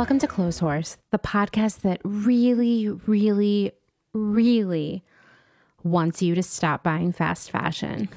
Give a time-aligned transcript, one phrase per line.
[0.00, 3.72] Welcome to Close Clotheshorse, the podcast that really, really,
[4.14, 5.04] really
[5.82, 8.08] wants you to stop buying fast fashion.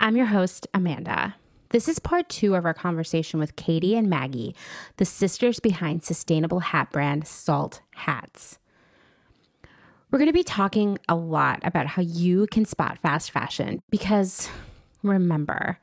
[0.00, 1.36] I'm your host, Amanda.
[1.68, 4.56] This is part two of our conversation with Katie and Maggie,
[4.96, 8.58] the sisters behind sustainable hat brand Salt Hats.
[10.10, 14.48] We're going to be talking a lot about how you can spot fast fashion because
[15.04, 15.78] remember,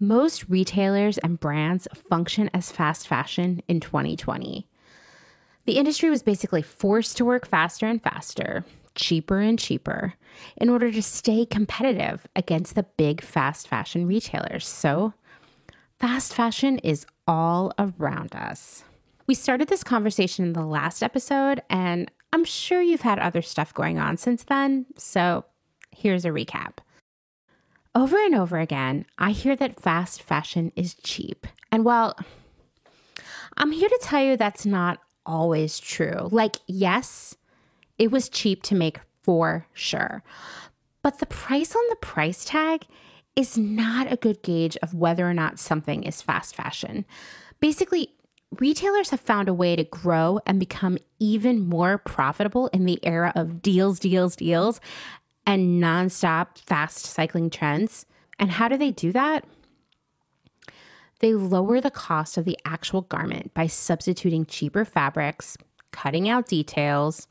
[0.00, 4.66] most retailers and brands function as fast fashion in 2020.
[5.66, 10.14] The industry was basically forced to work faster and faster, cheaper and cheaper,
[10.56, 14.66] in order to stay competitive against the big fast fashion retailers.
[14.66, 15.14] So,
[15.98, 18.84] fast fashion is all around us.
[19.26, 23.72] We started this conversation in the last episode, and I'm sure you've had other stuff
[23.72, 24.84] going on since then.
[24.98, 25.46] So,
[25.90, 26.78] here's a recap.
[27.94, 31.46] Over and over again, I hear that fast fashion is cheap.
[31.70, 32.18] And well,
[33.56, 36.28] I'm here to tell you that's not always true.
[36.32, 37.36] Like, yes,
[37.98, 40.24] it was cheap to make for sure.
[41.02, 42.86] But the price on the price tag
[43.36, 47.04] is not a good gauge of whether or not something is fast fashion.
[47.60, 48.10] Basically,
[48.58, 53.32] retailers have found a way to grow and become even more profitable in the era
[53.34, 54.80] of deals, deals, deals,
[55.46, 58.06] and nonstop fast cycling trends.
[58.38, 59.44] And how do they do that?
[61.20, 65.56] They lower the cost of the actual garment by substituting cheaper fabrics,
[65.92, 67.28] cutting out details,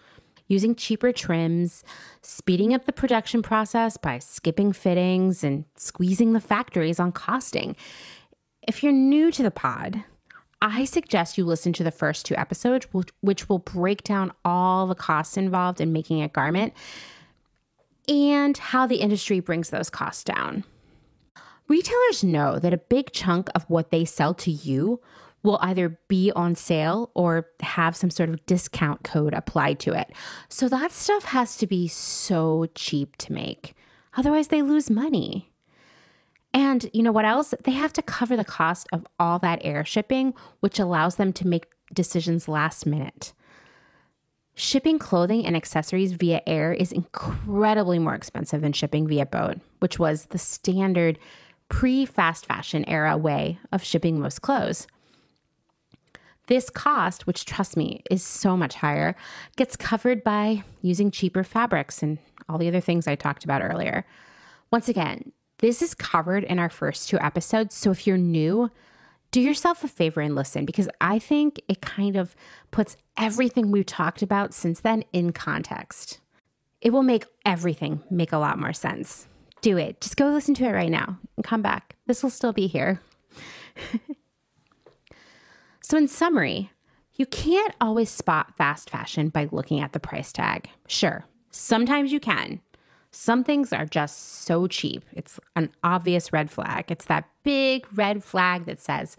[0.47, 1.83] using cheaper trims,
[2.22, 7.75] speeding up the production process by skipping fittings, and squeezing the factories on costing.
[8.67, 10.03] If you're new to the pod,
[10.61, 12.88] I suggest you listen to the first two episodes,
[13.21, 16.73] which, will break down all the costs involved in making a garment
[18.08, 20.64] and how the industry brings those costs down.
[21.67, 24.99] Retailers know that a big chunk of what they sell to you
[25.43, 30.11] will either be on sale or have some sort of discount code applied to it.
[30.49, 33.75] So that stuff has to be so cheap to make.
[34.15, 35.52] Otherwise, they lose money.
[36.53, 37.53] And you know what else?
[37.64, 41.47] They have to cover the cost of all that air shipping, which allows them to
[41.47, 43.33] make decisions last minute.
[44.55, 49.97] Shipping clothing and accessories via air is incredibly more expensive than shipping via boat, which
[49.97, 51.17] was the standard
[51.69, 54.86] pre fast fashion era way of shipping most clothes.
[56.47, 59.15] This cost, which trust me is so much higher,
[59.55, 64.05] gets covered by using cheaper fabrics and all the other things I talked about earlier.
[64.70, 67.73] Once again, this is covered in our first two episodes.
[67.73, 68.70] So if you're new,
[69.33, 72.36] do yourself a favor and listen because I think it kind of
[72.70, 76.20] puts everything we've talked about since then in context.
[76.82, 79.27] It will make everything make a lot more sense.
[79.61, 79.99] Do it.
[80.02, 81.95] Just go listen to it right now and come back.
[82.05, 83.02] This will still be here.
[85.82, 86.70] so, in summary,
[87.15, 90.70] you can't always spot fast fashion by looking at the price tag.
[90.88, 92.61] Sure, sometimes you can.
[93.16, 95.06] Some things are just so cheap.
[95.14, 96.90] It's an obvious red flag.
[96.90, 99.18] It's that big red flag that says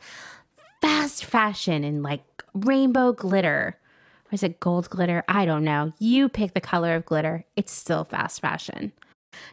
[0.80, 2.24] fast fashion in like
[2.54, 3.78] rainbow glitter.
[4.26, 5.22] Or is it gold glitter?
[5.28, 5.92] I don't know.
[6.00, 7.44] You pick the color of glitter.
[7.54, 8.92] It's still fast fashion.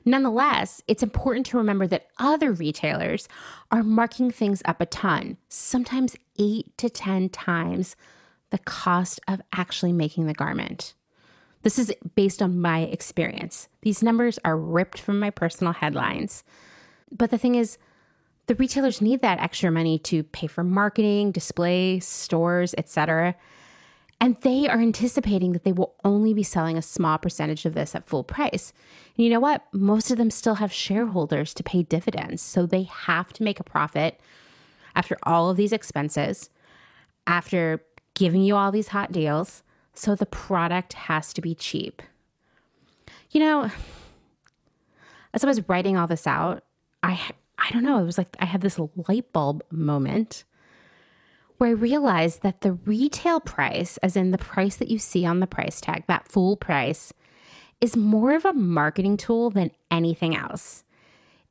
[0.05, 3.27] Nonetheless, it's important to remember that other retailers
[3.71, 7.95] are marking things up a ton, sometimes eight to 10 times
[8.49, 10.95] the cost of actually making the garment.
[11.63, 13.67] This is based on my experience.
[13.81, 16.43] These numbers are ripped from my personal headlines.
[17.11, 17.77] But the thing is,
[18.47, 23.35] the retailers need that extra money to pay for marketing, display, stores, etc.
[24.19, 27.95] And they are anticipating that they will only be selling a small percentage of this
[27.95, 28.73] at full price.
[29.15, 29.65] And you know what?
[29.71, 32.41] Most of them still have shareholders to pay dividends.
[32.41, 34.19] So they have to make a profit
[34.95, 36.49] after all of these expenses,
[37.25, 39.63] after giving you all these hot deals.
[39.93, 42.01] So the product has to be cheap.
[43.31, 43.71] You know,
[45.33, 46.63] as I was writing all this out,
[47.03, 47.19] I
[47.57, 50.43] I don't know, it was like I had this light bulb moment
[51.57, 55.39] where I realized that the retail price, as in the price that you see on
[55.39, 57.13] the price tag, that full price,
[57.79, 60.83] is more of a marketing tool than anything else.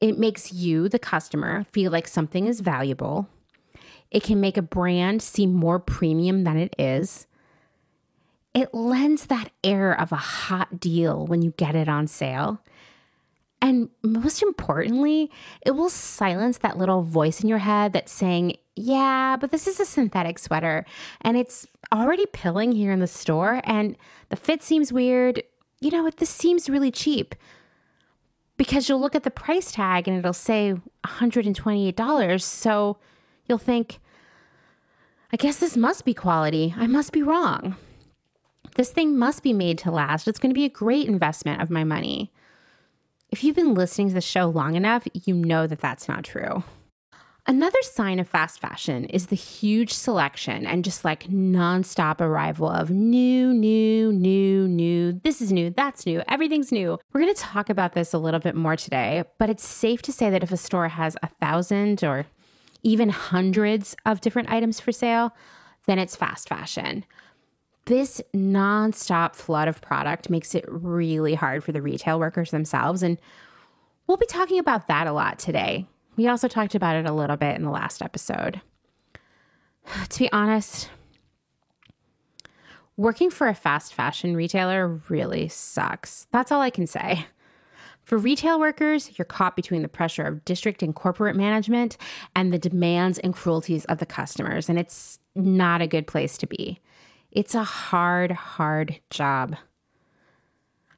[0.00, 3.28] It makes you, the customer, feel like something is valuable.
[4.10, 7.28] It can make a brand seem more premium than it is
[8.54, 12.60] it lends that air of a hot deal when you get it on sale.
[13.62, 15.30] And most importantly,
[15.64, 19.78] it will silence that little voice in your head that's saying, Yeah, but this is
[19.78, 20.86] a synthetic sweater
[21.20, 23.96] and it's already pilling here in the store and
[24.30, 25.42] the fit seems weird.
[25.80, 26.16] You know what?
[26.16, 27.34] This seems really cheap.
[28.56, 30.74] Because you'll look at the price tag and it'll say
[31.06, 32.42] $128.
[32.42, 32.98] So
[33.46, 34.00] you'll think,
[35.32, 36.74] I guess this must be quality.
[36.76, 37.76] I must be wrong.
[38.76, 40.28] This thing must be made to last.
[40.28, 42.32] It's going to be a great investment of my money.
[43.30, 46.64] If you've been listening to the show long enough, you know that that's not true.
[47.46, 52.90] Another sign of fast fashion is the huge selection and just like nonstop arrival of
[52.90, 55.12] new, new, new, new.
[55.24, 56.98] This is new, that's new, everything's new.
[57.12, 60.12] We're going to talk about this a little bit more today, but it's safe to
[60.12, 62.26] say that if a store has a thousand or
[62.82, 65.34] even hundreds of different items for sale,
[65.86, 67.04] then it's fast fashion.
[67.90, 73.02] This nonstop flood of product makes it really hard for the retail workers themselves.
[73.02, 73.18] And
[74.06, 75.88] we'll be talking about that a lot today.
[76.14, 78.60] We also talked about it a little bit in the last episode.
[80.08, 80.88] To be honest,
[82.96, 86.28] working for a fast fashion retailer really sucks.
[86.30, 87.26] That's all I can say.
[88.04, 91.96] For retail workers, you're caught between the pressure of district and corporate management
[92.36, 96.46] and the demands and cruelties of the customers, and it's not a good place to
[96.46, 96.80] be.
[97.32, 99.56] It's a hard, hard job.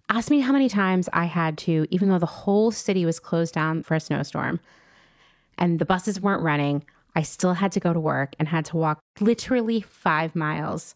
[0.08, 3.54] Ask me how many times I had to, even though the whole city was closed
[3.54, 4.60] down for a snowstorm,
[5.58, 6.84] and the buses weren't running,
[7.14, 10.94] I still had to go to work and had to walk literally five miles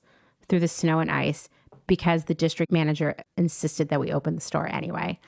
[0.49, 1.49] through the snow and ice
[1.87, 5.19] because the district manager insisted that we open the store anyway.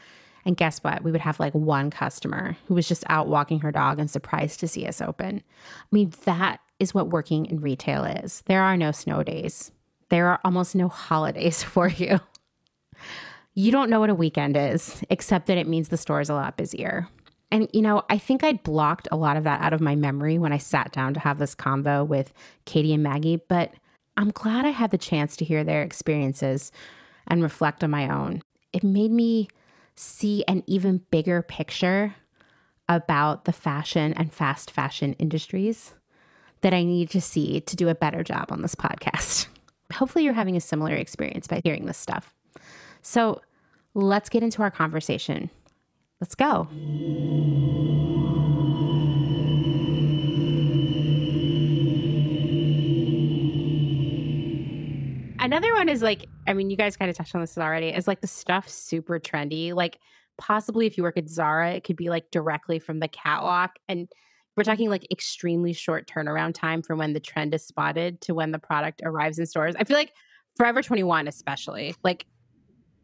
[0.44, 1.04] And guess what?
[1.04, 4.60] We would have like one customer who was just out walking her dog and surprised
[4.60, 5.42] to see us open.
[5.80, 8.42] I mean, that is what working in retail is.
[8.46, 9.70] There are no snow days,
[10.08, 12.20] there are almost no holidays for you.
[13.54, 16.34] You don't know what a weekend is, except that it means the store is a
[16.34, 17.08] lot busier.
[17.50, 20.38] And, you know, I think I'd blocked a lot of that out of my memory
[20.38, 22.32] when I sat down to have this convo with
[22.66, 23.72] Katie and Maggie, but
[24.16, 26.70] I'm glad I had the chance to hear their experiences
[27.26, 28.42] and reflect on my own.
[28.72, 29.48] It made me
[29.96, 32.14] see an even bigger picture
[32.88, 35.94] about the fashion and fast fashion industries
[36.60, 39.46] that I need to see to do a better job on this podcast.
[39.92, 42.34] Hopefully, you're having a similar experience by hearing this stuff.
[43.02, 43.40] So,
[43.94, 45.50] let's get into our conversation
[46.20, 46.66] Let's go.
[55.40, 58.08] Another one is like, I mean, you guys kind of touched on this already, is
[58.08, 59.72] like the stuff super trendy.
[59.72, 60.00] Like,
[60.38, 63.76] possibly if you work at Zara, it could be like directly from the catwalk.
[63.88, 64.08] And
[64.58, 68.50] we're talking like extremely short turnaround time from when the trend is spotted to when
[68.50, 69.76] the product arrives in stores.
[69.78, 70.12] I feel like
[70.56, 72.26] Forever 21, especially, like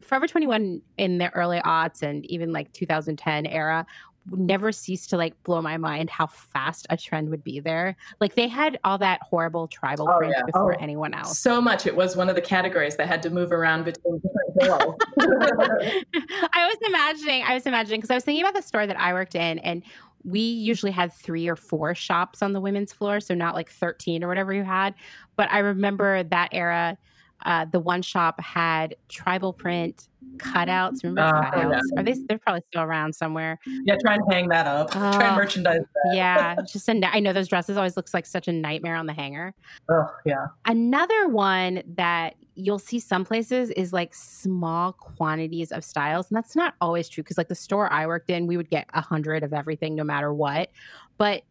[0.01, 3.87] Forever 21 in the early aughts and even like 2010 era
[4.31, 7.95] never ceased to like blow my mind how fast a trend would be there.
[8.19, 10.43] Like they had all that horrible tribal oh, print yeah.
[10.45, 11.39] before oh, anyone else.
[11.39, 11.85] So much.
[11.85, 14.21] It was one of the categories that had to move around between
[14.59, 15.01] different.
[15.19, 19.13] I was imagining, I was imagining because I was thinking about the store that I
[19.13, 19.83] worked in and
[20.25, 24.23] we usually had three or four shops on the women's floor, so not like 13
[24.23, 24.95] or whatever you had.
[25.35, 26.97] But I remember that era
[27.45, 30.07] uh, the one shop had tribal print
[30.37, 31.03] cutouts.
[31.03, 31.81] Remember uh, cutouts?
[31.93, 31.99] Yeah.
[31.99, 32.13] Are they?
[32.13, 33.59] They're probably still around somewhere.
[33.83, 34.91] Yeah, try and hang that up.
[34.91, 36.15] try and merchandise that.
[36.15, 39.13] yeah, just a, I know those dresses always looks like such a nightmare on the
[39.13, 39.53] hanger.
[39.89, 40.47] Oh yeah.
[40.65, 46.55] Another one that you'll see some places is like small quantities of styles, and that's
[46.55, 49.43] not always true because like the store I worked in, we would get a hundred
[49.43, 50.71] of everything no matter what,
[51.17, 51.43] but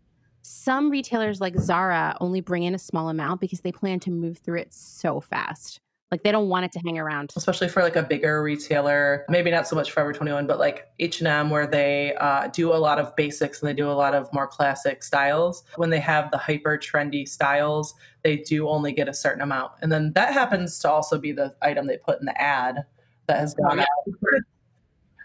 [0.42, 4.38] some retailers like Zara only bring in a small amount because they plan to move
[4.38, 5.80] through it so fast.
[6.14, 7.32] Like they don't want it to hang around.
[7.34, 11.50] Especially for like a bigger retailer, maybe not so much Forever 21, but like H&M
[11.50, 14.46] where they uh, do a lot of basics and they do a lot of more
[14.46, 15.64] classic styles.
[15.74, 19.72] When they have the hyper trendy styles, they do only get a certain amount.
[19.82, 22.84] And then that happens to also be the item they put in the ad
[23.26, 23.88] that has gone out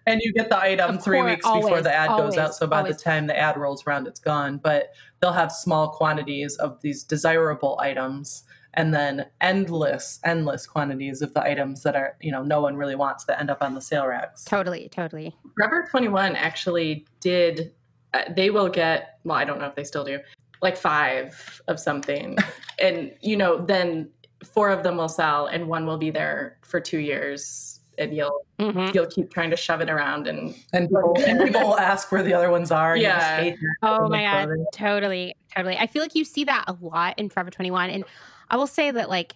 [0.09, 2.55] and you get the item three weeks always, before the ad always, goes out.
[2.55, 2.97] So by always.
[2.97, 4.57] the time the ad rolls around, it's gone.
[4.57, 8.43] But they'll have small quantities of these desirable items
[8.73, 12.95] and then endless, endless quantities of the items that are, you know, no one really
[12.95, 14.43] wants that end up on the sale racks.
[14.43, 15.35] Totally, totally.
[15.55, 17.71] Forever 21 actually did,
[18.13, 20.19] uh, they will get, well, I don't know if they still do,
[20.61, 22.37] like five of something.
[22.79, 24.09] and, you know, then
[24.45, 28.45] four of them will sell and one will be there for two years and you'll
[28.57, 28.91] mm-hmm.
[28.93, 32.23] you'll keep trying to shove it around and and people, and people will ask where
[32.23, 32.95] the other ones are.
[32.95, 33.51] yeah.
[33.83, 35.77] Oh my god, totally, totally.
[35.77, 38.05] I feel like you see that a lot in Forever Twenty One, and
[38.49, 39.35] I will say that like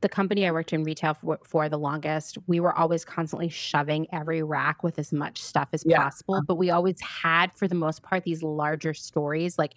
[0.00, 4.06] the company I worked in retail for, for, the longest, we were always constantly shoving
[4.12, 6.02] every rack with as much stuff as yeah.
[6.02, 6.40] possible.
[6.46, 9.58] But we always had, for the most part, these larger stories.
[9.58, 9.74] Like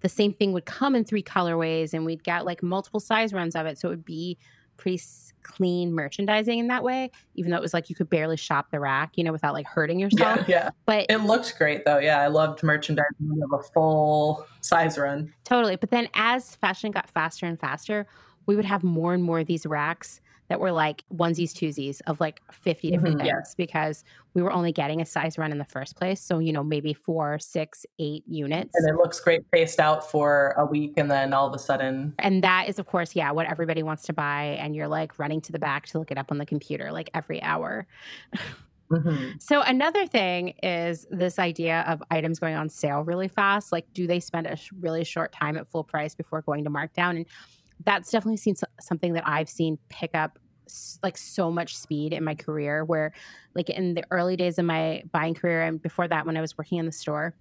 [0.00, 3.56] the same thing would come in three colorways, and we'd get like multiple size runs
[3.56, 3.78] of it.
[3.78, 4.38] So it would be
[4.78, 5.02] pretty
[5.42, 8.80] clean merchandising in that way, even though it was like you could barely shop the
[8.80, 10.48] rack, you know, without like hurting yourself.
[10.48, 10.70] Yeah, yeah.
[10.86, 11.98] But it looked great though.
[11.98, 13.40] Yeah, I loved merchandising.
[13.40, 15.32] Have a full size run.
[15.44, 15.76] Totally.
[15.76, 18.06] But then as fashion got faster and faster,
[18.46, 22.20] we would have more and more of these racks that were like onesies, twosies of
[22.20, 23.54] like 50 different Mhm, things yeah.
[23.56, 24.02] because
[24.34, 26.20] we were only getting a size run in the first place.
[26.20, 28.74] So, you know, maybe four, six, eight units.
[28.74, 32.14] And it looks great spaced out for a week and then all of a sudden
[32.18, 34.56] And that is, of course, yeah, what everybody wants to buy.
[34.60, 37.10] And you're like running to the back to look it up on the computer like
[37.14, 37.86] every hour.
[38.90, 39.34] mhm.
[39.42, 43.70] So, another thing is this idea of items going on sale really fast.
[43.70, 46.70] Like, do they spend a sh- really short time at full price before going to
[46.70, 47.16] markdown?
[47.16, 47.26] And
[47.84, 50.38] that's definitely seen something that I've seen pick up
[51.02, 52.84] like so much speed in my career.
[52.84, 53.12] Where,
[53.54, 56.56] like, in the early days of my buying career and before that, when I was
[56.58, 57.34] working in the store,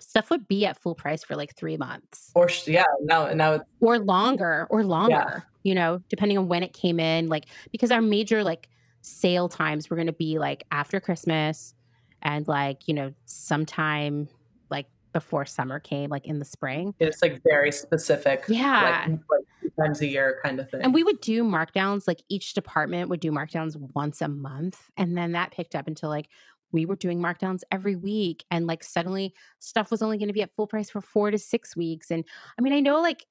[0.00, 3.64] stuff would be at full price for like three months or yeah, now now it's
[3.80, 8.00] or longer or longer you know depending on when it came in like because our
[8.00, 8.68] major like
[9.02, 11.74] sale times were going to be like after christmas
[12.22, 14.28] and like you know sometime
[14.70, 18.44] like before summer came like in the spring it's like very specific.
[18.48, 19.06] Yeah.
[19.08, 19.44] Like, like
[19.78, 20.82] times a year kind of thing.
[20.82, 25.16] and we would do markdowns like each department would do markdowns once a month and
[25.16, 26.28] then that picked up until like
[26.70, 30.42] we were doing markdowns every week and like suddenly stuff was only going to be
[30.42, 32.24] at full price for 4 to 6 weeks and
[32.58, 33.26] i mean i know like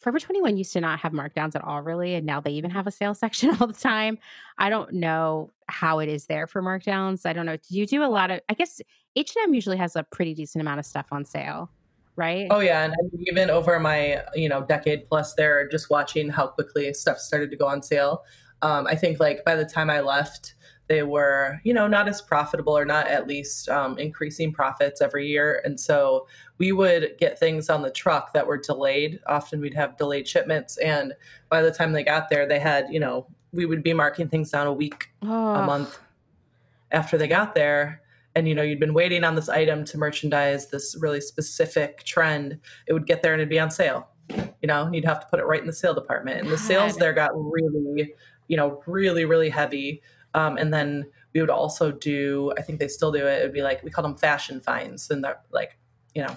[0.00, 2.14] Forever 21 used to not have markdowns at all, really.
[2.14, 4.18] And now they even have a sales section all the time.
[4.58, 7.24] I don't know how it is there for markdowns.
[7.24, 7.56] I don't know.
[7.56, 8.80] Do you do a lot of, I guess
[9.16, 11.70] H&M usually has a pretty decent amount of stuff on sale,
[12.16, 12.48] right?
[12.50, 12.94] Oh yeah, and
[13.28, 17.56] even over my you know decade plus there, just watching how quickly stuff started to
[17.56, 18.24] go on sale.
[18.62, 20.54] Um, I think like by the time I left,
[20.88, 25.26] they were you know not as profitable or not at least um, increasing profits every
[25.28, 26.26] year, and so
[26.58, 29.20] we would get things on the truck that were delayed.
[29.26, 31.12] Often we'd have delayed shipments, and
[31.50, 34.50] by the time they got there, they had you know we would be marking things
[34.50, 35.98] down a week oh, a month
[36.92, 38.02] after they got there
[38.36, 42.60] and you know you'd been waiting on this item to merchandise this really specific trend
[42.86, 44.08] it would get there and it'd be on sale.
[44.62, 46.40] You know and you'd have to put it right in the sale department.
[46.42, 48.14] And the sales there got really
[48.48, 50.02] you know really really heavy.
[50.34, 53.52] Um, and then we would also do i think they still do it it would
[53.52, 55.78] be like we call them fashion finds and they're like
[56.14, 56.34] you know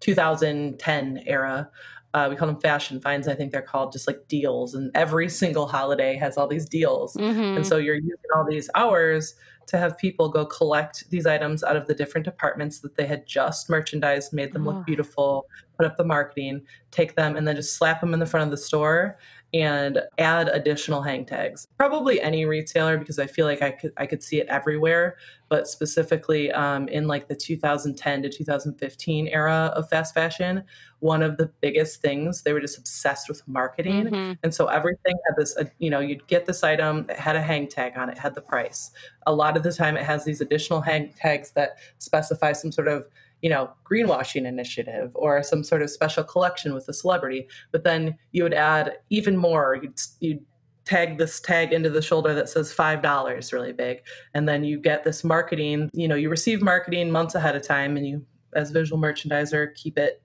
[0.00, 1.70] 2010 era.
[2.12, 4.74] Uh, we call them fashion finds i think they're called just like deals.
[4.74, 7.16] And every single holiday has all these deals.
[7.16, 7.56] Mhm.
[7.56, 9.34] and so you're using all these hours
[9.68, 13.26] to have people go collect these items out of the different departments that they had
[13.26, 14.70] just merchandised, made them Oh.
[14.72, 14.84] look ah.
[14.84, 18.44] beautiful, put up the marketing, take them and then just slap them in the front
[18.44, 19.18] of the store
[19.54, 21.68] and add additional hang tags.
[21.78, 25.16] Probably any retailer because I feel like I could I could see it everywhere,
[25.48, 30.64] but specifically um, in like the 2010 to 2015 era of fast fashion,
[30.98, 34.06] one of the biggest things they were just obsessed with marketing.
[34.06, 34.38] Mhm.
[34.42, 37.42] And so everything had this, uh, you know, you'd get this item, it had a
[37.42, 38.90] hang tag on it, had the price.
[39.26, 42.88] A lot of the time, it has these additional hang tags that specify some sort
[42.88, 43.06] of,
[43.44, 47.46] you know, greenwashing initiative or some sort of special collection with a celebrity.
[47.72, 49.78] But then you would add even more.
[49.82, 50.42] You'd, you'd
[50.86, 53.98] tag this tag into the shoulder that says $5 really big.
[54.32, 57.98] And then you get this marketing, you know, you receive marketing months ahead of time
[57.98, 58.24] and you,
[58.54, 60.22] as visual merchandiser, keep it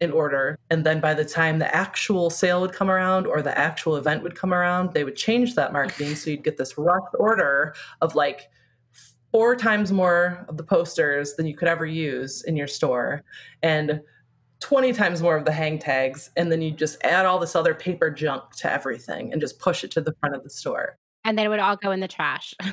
[0.00, 0.56] in order.
[0.70, 4.22] And then by the time the actual sale would come around or the actual event
[4.22, 6.14] would come around, they would change that marketing.
[6.14, 8.50] So you'd get this rough order of like
[9.32, 13.22] four times more of the posters than you could ever use in your store
[13.62, 14.00] and
[14.60, 16.30] 20 times more of the hang tags.
[16.36, 19.82] And then you just add all this other paper junk to everything and just push
[19.82, 20.96] it to the front of the store.
[21.24, 22.54] And then it would all go in the trash.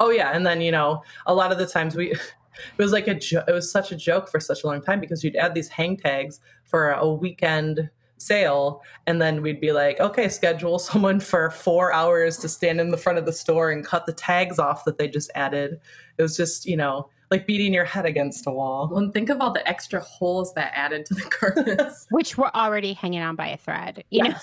[0.00, 2.20] Oh yeah, and then you know, a lot of the times we it
[2.78, 5.24] was like a jo- it was such a joke for such a long time because
[5.24, 10.28] you'd add these hang tags for a weekend sale and then we'd be like, "Okay,
[10.28, 14.06] schedule someone for 4 hours to stand in the front of the store and cut
[14.06, 15.80] the tags off that they just added."
[16.18, 18.88] It was just, you know, like beating your head against a wall.
[18.90, 22.06] Well, and think of all the extra holes that added to the garments.
[22.10, 24.04] which were already hanging on by a thread.
[24.10, 24.34] You know,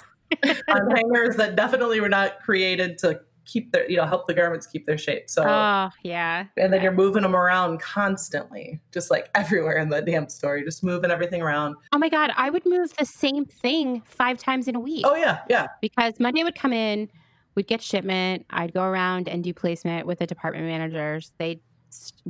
[0.67, 4.67] On hangers that definitely were not created to keep their, you know, help the garments
[4.67, 5.29] keep their shape.
[5.29, 6.45] So oh yeah.
[6.57, 10.57] and then you're moving them around constantly, just like everywhere in the damn store.
[10.57, 11.75] You're just moving everything around.
[11.91, 15.05] Oh my god, I would move the same thing five times in a week.
[15.07, 15.67] Oh yeah, yeah.
[15.81, 17.09] because Monday would come in,
[17.55, 18.45] we'd get shipment.
[18.49, 21.31] I'd go around and do placement with the department managers.
[21.37, 21.61] They'd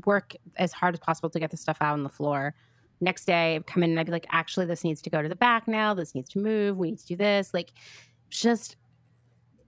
[0.05, 2.53] work as hard as possible to get the stuff out on the floor.
[3.01, 5.27] Next day, I'd come in and I'd be like, actually, this needs to go to
[5.27, 5.93] the back now.
[5.93, 6.77] This needs to move.
[6.77, 7.53] We need to do this.
[7.53, 7.71] Like,
[8.29, 8.77] just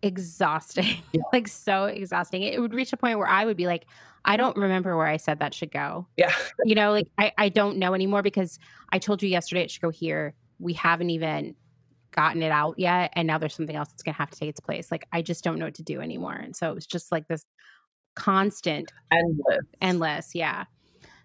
[0.02, 0.98] exhausting.
[1.12, 1.22] Yeah.
[1.34, 2.44] like, so exhausting.
[2.44, 3.86] It would reach a point where I would be like,
[4.26, 6.08] I don't remember where I said that should go.
[6.18, 6.34] Yeah.
[6.66, 8.60] You know, like, I, I don't know anymore because
[8.92, 10.34] I told you yesterday it should go here.
[10.60, 11.56] We haven't even
[12.12, 14.50] gotten it out yet and now there's something else that's going to have to take
[14.50, 16.88] its place like i just don't know what to do anymore and so it was
[16.88, 17.46] just like this
[18.16, 20.64] constant endless endless yeah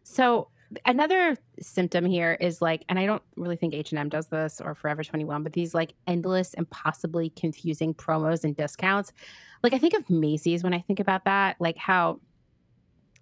[0.02, 0.49] so
[0.87, 5.02] another symptom here is like and i don't really think h&m does this or forever
[5.02, 9.12] 21 but these like endless and possibly confusing promos and discounts
[9.62, 12.19] like i think of macy's when i think about that like how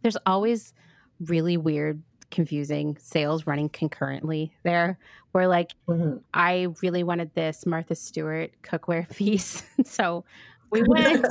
[0.02, 0.73] there's always
[1.21, 4.99] really weird confusing sales running concurrently there
[5.33, 6.19] where like Mm-hmm.
[6.35, 10.25] i really wanted this martha stewart cookware piece so
[10.71, 11.26] we went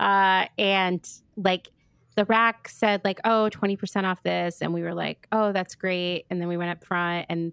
[0.00, 1.68] uh, and like
[2.16, 6.26] the rack said like oh 20% off this and we were like oh that's great
[6.30, 7.52] and then we went up front and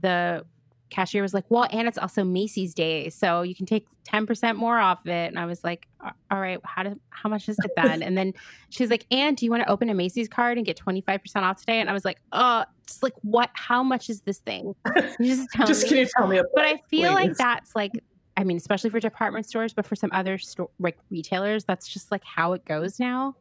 [0.00, 0.44] the
[0.90, 4.76] cashier was like well and it's also macy's day so you can take 10% more
[4.78, 5.86] off it and i was like
[6.30, 8.02] all right how do, how much is it then?
[8.02, 8.32] And then
[8.70, 11.60] she's like and do you want to open a macy's card and get 25% off
[11.60, 11.80] today?
[11.80, 14.74] And i was like uh, oh it's like what how much is this thing?
[15.22, 17.92] Just tell Just can you tell me about but I feel like that's like,
[18.36, 22.10] I mean, especially for department stores, but for some other store like retailers, that's just
[22.10, 23.36] like how it goes now.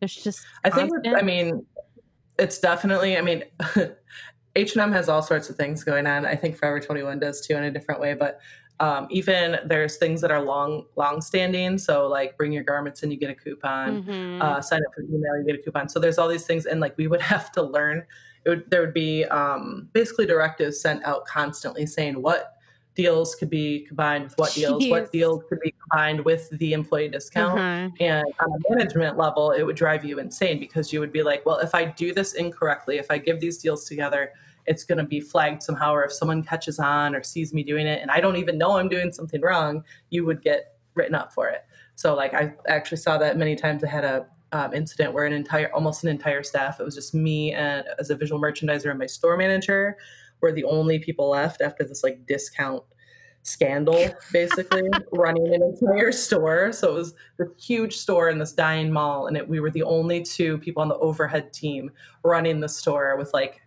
[0.00, 0.92] There's just I think.
[1.06, 1.64] I mean,
[2.38, 3.16] it's definitely.
[3.16, 3.44] I mean,
[4.56, 6.26] H and M has all sorts of things going on.
[6.26, 8.14] I think Forever Twenty One does too in a different way.
[8.14, 8.40] But
[8.80, 11.76] um, even there's things that are long, long standing.
[11.76, 14.02] So like, bring your garments and you get a coupon.
[14.02, 14.40] Mhm.
[14.40, 15.88] Uh, sign up for email, you get a coupon.
[15.88, 18.04] So there's all these things, and like we would have to learn.
[18.46, 22.54] It would, there would be um, basically directives sent out constantly saying what
[22.94, 27.08] deals could be combined with what deals, what deals could be combined with the employee
[27.08, 27.58] discount.
[27.58, 27.90] Uh-huh.
[28.00, 31.44] And on a management level, it would drive you insane because you would be like,
[31.46, 34.32] well, if I do this incorrectly, if I give these deals together,
[34.66, 35.92] it's going to be flagged somehow.
[35.92, 38.76] Or if someone catches on or sees me doing it and I don't even know
[38.76, 41.64] I'm doing something wrong, you would get written up for it.
[41.94, 43.84] So, like, I actually saw that many times.
[43.84, 47.14] I had a um, incident where an entire, almost an entire staff, it was just
[47.14, 49.96] me and as a visual merchandiser and my store manager
[50.40, 52.82] were the only people left after this like discount
[53.42, 56.72] scandal basically running an entire store.
[56.72, 59.82] So it was this huge store in this dying mall and it, we were the
[59.82, 61.90] only two people on the overhead team
[62.22, 63.62] running the store with like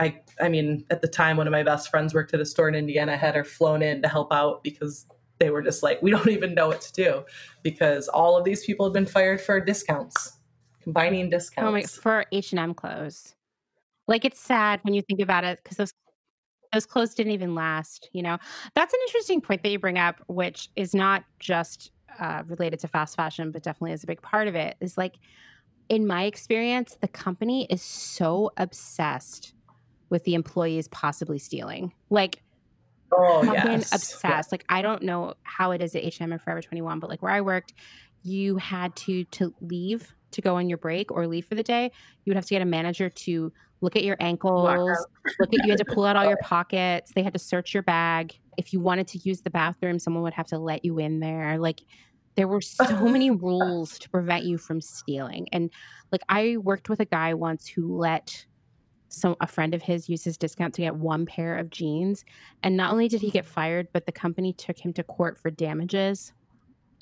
[0.00, 2.68] i i mean at the time one of my best friends worked at a store
[2.68, 5.06] in indiana had her flown in to help out because
[5.38, 7.24] they were just like we don't even know what to do
[7.62, 10.38] because all of these people had been fired for discounts
[10.84, 11.68] combining discounts.
[11.68, 13.34] Oh my, for H and M clothes,
[14.06, 15.92] like it's sad when you think about it because those
[16.74, 18.10] those clothes didn't even last.
[18.12, 18.38] You know,
[18.74, 22.88] that's an interesting point that you bring up, which is not just uh, related to
[22.88, 24.76] fast fashion, but definitely is a big part of it.
[24.80, 25.16] Is like,
[25.88, 29.54] in my experience, the company is so obsessed
[30.10, 31.92] with the employees possibly stealing.
[32.10, 32.42] Like,
[33.12, 34.52] oh yes obsessed.
[34.52, 37.32] Like I don't know how it is at H&M or Forever 21, but like where
[37.32, 37.74] I worked,
[38.22, 41.90] you had to to leave to go on your break or leave for the day.
[42.24, 43.52] You would have to get a manager to
[43.84, 44.98] look at your ankles,
[45.38, 47.12] look at you had to pull out all your pockets.
[47.14, 48.34] They had to search your bag.
[48.56, 51.58] If you wanted to use the bathroom, someone would have to let you in there.
[51.58, 51.82] Like
[52.36, 55.46] there were so many rules to prevent you from stealing.
[55.52, 55.70] And
[56.10, 58.46] like I worked with a guy once who let
[59.08, 62.24] some a friend of his use his discount to get one pair of jeans
[62.64, 65.52] and not only did he get fired but the company took him to court for
[65.52, 66.32] damages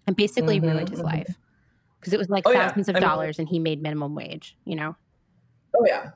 [0.07, 1.05] and basically Mhm, ruined his mhm.
[1.05, 1.39] life
[1.99, 2.67] because it was like Oh, yeah.
[2.69, 4.95] thousands of I mean- dollars and he made minimum wage you know
[5.75, 6.11] Oh yeah,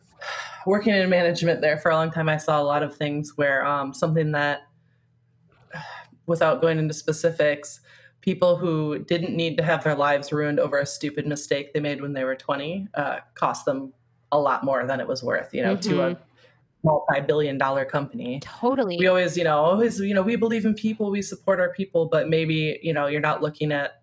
[0.67, 3.65] working in management there for a long time, I saw a lot of things where
[3.65, 4.63] um, something that,
[6.27, 7.81] without going into specifics,
[8.21, 12.03] people who didn't need to have their lives ruined over a stupid mistake they made
[12.03, 13.93] when they were twenty uh, cost them
[14.33, 15.55] a lot more than it was worth.
[15.55, 16.19] You know, to a
[16.83, 18.41] multi-billion-dollar company.
[18.41, 21.73] totally We always, you know, always, you know, we believe in people, we support our
[21.73, 24.03] people, but maybe, you know, you're not looking at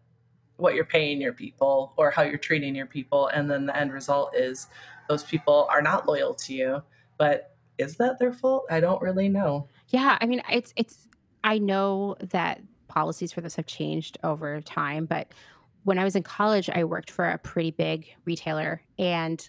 [0.58, 3.92] what you're paying your people or how you're treating your people and then the end
[3.92, 4.68] result is
[5.14, 6.84] those people are not loyal to you
[7.18, 11.08] but is that their fault i don't really know Yeah, I mean, it's it's.
[11.44, 15.34] I know that policies for this have changed over time, but
[15.84, 19.48] when I was in college, I worked for a pretty big retailer, and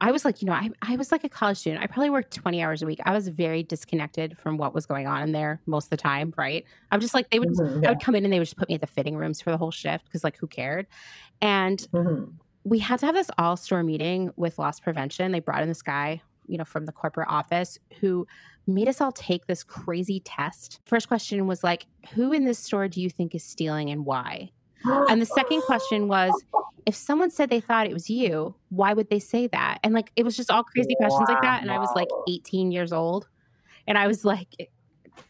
[0.00, 1.82] I was like, you know, I I was like a college student.
[1.82, 3.00] I probably worked twenty hours a week.
[3.04, 6.34] I was very disconnected from what was going on in there most of the time.
[6.36, 6.64] Right?
[6.90, 7.50] I'm just like they would.
[7.50, 9.40] Mhm, I would come in and they would just put me at the fitting rooms
[9.40, 10.86] for the whole shift because like who cared,
[11.40, 12.38] and Mhm.
[12.64, 15.32] We had to have this all store meeting with loss prevention.
[15.32, 18.26] They brought in this guy, you know, from the corporate office who
[18.66, 20.80] made us all take this crazy test.
[20.84, 24.50] First question was like, who in this store do you think is stealing and why?
[24.84, 26.32] And the second question was,
[26.86, 29.78] if someone said they thought it was you, why would they say that?
[29.84, 31.62] And like, it was just all crazy questions like that.
[31.62, 33.28] And I was like 18 years old.
[33.86, 34.48] And I was like,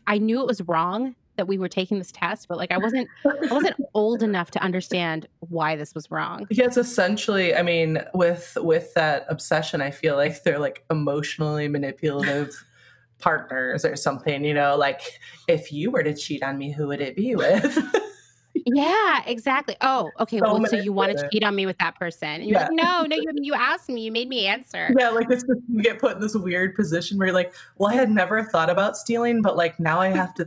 [0.07, 3.11] I knew it was wrong that we were taking this test, but like, I wasn't,
[3.25, 6.47] I wasn't old enough to understand why this was wrong.
[6.51, 7.53] Yes, essentially.
[7.53, 12.51] I mean, with with that obsession, I feel like they're like emotionally manipulative
[13.19, 15.01] partners or something, you know, like
[15.49, 17.77] if you were to cheat on me, who would it be with?
[18.55, 19.77] yeah, exactly.
[19.81, 20.39] Oh, okay.
[20.39, 22.29] So well, so you want to cheat on me with that person?
[22.29, 22.69] And you're Yeah.
[22.69, 23.17] like, no, no.
[23.17, 24.03] You you asked me.
[24.03, 24.95] You made me answer.
[24.97, 27.95] yeah, like just, you get put in this weird position where you're like, well, I
[27.95, 30.45] had never thought about stealing, but like now I have to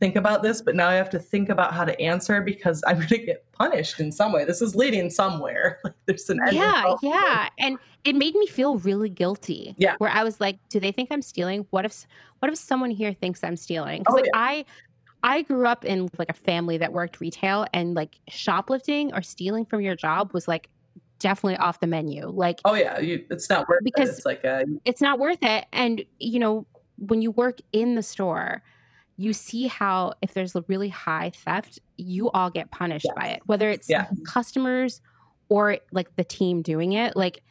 [0.00, 2.96] think about this, but now I have to think about how to answer because I'm
[2.96, 4.44] going to get punished in some way.
[4.44, 5.78] This is leading somewhere.
[5.84, 9.74] Like there's an end Yeah, yeah, and it made me feel really guilty.
[9.78, 9.94] Yeah.
[9.98, 11.66] where I was like, do they think I'm stealing?
[11.70, 12.06] What if
[12.40, 14.04] what if someone here thinks I'm stealing?
[14.08, 14.30] Oh, like yeah.
[14.34, 14.64] I
[15.22, 19.64] I grew up in like a family that worked retail, and like shoplifting or stealing
[19.64, 20.68] from your job was like
[21.18, 22.28] definitely off the menu.
[22.28, 24.12] Like Oh yeah, you, it's not worth Because- it.
[24.18, 25.66] It's like a it's not worth it.
[25.72, 26.66] And you know,
[26.98, 28.62] when you work in the store,
[29.18, 32.36] you see how if there's a really high theft, you mm-hmm.
[32.36, 34.06] all get punished by it, whether it's Yeah.
[34.24, 35.02] customers
[35.48, 37.16] or like the team doing it.
[37.16, 37.42] Like,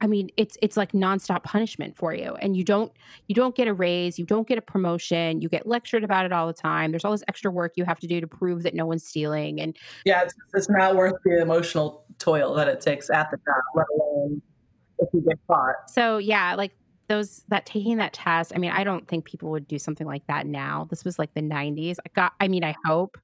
[0.00, 2.92] I mean, it's it's like nonstop punishment for you, and you don't
[3.26, 6.32] you don't get a raise, you don't get a promotion, you get lectured about it
[6.32, 6.92] all the time.
[6.92, 9.60] There's all this extra work you have to do to prove that no one's stealing,
[9.60, 13.62] and yeah, it's, it's not worth the emotional toil that it takes at the job,
[13.74, 14.40] let alone
[14.98, 15.90] if you get caught.
[15.90, 16.72] So yeah, like
[17.08, 18.52] those that taking that test.
[18.54, 20.86] I mean, I don't think people would do something like that now.
[20.90, 21.96] This was like the '90s.
[22.04, 22.32] I got.
[22.40, 23.18] I mean, I hope.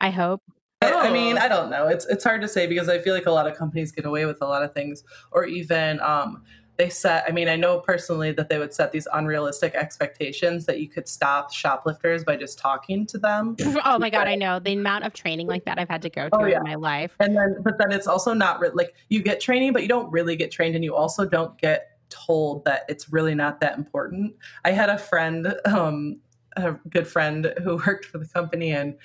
[0.00, 0.42] I hope.
[0.82, 1.40] I, I mean, Oh.
[1.42, 1.88] I don't know.
[1.88, 4.24] It's it's hard to say because I feel like a lot of companies get away
[4.26, 6.42] with a lot of things, or even um,
[6.78, 7.24] they set.
[7.28, 11.06] I mean, I know personally that they would set these unrealistic expectations that you could
[11.06, 15.12] stop shoplifters by just talking to them, oh my god, I know the amount of
[15.12, 16.56] training like that I've had to go Oh, through yeah.
[16.56, 17.14] in my life.
[17.20, 20.10] and then but then it's also not re- like you get training, but you don't
[20.10, 24.34] really get trained, and you also don't get told that it's really not that important.
[24.64, 26.20] I had a friend, um,
[26.56, 28.96] a good friend who worked for the company, and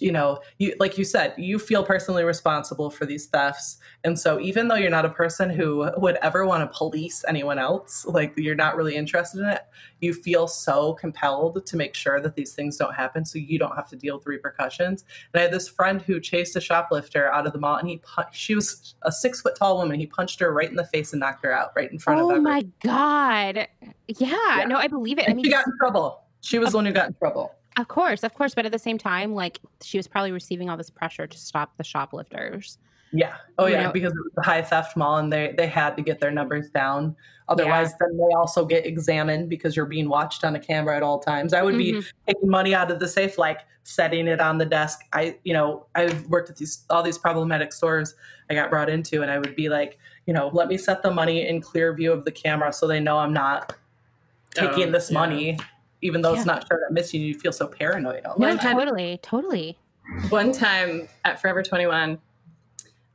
[0.00, 4.38] you know, you like you said, you feel personally responsible for these thefts, and so
[4.40, 8.34] even though you're not a person who would ever want to police anyone else, like
[8.36, 9.62] you're not really interested in it,
[10.00, 13.74] you feel so compelled to make sure that these things don't happen, so you don't
[13.74, 15.04] have to deal with repercussions.
[15.32, 17.98] And I had this friend who chased a shoplifter out of the mall, and he
[17.98, 19.98] pu- she was a six foot tall woman.
[19.98, 22.28] He punched her right in the face and knocked her out right in front of
[22.30, 23.68] Oh my god.
[24.06, 25.28] Yeah, no, I believe it.
[25.28, 26.22] I mean, she got in trouble.
[26.40, 27.54] She was the one who got in trouble.
[27.78, 30.76] Of course, of course, but at the same time, like she was probably receiving all
[30.76, 32.76] this pressure to stop the shoplifters.
[33.10, 33.36] Yeah.
[33.58, 35.96] Oh You yeah, know- because it was a high theft mall, and they they had
[35.96, 37.16] to get their numbers down.
[37.48, 41.18] Otherwise, then they also get examined because you're being watched on a camera at all
[41.18, 41.54] times.
[41.54, 42.12] I would be Mhm.
[42.26, 45.00] taking money out of the safe, like setting it on the desk.
[45.14, 48.14] I, you know, I've worked at these all these problematic stores
[48.50, 51.10] I got brought into, and I would be like, you know, let me set the
[51.10, 53.74] money in clear view of the camera so they know I'm not
[54.54, 55.18] taking Oh, this yeah.
[55.18, 55.58] money,
[56.02, 56.38] even though Yeah.
[56.38, 57.20] it's not sure that missing.
[57.22, 58.24] You feel so paranoid.
[58.24, 58.76] All No, time.
[58.78, 59.78] totally, totally.
[60.30, 62.18] one time at Forever 21,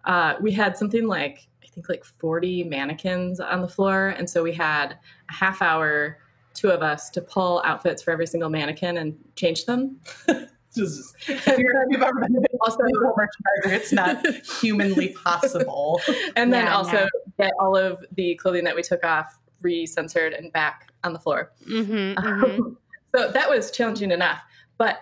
[0.06, 4.10] uh, we had something like, I think like 40 mannequins on the floor.
[4.10, 4.98] And so we had
[5.30, 6.20] a half hour,
[6.54, 10.00] two of us, to pull outfits for every single mannequin and change them.
[10.76, 12.80] Just- if you've ever been to also
[13.66, 14.26] it's not
[14.60, 16.02] humanly possible.
[16.36, 17.08] And then Yeah, also no.
[17.40, 21.52] get all of the clothing that we took off re-sensored and back on the floor.
[21.66, 22.58] hmm hmm
[23.16, 24.42] so that was challenging enough.
[24.78, 25.00] But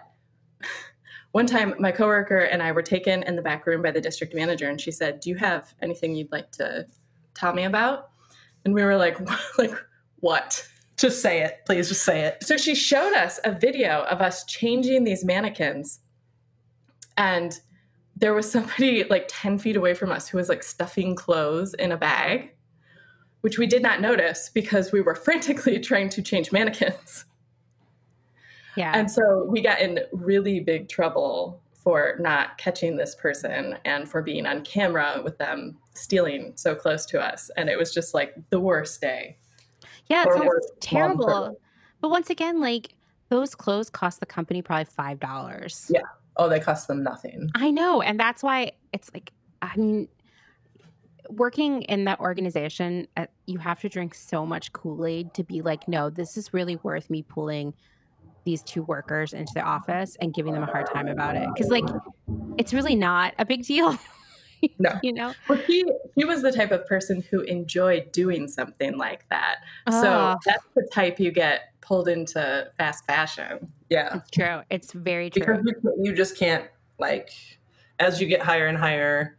[1.31, 4.35] one time, my coworker and I were taken in the back room by the district
[4.35, 6.87] manager, and she said, "Do you have anything you'd like to
[7.33, 8.09] tell me about?"
[8.65, 9.17] And we were like,
[9.57, 9.73] "Like
[10.19, 11.89] what?" Just say it, please.
[11.89, 12.43] Just say it.
[12.43, 15.99] So she showed us a video of us changing these mannequins,
[17.17, 17.59] and
[18.15, 21.91] there was somebody like ten feet away from us who was like stuffing clothes in
[21.91, 22.51] a bag,
[23.41, 27.25] which we did not notice because we were frantically trying to change mannequins.
[28.77, 28.93] Yeah.
[28.95, 34.21] And so we got in really big trouble for not catching this person and for
[34.21, 37.49] being on camera with them stealing so close to us.
[37.57, 39.37] And it was just like the worst day.
[40.07, 41.25] yeah, it sounds terrible.
[41.25, 41.55] long-term.
[41.99, 42.95] But once again, like
[43.29, 45.89] those clothes cost the company probably five dollars.
[45.93, 46.01] Yeah.
[46.37, 47.49] Oh, they cost them nothing.
[47.55, 50.07] I know, and that's why it's like, I mean,
[51.31, 55.61] working in that organization, uh, you have to drink so much Kool Aid to be
[55.61, 57.73] like, no, this is really worth me pulling
[58.43, 61.69] these two workers into the office and giving them a hard time about it because,
[61.69, 61.85] like,
[62.57, 63.97] it's really not a big deal.
[64.79, 64.91] No.
[65.03, 65.33] you know.
[65.47, 69.57] Well, he, he was the type of person who enjoyed doing something like that.
[69.89, 70.37] So Ah.
[70.45, 73.71] that's the type you get pulled into fast fashion.
[73.89, 74.17] Yeah.
[74.17, 74.61] It's true.
[74.69, 75.41] It's very true.
[75.41, 76.65] Because you, you just can't,
[76.99, 77.29] like,
[77.99, 79.37] as you get higher and higher,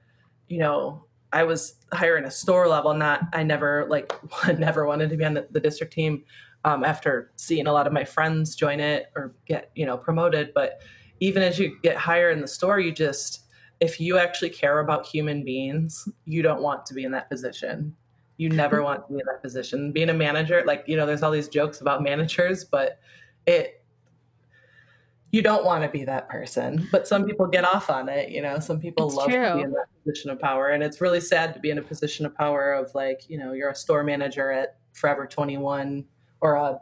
[0.48, 4.12] you know, I was higher in a store level, not, I never, like,
[4.58, 6.24] never wanted to be on the, the district team
[6.64, 10.52] um, after seeing a lot of my friends join it or get, you know, promoted.
[10.54, 10.80] But
[11.20, 13.40] even as you get higher in the store, you just,
[13.80, 17.94] if you actually care about human beings, you don't want to be in that position.
[18.36, 19.92] You never want to be in that position.
[19.92, 22.98] Being a manager, like, you know, there's all these jokes about managers, but
[23.46, 23.81] it
[25.32, 26.86] you don't want to be that person.
[26.92, 28.58] But some people get off on it, you know.
[28.60, 30.68] Some people It's love to be in that position of power.
[30.68, 33.52] And it's really sad to be in a position of power of like, you know,
[33.52, 36.04] you're a store manager at Forever 21
[36.42, 36.78] or a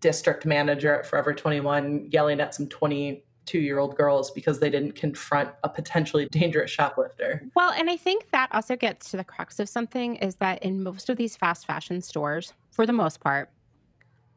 [0.00, 4.96] district manager at Forever 21 yelling at some 22 year old girls because they didn't
[4.96, 7.48] confront a potentially dangerous shoplifter.
[7.54, 10.82] Well, and I think that also gets to the crux of something is that in
[10.82, 13.50] most of these fast fashion stores, for the most part,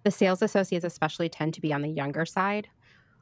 [0.04, 2.70] the sales associates especially tend to be on the younger side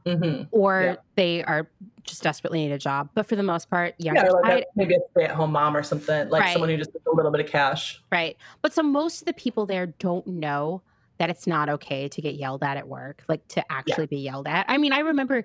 [0.08, 0.44] Mm-hmm.
[0.52, 0.96] or Yeah.
[1.16, 1.70] they are
[2.04, 3.10] just desperately need a job.
[3.14, 5.76] But for the most part, younger Yeah, like side, maybe a stay at home mom
[5.76, 6.54] or something, like Right.
[6.54, 8.02] someone who just has a little bit of cash.
[8.12, 8.38] right?
[8.62, 10.82] But so most of the people there don't know
[11.20, 14.48] that it's not okay to get yelled at at work, like to actually be yelled
[14.48, 14.66] at.
[14.70, 15.44] I mean, I remember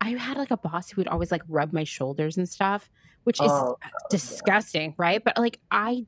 [0.00, 2.90] I had like a boss who would always like rub my shoulders and stuff,
[3.24, 3.76] which is Oh,
[4.10, 5.22] disgusting, right?
[5.22, 6.06] But like I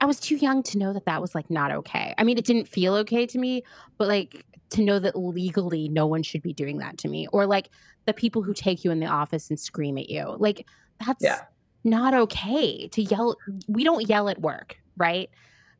[0.00, 2.14] I was too young to know that that was like not okay.
[2.16, 3.62] I mean, it didn't feel okay to me,
[3.98, 7.46] but like to know that legally no one should be doing that to me or
[7.46, 7.70] like
[8.06, 10.36] the people who take you in the office and scream at you.
[10.38, 10.66] Like
[11.04, 11.42] that's Yeah.
[11.84, 13.36] not okay to yell
[13.68, 15.28] we don't yell at work, right?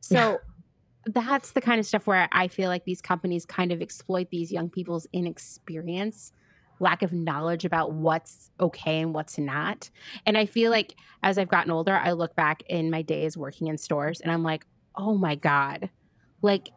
[0.01, 0.39] So
[1.05, 4.51] that's the kind of stuff where I feel like these companies kind of exploit these
[4.51, 6.31] young people's inexperience,
[6.81, 9.89] lack of knowledge about what's okay and what's not.
[10.25, 13.67] And I feel like as I've gotten older, I look back in my days working
[13.67, 14.65] in stores and I'm like,
[14.95, 15.89] oh my God,
[16.41, 16.69] like,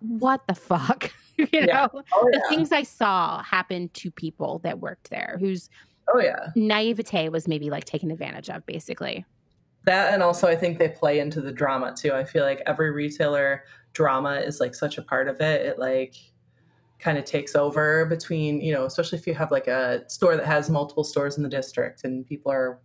[0.00, 1.10] what the fuck?
[1.38, 1.86] you Yeah.
[1.94, 5.70] know, Oh the things I saw happen to people that worked there whose
[6.12, 6.48] oh yeah.
[6.56, 9.24] naivete was maybe like taken advantage of, basically.
[9.84, 12.12] That and also I think they play into the drama too.
[12.12, 15.64] I feel like every retailer drama is like such a part of it.
[15.66, 16.14] It like
[17.02, 20.46] kind of takes over between, you know, especially if you have like a store that
[20.46, 22.78] has multiple stores in the district and people are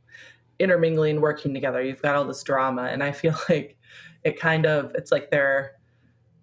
[0.59, 1.81] intermingling, working together.
[1.83, 2.83] You've got all this drama.
[2.85, 3.77] And I feel like
[4.23, 5.73] it kind of it's like they're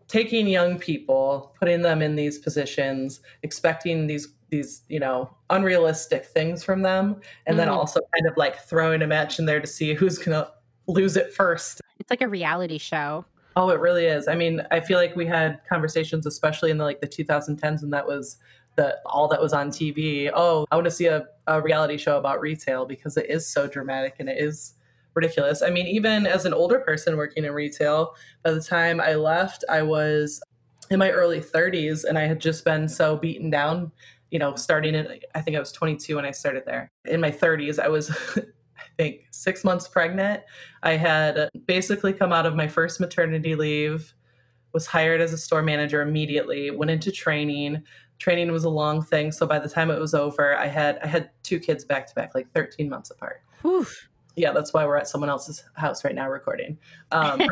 [0.06, 6.62] taking young people, putting them in these positions, expecting these these, you know, unrealistic things
[6.62, 7.72] from them and then Mhm.
[7.72, 10.48] also kind of like throwing a match in there to see who's gonna
[10.86, 11.80] lose it first.
[11.98, 13.24] It's like a reality show.
[13.56, 14.26] Oh, it really is.
[14.26, 17.90] I mean, I feel like we had conversations, especially in the like the 2010s, when
[17.90, 18.38] that was
[18.76, 20.30] the all that was on TV.
[20.34, 23.66] Oh, I want to see a, a reality show about retail because it is so
[23.66, 24.74] dramatic and it is
[25.14, 25.62] ridiculous.
[25.62, 29.64] I mean, even as an older person working in retail, by the time I left,
[29.68, 30.42] I was
[30.90, 33.92] in my early 30s and I had just been so beaten down.
[34.30, 36.90] You know, starting in, I think I was 22 when I started there.
[37.04, 38.10] In my 30s, I was,
[38.96, 40.42] think, six months pregnant.
[40.82, 44.14] I had basically come out of my first maternity leave,
[44.72, 47.82] was hired as a store manager immediately, went into training.
[48.18, 51.06] Training was a long thing, so by the time it was over, I had I
[51.06, 53.42] had two kids back to back, like 13 months apart.
[53.62, 53.86] Whew.
[54.36, 56.76] Yeah, that's why we're at someone else's house right now recording.
[57.12, 57.40] Um,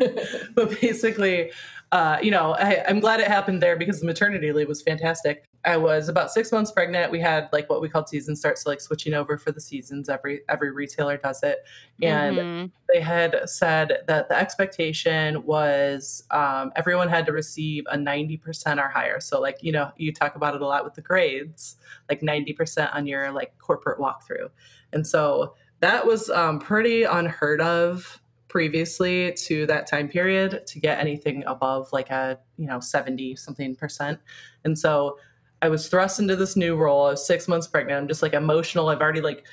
[0.54, 1.50] but basically,
[1.90, 5.47] uh, you know, I, I'm glad it happened there because the maternity leave was fantastic.
[5.64, 7.10] I was about six months pregnant.
[7.10, 10.08] We had like what we called season starts, so like switching over for the seasons.
[10.08, 11.64] Every every retailer does it,
[12.02, 12.70] and Mhm.
[12.92, 18.88] they had said that the expectation was um, everyone had to receive a 90% or
[18.88, 19.20] higher.
[19.20, 21.76] So, like, you know, you talk about it a lot with the grades,
[22.08, 24.50] like 90% on your like corporate walkthrough.
[24.92, 30.98] And so that was um, pretty unheard of previously to that time period to get
[30.98, 34.18] anything above like a, you know, 70 something percent.
[34.64, 35.18] And so
[35.62, 37.06] I was thrust into this new role.
[37.06, 38.00] I was six months pregnant.
[38.00, 38.88] I'm just like emotional.
[38.88, 39.46] I've already like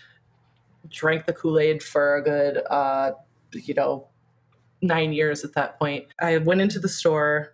[0.90, 3.14] drank the Kool-Aid for a good uh
[3.54, 4.08] you know
[4.82, 6.06] nine years at that point.
[6.20, 7.54] I went into the store.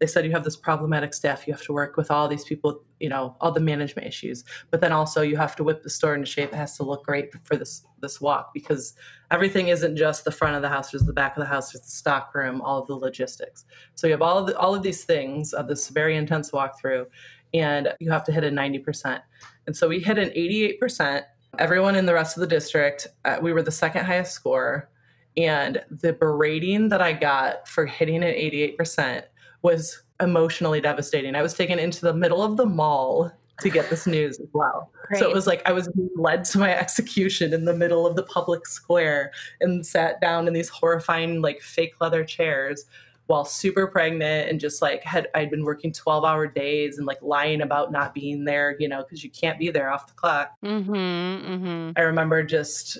[0.00, 1.46] They said you have this problematic staff.
[1.46, 4.42] You have to work with all these people you know all the management issues.
[4.70, 6.52] But then also you have to whip the store into shape.
[6.52, 8.94] It has to look great for this this walk because
[9.30, 10.90] everything isn't just the front of the house.
[10.90, 11.72] There's the back of the house.
[11.72, 13.66] There's the stock room all of the logistics.
[13.94, 17.06] So you have all of the, all of these things of this very intense walkthrough
[17.54, 19.22] and you have to hit a 90%
[19.66, 21.22] and so we hit an 88%
[21.58, 24.88] everyone in the rest of the district uh, we were the second highest score.
[25.36, 29.24] And the berating that i got for hitting an 88%
[29.62, 31.34] was emotionally devastating.
[31.34, 34.90] I was taken into the middle of the mall to get this news as well.
[35.14, 38.22] So it was like i was led to my execution in the middle of the
[38.22, 42.84] public square and sat down in these horrifying like fake leather chairs
[43.26, 47.22] while super pregnant and just like had I'd been working 12 hour days and like
[47.22, 50.52] lying about not being there, you know, because you can't be there off the clock.
[50.62, 51.92] Mhm, mhm.
[51.96, 52.98] I remember just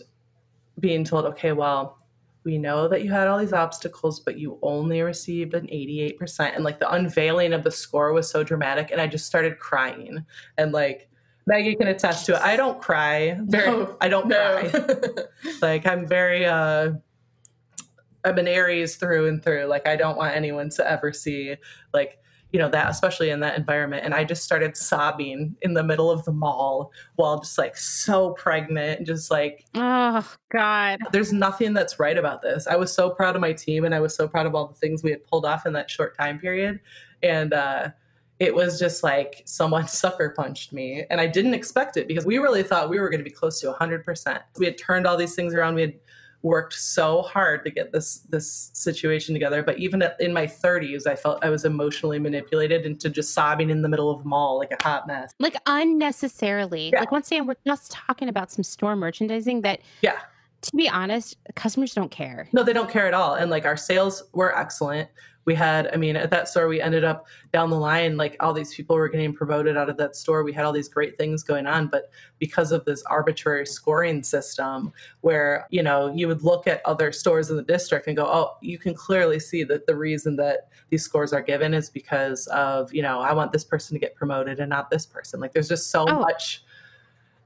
[0.81, 1.99] being told, okay, well,
[2.45, 6.55] we know that you had all these obstacles, but you only received an 88%.
[6.55, 8.91] And like the unveiling of the score was so dramatic.
[8.91, 10.25] And I just started crying.
[10.59, 11.09] And like
[11.47, 12.41] Maggie can attest to it.
[12.43, 13.39] I don't cry.
[13.45, 13.97] Very, No.
[14.01, 14.37] I don't No.
[14.69, 15.25] cry.
[15.63, 16.93] like I'm very uh
[18.25, 19.65] I'm an Aries through and through.
[19.67, 21.57] Like I don't want anyone to ever see
[21.93, 22.19] like
[22.55, 24.05] you know that especially in that environment.
[24.05, 28.31] And i just started sobbing in the middle of the mall while just like so
[28.31, 31.01] pregnant and just like oh god.
[31.11, 32.69] there's nothing that's right about this.
[32.69, 34.75] I was so proud of my team and i was so proud of all the
[34.75, 36.79] things we had pulled off in that short time period.
[37.25, 37.91] And uh
[38.39, 42.39] it was just like someone sucker punched me and i didn't expect it because we
[42.39, 45.35] really thought we were going to be close to 100% we had turned all these
[45.35, 45.75] things around.
[45.75, 45.95] We had
[46.45, 51.17] worked so hard to get this this situation together but even in my 30s i
[51.17, 54.73] felt i was emotionally manipulated into just sobbing in the middle of the mall like
[54.79, 55.35] a hot mess.
[55.39, 56.91] Like unnecessarily.
[56.93, 57.01] Yeah.
[57.01, 60.19] like once again we're just talking about some store merchandising that yeah.
[60.63, 62.49] to be honest customers don't care.
[62.53, 63.35] No they don't care at all.
[63.35, 65.09] And like our sales were excellent
[65.45, 68.53] we had i mean at that store we ended up down the line like all
[68.53, 70.43] these people were getting promoted out of that store.
[70.43, 74.93] We had all these great things going on but because of this arbitrary scoring system
[75.21, 78.57] where you know you would look at other stores in the district and go oh
[78.61, 82.93] you can clearly see that the reason that these scores are given is because of
[82.93, 85.41] you know i want this person to get promoted and not this person.
[85.41, 86.65] Like there's just so oh, much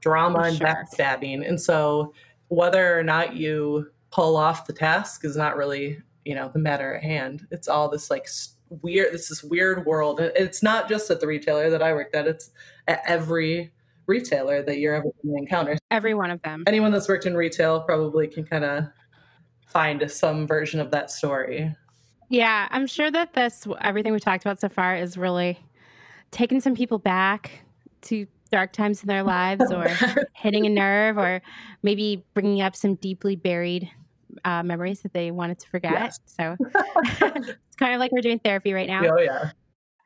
[0.01, 0.67] drama and sure.
[0.67, 1.47] backstabbing.
[1.47, 2.13] And so
[2.47, 6.95] whether or not you pull off the task is not really you know the matter
[6.95, 7.47] at hand.
[7.51, 8.27] It's all this like
[8.69, 10.19] weird this is weird world.
[10.19, 12.51] It's not just at the retailer that i worked at it's
[12.87, 13.71] at every
[14.07, 15.77] retailer that you're ever going to encounter.
[15.91, 16.63] Every one of them.
[16.67, 18.85] Anyone that's worked in retail probably can kind of
[19.67, 21.75] find some version of that story.
[22.29, 25.59] Yeah i'm sure that this everything we've talked about so far is really
[26.31, 27.63] taking some people back
[28.01, 29.87] to dark times in their lives or
[30.33, 31.41] hitting a nerve or
[31.83, 33.89] maybe bringing up some deeply buried
[34.45, 35.91] uh, memories that they wanted to forget.
[35.93, 36.19] Yes.
[36.25, 36.55] So
[37.35, 39.03] it's kind of like we're doing therapy right now.
[39.03, 39.51] Oh, yeah.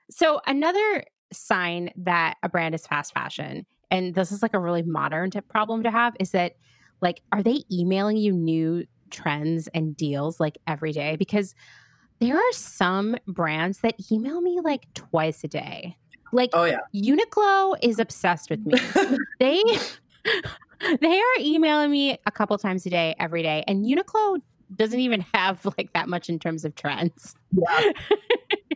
[0.09, 4.83] So, another sign that a brand is fast fashion, and this is like a really
[4.83, 6.53] modern problem to have, is that
[7.01, 11.15] like, are they emailing you new trends and deals like every day?
[11.15, 11.55] Because
[12.19, 15.97] there are some brands that email me like twice a day.
[16.31, 16.79] Like, oh, yeah.
[16.95, 18.73] Uniqlo is obsessed with me.
[19.39, 19.61] they
[21.01, 24.41] they are emailing me a couple times a day, every day, and Uniqlo
[24.75, 27.35] doesn't even have like that much in terms of trends.
[27.51, 27.91] Yeah.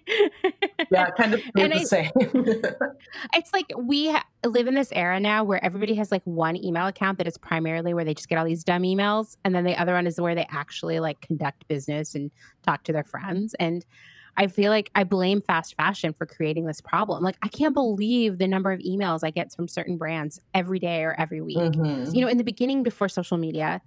[0.91, 2.11] yeah, kind of and the I, same.
[3.33, 6.87] it's like we ha- live in this era now where everybody has like one email
[6.87, 9.79] account that is primarily where they just get all these dumb emails, and then the
[9.79, 12.31] other one is where they actually like conduct business and
[12.63, 13.55] talk to their friends.
[13.59, 13.85] And
[14.37, 17.23] I feel like I blame fast fashion for creating this problem.
[17.23, 21.03] Like, I can't believe the number of emails I get from certain brands every day
[21.03, 21.57] or every week.
[21.57, 22.13] Mm-hmm.
[22.13, 23.81] You know, in the beginning, before social media,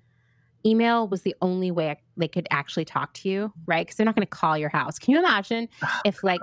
[0.67, 3.87] email was the only way they could actually talk to you, right?
[3.87, 4.99] Because they're not going to call your house.
[4.99, 5.69] Can you imagine
[6.05, 6.41] if, like,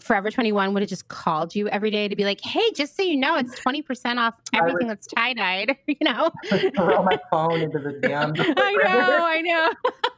[0.00, 3.02] Forever 21 would have just called you every day to be like, hey, just so
[3.02, 6.30] you know, it's 20% off everything that's tie dyed, you know?
[6.76, 8.32] throw my phone into the damn.
[8.38, 9.72] I know, I know.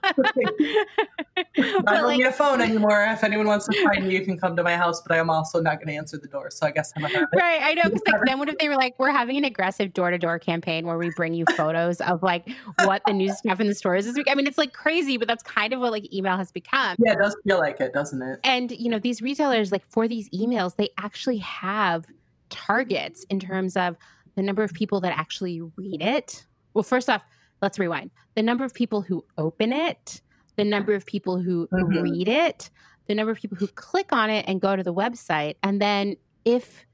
[1.84, 3.04] I don't like, need a phone anymore.
[3.10, 5.60] If anyone wants to find me, you can come to my house, but I'm also
[5.60, 6.50] not going to answer the door.
[6.50, 7.08] So I guess I'm a.
[7.34, 7.62] Right.
[7.62, 7.84] I know.
[7.84, 10.38] Because like, then what if they were like, we're having an aggressive door to door
[10.38, 12.48] campaign where we bring you photos of like
[12.84, 14.28] what the new stuff in the stores is this week?
[14.30, 16.96] I mean, it's like crazy, but that's kind of what like email has become.
[16.98, 18.40] Yeah, it does feel like it, doesn't it?
[18.44, 22.06] And, you know, these retailers, like for these emails, they actually have
[22.50, 23.96] targets in terms of
[24.36, 26.46] the number of people that actually read it.
[26.74, 27.22] Well, first off,
[27.60, 28.10] let's rewind.
[28.34, 30.20] The number of people who open it,
[30.56, 32.02] the number of people who mm-hmm.
[32.02, 32.70] read it,
[33.06, 35.56] the number of people who click on it and go to the website.
[35.62, 36.84] And then if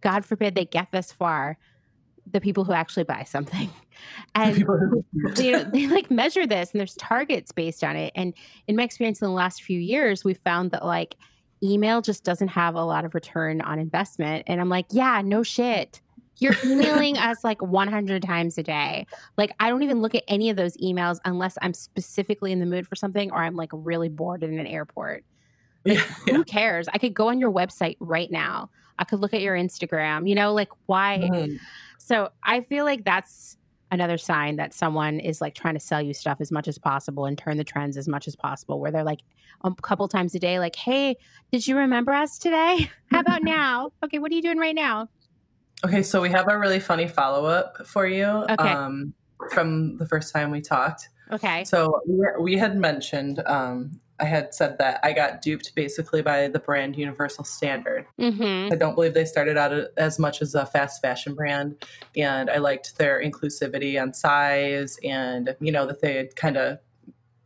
[0.00, 1.58] God forbid they get this far,
[2.30, 3.70] the people who actually buy something.
[4.34, 4.58] And
[5.38, 8.12] you know, they like measure this and there's targets based on it.
[8.16, 8.34] And
[8.66, 11.14] in my experience in the last few years, we've found that like
[11.64, 14.44] email just doesn't have a lot of return on investment.
[14.46, 16.00] And I'm like, yeah, no shit.
[16.38, 19.06] You're emailing us like 100 times a day.
[19.36, 22.66] Like, I don't even look at any of those emails unless I'm specifically in the
[22.66, 25.24] mood for something or I'm like really bored in an airport.
[25.84, 26.34] Like, yeah.
[26.34, 26.88] Who cares?
[26.92, 28.70] I could go on your website right now.
[28.98, 31.18] I could look at your Instagram, you know, like why?
[31.22, 31.58] Mm.
[31.98, 33.56] So I feel like that's
[33.94, 37.24] another sign that someone is like trying to sell you stuff as much as possible
[37.24, 39.20] and turn the trends as much as possible where they're like
[39.64, 41.16] a couple times a day like hey
[41.50, 42.90] did you remember us today?
[43.10, 43.92] How about now?
[44.04, 45.08] Okay what are you doing right now?
[45.84, 48.68] Okay so we have a really funny follow-up for you okay.
[48.68, 49.14] um,
[49.50, 51.08] from the first time we talked.
[51.32, 51.64] Okay.
[51.64, 56.48] So we, we had mentioned um, I had said that I got duped basically by
[56.48, 58.06] the brand Universal Standard.
[58.18, 58.72] Mm-hmm.
[58.72, 61.84] I don't believe they started out as much as a fast fashion brand,
[62.16, 66.78] and I liked their inclusivity on size and you know that they had kind of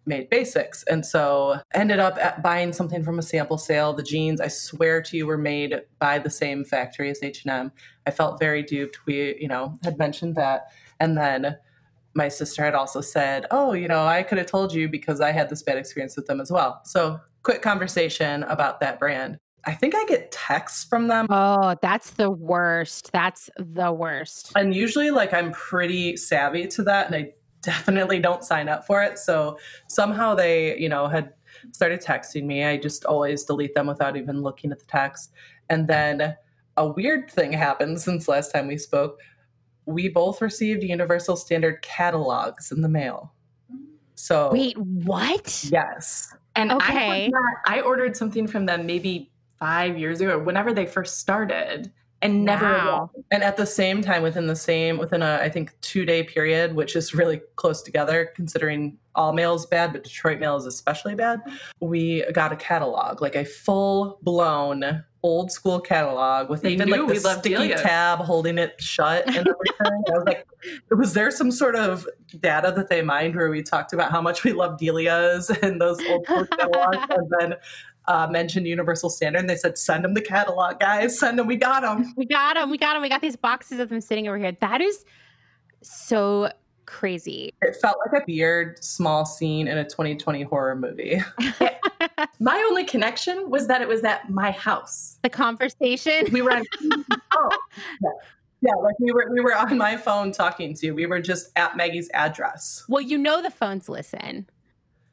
[0.08, 0.82] made basics.
[0.84, 3.92] And so ended up buying something from a sample sale.
[3.92, 7.70] The jeans i swear to you were made by the same factory as h&m
[8.06, 9.06] i felt very duped.
[9.06, 10.68] We you know had mentioned that.
[11.00, 11.56] And then
[12.18, 15.32] my sister had also said, "Oh, you know, I could have told you because I
[15.32, 19.38] had this bad experience with them as well." So, quick conversation about that brand.
[19.64, 21.26] I think I get texts from them.
[21.30, 23.10] Oh, that's the worst.
[23.12, 24.52] That's the worst.
[24.56, 29.02] And usually, like, I'm pretty savvy to that, and I definitely don't sign up for
[29.02, 29.18] it.
[29.18, 29.58] So
[29.88, 31.32] somehow they, you know, had
[31.72, 32.64] started texting me.
[32.64, 35.32] I just always delete them without even looking at the text.
[35.68, 36.36] And then
[36.76, 39.20] a weird thing happened since last time we spoke.
[39.88, 43.32] We both received Universal Standard catalogs in the mail.
[44.16, 45.64] So wait, what?
[45.70, 46.34] Yes.
[46.54, 47.24] And okay.
[47.24, 51.90] I, not, I ordered something from them maybe five years ago, whenever they first started
[52.20, 53.10] and never wow.
[53.30, 56.74] and at the same time within the same within a i think two day period
[56.74, 61.14] which is really close together considering all mail is bad but detroit mail is especially
[61.14, 61.40] bad
[61.80, 67.06] we got a catalog like a full blown old school catalog with they even like
[67.08, 67.76] the sticky Delia.
[67.78, 69.54] tab holding it shut and everything.
[69.80, 70.46] I was like,
[70.90, 72.06] was there some sort of
[72.40, 76.00] data that they mined where we talked about how much we love Delia's and those
[76.06, 77.54] old catalogs, and then
[78.06, 81.18] uh, mentioned Universal Standard, and they said, "Send them the catalog, guys.
[81.18, 81.46] Send them.
[81.46, 82.14] We got them.
[82.16, 82.70] We got them.
[82.70, 83.02] We got them.
[83.02, 84.56] We got these boxes of them sitting over here.
[84.60, 85.04] That is
[85.82, 86.50] so
[86.86, 87.52] crazy.
[87.60, 91.22] It felt like a weird small scene in a 2020 horror movie.
[92.40, 95.18] my only connection was that it was at my house.
[95.22, 96.26] The conversation.
[96.32, 96.64] We were on.
[97.32, 97.58] oh,
[98.02, 98.10] yeah.
[98.60, 100.94] Yeah, like we were we were on my phone talking to you.
[100.94, 102.84] We were just at Maggie's address.
[102.88, 104.48] Well, you know the phones listen.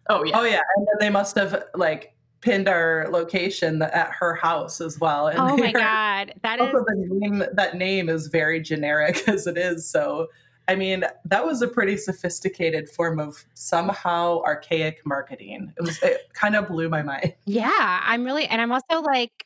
[0.09, 0.39] Oh yeah.
[0.39, 0.61] Oh yeah.
[0.75, 5.27] And then they must have like pinned our location at her house as well.
[5.27, 7.43] And oh my god, that is the name.
[7.53, 9.87] That name is very generic as it is.
[9.87, 10.27] So,
[10.67, 15.71] I mean, that was a pretty sophisticated form of somehow archaic marketing.
[15.77, 16.01] It was.
[16.01, 17.33] It kind of blew my mind.
[17.45, 19.45] Yeah, I'm really, and I'm also like,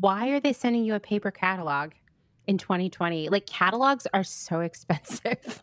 [0.00, 1.92] why are they sending you a paper catalog
[2.46, 3.30] in 2020?
[3.30, 5.62] Like catalogs are so expensive.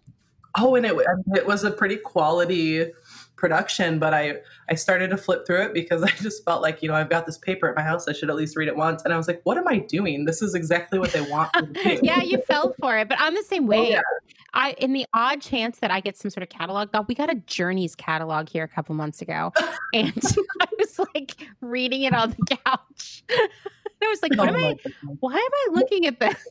[0.58, 0.96] Oh, and it
[1.36, 2.92] it was a pretty quality
[3.40, 4.36] production, but I
[4.70, 7.26] I started to flip through it because I just felt like, you know, I've got
[7.26, 8.08] this paper at my house.
[8.08, 9.04] I should at least read it once.
[9.04, 10.26] And I was like, what am I doing?
[10.26, 11.50] This is exactly what they want
[12.04, 13.10] yeah, you fell for it.
[13.10, 13.78] But I'm the same oh, way.
[13.78, 14.02] Oh, yeah.
[14.54, 17.36] I in the odd chance that I get some sort of catalog, we got a
[17.36, 19.54] Journeys catalog here a couple months ago.
[19.94, 20.24] and
[20.62, 23.24] I was like reading it on the couch.
[24.02, 24.94] I was like, what oh am I God.
[25.20, 26.44] why am I looking at this?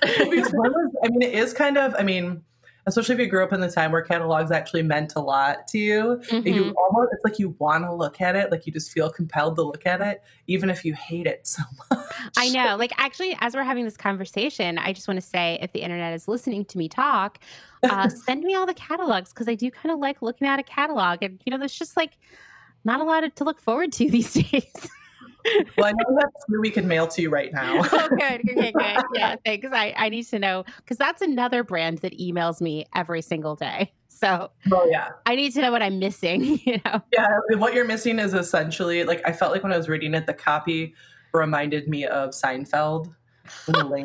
[0.00, 0.54] because
[1.02, 2.42] I mean, it is kind of, I mean,
[2.88, 5.78] especially if you grew up in the time where catalogs actually meant a lot to
[5.78, 6.20] you.
[6.28, 6.46] Mm-hmm.
[6.46, 9.56] You almost it's like you want to look at it, like you just feel compelled
[9.56, 12.06] to look at it, even if you hate it so much.
[12.36, 12.76] I know.
[12.76, 16.14] Like actually, as we're having this conversation, I just want to say if the internet
[16.14, 17.38] is listening to me talk,
[17.82, 20.64] uh, send me all the catalogs because I do kind of like looking at a
[20.64, 22.18] catalog, and you know, there's just like
[22.84, 24.88] not a lot to look forward to these days
[25.76, 27.82] well, I know that's who we can mail to you right now.
[27.92, 29.02] oh, good, okay, good.
[29.14, 29.68] Yeah, thanks.
[29.72, 33.92] I, I need to know because that's another brand that emails me every single day.
[34.08, 36.60] So, oh yeah, I need to know what I'm missing.
[36.68, 37.26] You know, yeah,
[37.56, 40.34] what you're missing is essentially like I felt like when I was reading it, the
[40.34, 40.94] copy
[41.32, 43.14] reminded me of Seinfeld.
[43.66, 44.02] Oh, my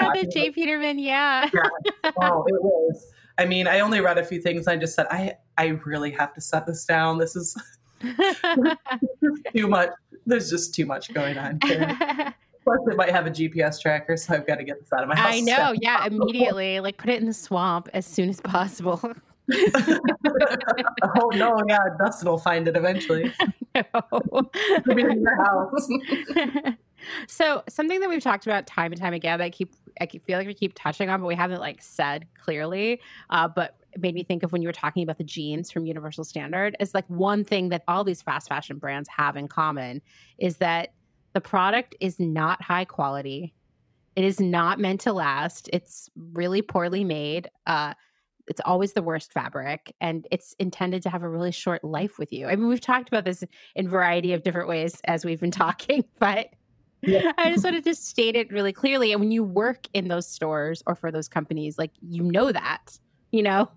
[0.00, 0.50] god, the J.
[0.50, 1.48] Peterman, yeah.
[1.54, 2.10] yeah.
[2.20, 3.12] Oh, it was.
[3.38, 4.66] I mean, I only read a few things.
[4.66, 7.18] I just said, I, I really have to set this down.
[7.18, 7.56] This is
[9.54, 9.90] too much.
[10.26, 11.58] There's just too much going on.
[12.64, 15.08] Plus, it might have a GPS tracker, so I've got to get this out of
[15.08, 15.34] my house.
[15.34, 15.72] I know.
[15.80, 16.80] Yeah, immediately.
[16.80, 19.00] Like, put it in the swamp as soon as possible.
[19.54, 21.62] oh no!
[21.68, 23.32] Yeah, Dustin will find it eventually.
[23.76, 24.50] No.
[24.86, 25.88] in your house.
[27.26, 30.38] So something that we've talked about time and time again, that I keep I feel
[30.38, 33.00] like we keep touching on, but we haven't like said clearly.
[33.30, 36.24] Uh, but made me think of when you were talking about the jeans from Universal
[36.24, 40.02] Standard is like one thing that all these fast fashion brands have in common
[40.38, 40.92] is that
[41.32, 43.54] the product is not high quality.
[44.16, 45.68] It is not meant to last.
[45.72, 47.50] It's really poorly made.
[47.66, 47.94] Uh,
[48.48, 52.32] it's always the worst fabric and it's intended to have a really short life with
[52.32, 52.46] you.
[52.46, 53.42] I mean, we've talked about this
[53.74, 56.50] in variety of different ways as we've been talking, but
[57.06, 57.32] yeah.
[57.38, 59.12] I just wanted to state it really clearly.
[59.12, 62.98] And when you work in those stores or for those companies, like you know that,
[63.30, 63.70] you know?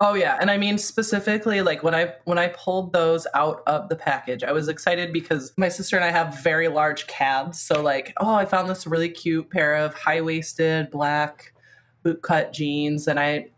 [0.00, 3.88] Oh yeah, and I mean specifically like when I when I pulled those out of
[3.88, 7.60] the package, I was excited because my sister and I have very large calves.
[7.60, 11.52] So like, oh, I found this really cute pair of high-waisted black
[12.04, 13.50] bootcut jeans and I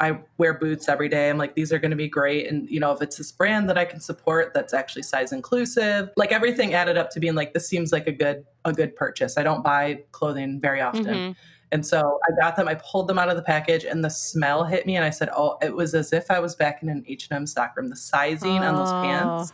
[0.00, 1.28] I wear boots every day.
[1.28, 2.46] I'm like, these are going to be great.
[2.46, 6.10] And, you know, if it's this brand that I can support that's actually size inclusive,
[6.16, 9.36] like everything added up to being like, this seems like a good, a good purchase.
[9.36, 11.04] I don't buy clothing very often.
[11.04, 11.32] Mm-hmm.
[11.72, 14.64] And so I got them, I pulled them out of the package and the smell
[14.64, 14.96] hit me.
[14.96, 17.90] And I said, oh, it was as if I was back in an H&M stockroom.
[17.90, 18.68] The sizing oh.
[18.68, 19.52] on those pants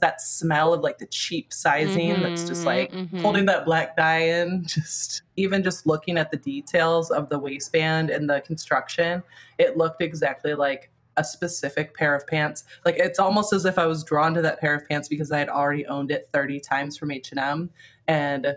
[0.00, 3.18] that smell of like the cheap sizing mm-hmm, that's just like mm-hmm.
[3.18, 4.64] holding that black dye in.
[4.66, 9.22] Just even just looking at the details of the waistband and the construction,
[9.58, 12.64] it looked exactly like a specific pair of pants.
[12.84, 15.38] Like it's almost as if I was drawn to that pair of pants because I
[15.38, 17.70] had already owned it 30 times from H&M
[18.06, 18.56] and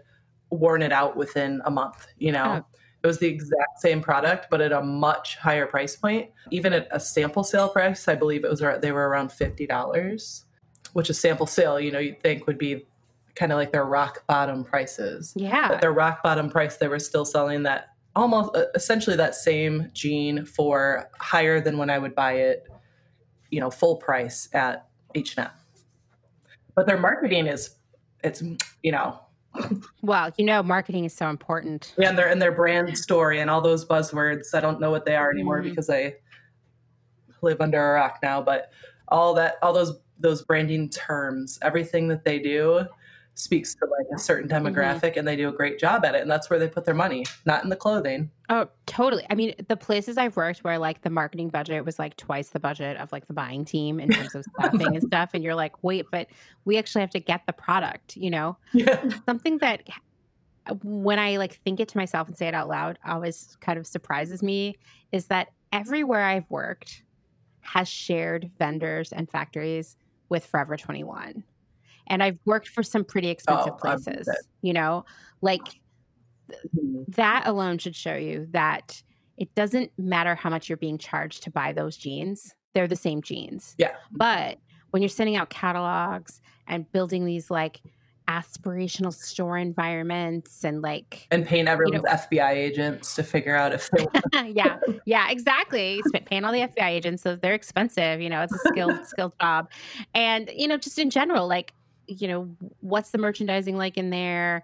[0.49, 2.63] worn it out within a month, you know.
[2.63, 2.77] Oh.
[3.03, 6.29] It was the exact same product, but at a much higher price point.
[6.51, 10.45] Even at a sample sale price, I believe it was they were around fifty dollars,
[10.93, 12.85] which a sample sale, you know, you'd think would be
[13.35, 15.33] kind of like their rock bottom prices.
[15.35, 15.67] Yeah.
[15.69, 19.89] But their rock bottom price, they were still selling that almost uh, essentially that same
[19.93, 22.67] jean for higher than when I would buy it,
[23.49, 25.49] you know, full price at H&M.
[26.75, 27.75] But their marketing is
[28.23, 28.41] it's
[28.81, 29.19] you know
[30.01, 31.93] well, you know, marketing is so important.
[31.97, 34.53] Yeah, and their and their brand story and all those buzzwords.
[34.53, 35.69] I don't know what they are anymore mm-hmm.
[35.69, 36.15] because I
[37.41, 38.41] live under a rock now.
[38.41, 38.71] But
[39.09, 42.88] all that, all those those branding terms, everything that they do
[43.36, 44.66] speaks to like a certain mm-hmm.
[44.66, 45.20] demographic mm-hmm.
[45.20, 47.26] and they do a great job at it and that's where they put their money
[47.45, 51.09] not in the clothing oh totally i mean the places i've worked where like the
[51.09, 54.45] marketing budget was like twice the budget of like the buying team in terms of
[54.59, 56.28] staffing and stuff and you're like wait but
[56.66, 59.03] we actually have to get the product you know yeah.
[59.26, 59.82] something that
[60.84, 63.88] when i like think it to myself and say it out loud always kind of
[63.88, 64.78] surprises me
[65.11, 67.01] is that everywhere i've worked
[67.61, 69.97] has shared vendors and factories
[70.34, 71.43] with forever 21
[72.07, 74.29] and I've worked for some pretty expensive oh, places,
[74.61, 75.05] you know,
[75.41, 77.03] like mm-hmm.
[77.09, 79.01] that alone should show you that
[79.38, 82.53] it doesn't matter how much you're being charged to buy those jeans.
[82.73, 83.75] They're the same jeans.
[83.77, 83.93] Yeah.
[84.11, 84.59] But
[84.91, 87.81] when you're sending out catalogs and building these like
[88.28, 93.74] aspirational store environments and like and paying everyone's you know, FBI agents to figure out
[93.74, 94.07] if they
[94.51, 98.69] yeah yeah exactly paying all the FBI agents so they're expensive you know it's a
[98.69, 99.69] skilled skilled job
[100.13, 101.74] and you know just in general like
[102.07, 102.49] you know,
[102.82, 104.63] what's the merchandising like in there?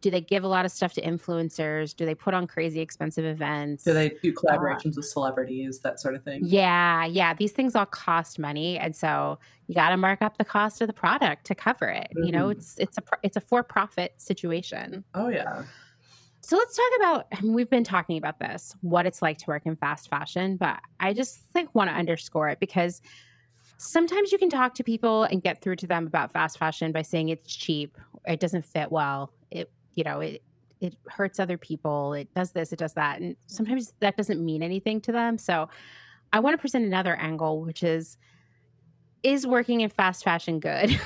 [0.00, 1.94] Do they give a lot of stuff to influencers?
[1.94, 3.84] Do they put on crazy expensive events?
[3.84, 6.40] Do they do uh, collaborations uh, with celebrities, that sort of thing?
[6.44, 7.34] Yeah, yeah.
[7.34, 10.86] These things all cost money, and so you got to mark up the cost of
[10.86, 12.08] the product to cover it.
[12.10, 12.24] Mm-hmm.
[12.24, 12.58] You know, mm-hmm.
[12.58, 15.04] it's it's a it's a for profit situation.
[15.14, 15.64] Oh yeah.
[16.40, 17.26] So let's talk about.
[17.32, 20.56] I mean, we've been talking about this, what it's like to work in fast fashion,
[20.56, 23.02] but I just think want to underscore it because
[23.78, 27.02] sometimes you can talk to people and get through to them about fast fashion by
[27.02, 29.32] saying it's cheap, it doesn't fit well,
[29.96, 30.42] you know, it
[30.80, 33.20] it hurts other people, it does this, it does that.
[33.20, 35.38] And sometimes that doesn't mean anything to them.
[35.38, 35.68] So
[36.32, 38.16] I want to present another angle, which is
[39.22, 41.00] is working in fast fashion good?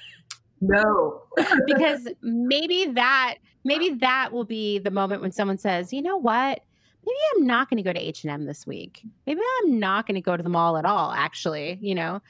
[0.60, 1.22] no.
[1.66, 6.62] because maybe that maybe that will be the moment when someone says, "You know what?
[7.04, 9.02] maybe I'm not going to go to H&M this week.
[9.26, 12.20] Maybe I'm not going to go to the mall at all actually, you know.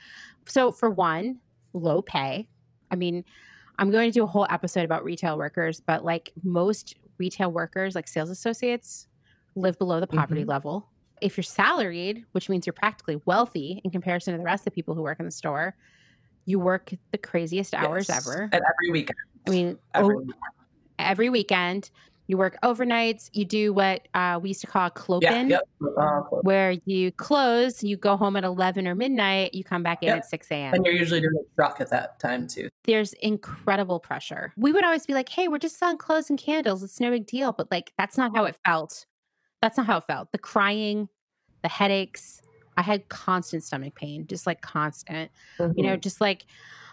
[0.46, 1.38] So for one,
[1.72, 2.48] low pay.
[2.90, 3.24] I mean,
[3.80, 7.94] I'm going to do a whole episode about retail workers, but like most retail workers,
[7.94, 9.08] like sales associates,
[9.56, 10.50] live below the poverty mm-hmm.
[10.50, 10.90] level.
[11.22, 14.70] If you're salaried, which means you're practically wealthy in comparison to the rest of the
[14.72, 15.74] people who work in the store,
[16.44, 18.28] you work the craziest hours yes.
[18.28, 18.50] ever.
[18.52, 19.16] And every weekend.
[19.46, 20.26] I mean, every, oh,
[20.98, 21.90] every weekend.
[22.30, 23.28] You work overnights.
[23.32, 25.68] You do what uh, we used to call a clopen, yeah, yep.
[25.98, 30.10] uh, where you close, you go home at 11 or midnight, you come back in
[30.10, 30.18] yep.
[30.18, 30.74] at 6 a.m.
[30.74, 32.68] And you're usually doing a truck at that time too.
[32.84, 34.52] There's incredible pressure.
[34.56, 36.84] We would always be like, hey, we're just selling clothes and candles.
[36.84, 37.50] It's no big deal.
[37.50, 39.06] But like, that's not how it felt.
[39.60, 40.30] That's not how it felt.
[40.30, 41.08] The crying,
[41.62, 42.42] the headaches.
[42.76, 45.32] I had constant stomach pain, just like constant.
[45.58, 45.76] Mm-hmm.
[45.76, 46.00] You know, mm-hmm.
[46.00, 46.46] just like,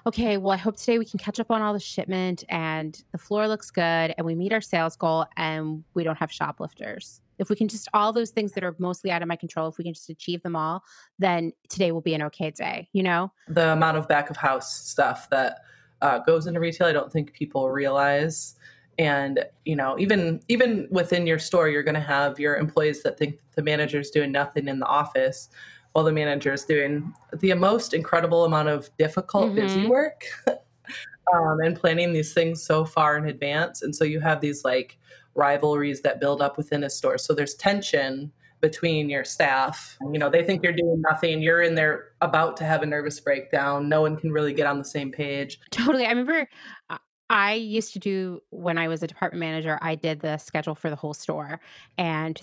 [0.07, 3.17] okay, well, I hope today we can catch up on all the shipment and the
[3.17, 7.19] floor looks good and we meet our sales goal and we don't have shoplifters.
[7.39, 9.77] If we can just all those things that are mostly out of my control, if
[9.77, 10.81] we can just achieve them all,
[11.19, 13.33] then today will be an okay day, you know?
[13.49, 15.59] The amount of back of house stuff that
[16.01, 18.55] uh, goes into retail, I don't think people realize.
[18.97, 23.17] And you know, even even within your store, you're going to have your employees that
[23.17, 25.49] think the manager's doing nothing in the office,
[25.97, 29.55] while the manager is doing the most incredible amount of difficult, mm-hmm.
[29.55, 33.81] busy work um, and planning these things so far in advance.
[33.81, 34.99] And so you have these like
[35.33, 37.17] rivalries that build up within a store.
[37.17, 38.31] So there's tension
[38.61, 39.97] between your staff.
[40.13, 41.41] You know, they think you're doing nothing.
[41.41, 43.89] You're in there about to have a nervous breakdown.
[43.89, 45.59] No one can really get on the same page.
[45.71, 46.05] Totally.
[46.05, 46.47] I remember
[46.91, 46.99] uh,
[47.31, 50.91] I used to do when I was a department manager, I did the schedule for
[50.91, 51.59] the whole store.
[51.97, 52.39] And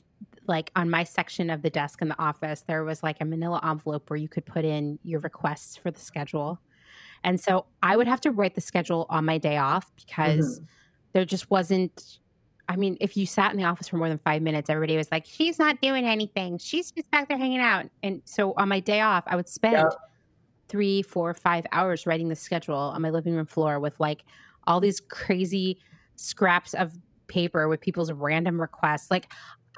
[0.47, 3.61] like on my section of the desk in the office, there was like a manila
[3.65, 6.61] envelope where you could put in your requests for the schedule.
[7.23, 10.65] And so I would have to write the schedule on my day off because mm-hmm.
[11.13, 12.19] there just wasn't.
[12.67, 15.13] I mean, if you sat in the office for more than five minutes, everybody was
[15.13, 16.57] like, she's not doing anything.
[16.57, 17.91] She's just back there hanging out.
[18.03, 19.87] And so on my day off, I would spend
[20.69, 24.25] three, four, five hours writing the schedule on my living room floor with like
[24.67, 25.79] all these crazy
[26.17, 26.93] scraps of
[27.27, 29.11] paper with people's random requests.
[29.11, 29.31] Like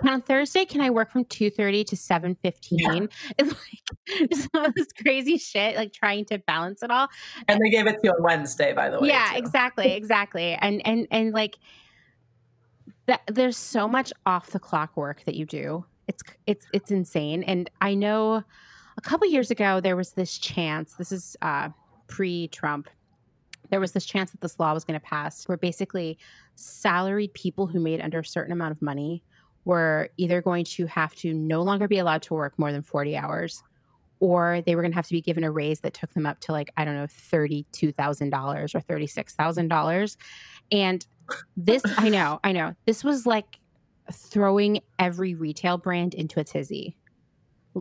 [0.02, 2.56] on Thursday, can I work from 2.30 to 7.15?
[2.70, 3.06] Yeah.
[3.38, 7.08] It's like just all this crazy shit, like trying to balance it all.
[7.48, 9.08] And they gave it to you on Wednesday, by the way.
[9.08, 9.38] Yeah, too.
[9.38, 10.54] exactly, exactly.
[10.54, 11.56] And and and like
[13.06, 15.84] that there's so much off the clock work that you do.
[16.08, 17.42] It's it's it's insane.
[17.44, 18.42] And I know
[18.96, 21.70] a couple years ago there was this chance, this is uh
[22.08, 22.88] pre-Trump,
[23.70, 26.18] there was this chance that this law was going to pass where basically
[26.54, 29.22] salaried people who made under a certain amount of money
[29.66, 33.16] were either going to have to no longer be allowed to work more than 40
[33.16, 33.62] hours
[34.20, 36.40] or they were going to have to be given a raise that took them up
[36.40, 40.16] to like i don't know $32000 or $36000
[40.72, 41.06] and
[41.56, 43.58] this i know i know this was like
[44.12, 46.96] throwing every retail brand into a tizzy.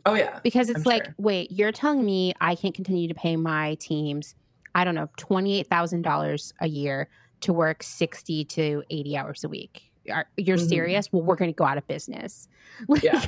[0.07, 0.39] Oh yeah.
[0.43, 1.15] Because it's I'm like sure.
[1.19, 4.33] wait you're telling me i can't continue to pay my teams
[4.73, 7.09] i don't know $28000 a year
[7.41, 10.67] to work 60 to 80 hours a week are, you're mm-hmm.
[10.67, 11.11] serious?
[11.11, 12.47] Well, we're going to go out of business.
[13.01, 13.25] yeah.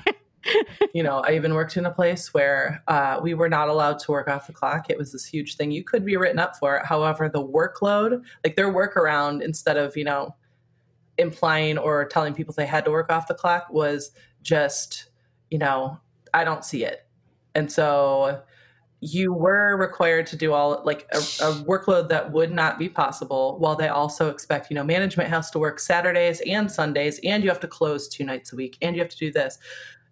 [0.93, 4.11] you know, I even worked in a place where uh, we were not allowed to
[4.11, 4.89] work off the clock.
[4.89, 5.71] It was this huge thing.
[5.71, 6.86] You could be written up for it.
[6.86, 10.36] However, the workload, like their workaround, instead of, you know,
[11.17, 14.11] implying or telling people they had to work off the clock, was
[14.41, 15.09] just,
[15.49, 15.99] you know,
[16.34, 17.07] I don't see it.
[17.55, 18.41] And so
[19.00, 23.60] you were required to do all like a, a, workload that would not be possible
[23.60, 27.50] while they also expect you know management has to work saturdays and sundays and you
[27.50, 29.60] have to close two nights a week and you have to do this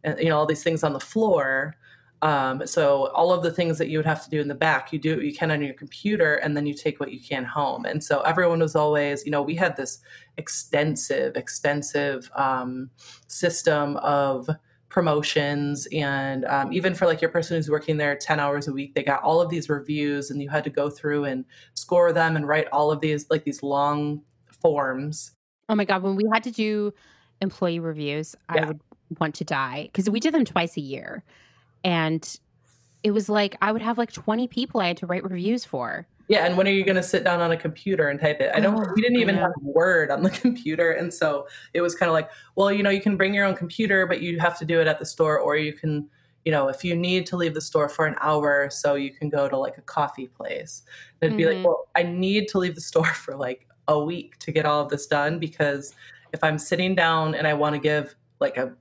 [0.04, 1.76] and you know all these things on the floor.
[2.22, 4.94] Um, so all of the things that you would have to do in the back
[4.94, 7.44] you do what you can on your computer and then you take what you can
[7.44, 7.86] home.
[7.86, 10.00] And so everyone was always you know we had this
[10.38, 12.90] extensive extensive um,
[13.28, 14.50] system of
[14.96, 18.96] promotions and um, even for like your person who's working there 10 hours a week
[18.96, 21.44] they got all of these reviews and you had to go through and
[21.74, 25.34] score them and write all of these like these long forms.
[25.68, 26.94] Oh my god when we had to do
[27.42, 28.64] employee reviews yeah.
[28.64, 28.80] i would
[29.20, 31.26] want to die because we did them twice a year.
[31.84, 32.40] And
[33.04, 36.08] it was like i would have like 20 people i had to write reviews for
[36.28, 38.52] yeah, and when are you going to sit down on a computer and type it?
[38.56, 38.76] I don't.
[38.96, 42.30] We didn't even have Word on the computer, and so it was kind of like,
[42.56, 44.88] well, you know, you can bring your own computer, but you have to do it
[44.88, 46.10] at the store, or you can,
[46.44, 49.30] you know, if you need to leave the store for an hour, so you can
[49.30, 50.84] go to like a coffee place.
[51.22, 51.38] And it'd mm-hmm.
[51.38, 51.66] be like, mm-hmm.
[51.66, 54.90] well, I need to leave the store for like a week to get all of
[54.90, 55.94] this done because
[56.34, 58.74] if I'm sitting down and I want to give like a,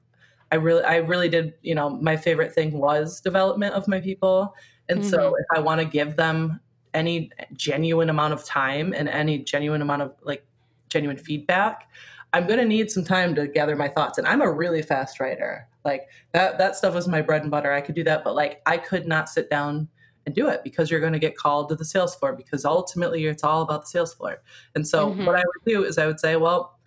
[0.51, 4.55] I really, I really did, you know, my favorite thing was development of my people.
[4.89, 5.11] And mm-hmm.
[5.11, 6.61] so if I want to give them
[6.95, 10.47] any genuine amount of time and any genuine amount of like
[10.89, 11.89] genuine feedback,
[12.33, 14.19] I'm going to need some time to gather my thoughts.
[14.19, 15.69] And I'm a really fast writer.
[15.85, 17.73] Like that, that stuff was my bread and butter.
[17.73, 19.89] I could do that, but like I could not sit down
[20.27, 23.27] and do it because you're going to get called to the sales floor because ultimately
[23.27, 24.43] it's all about the sales floor.
[24.75, 25.27] And so mm-hmm.
[25.27, 26.79] what I would do is I would say, well,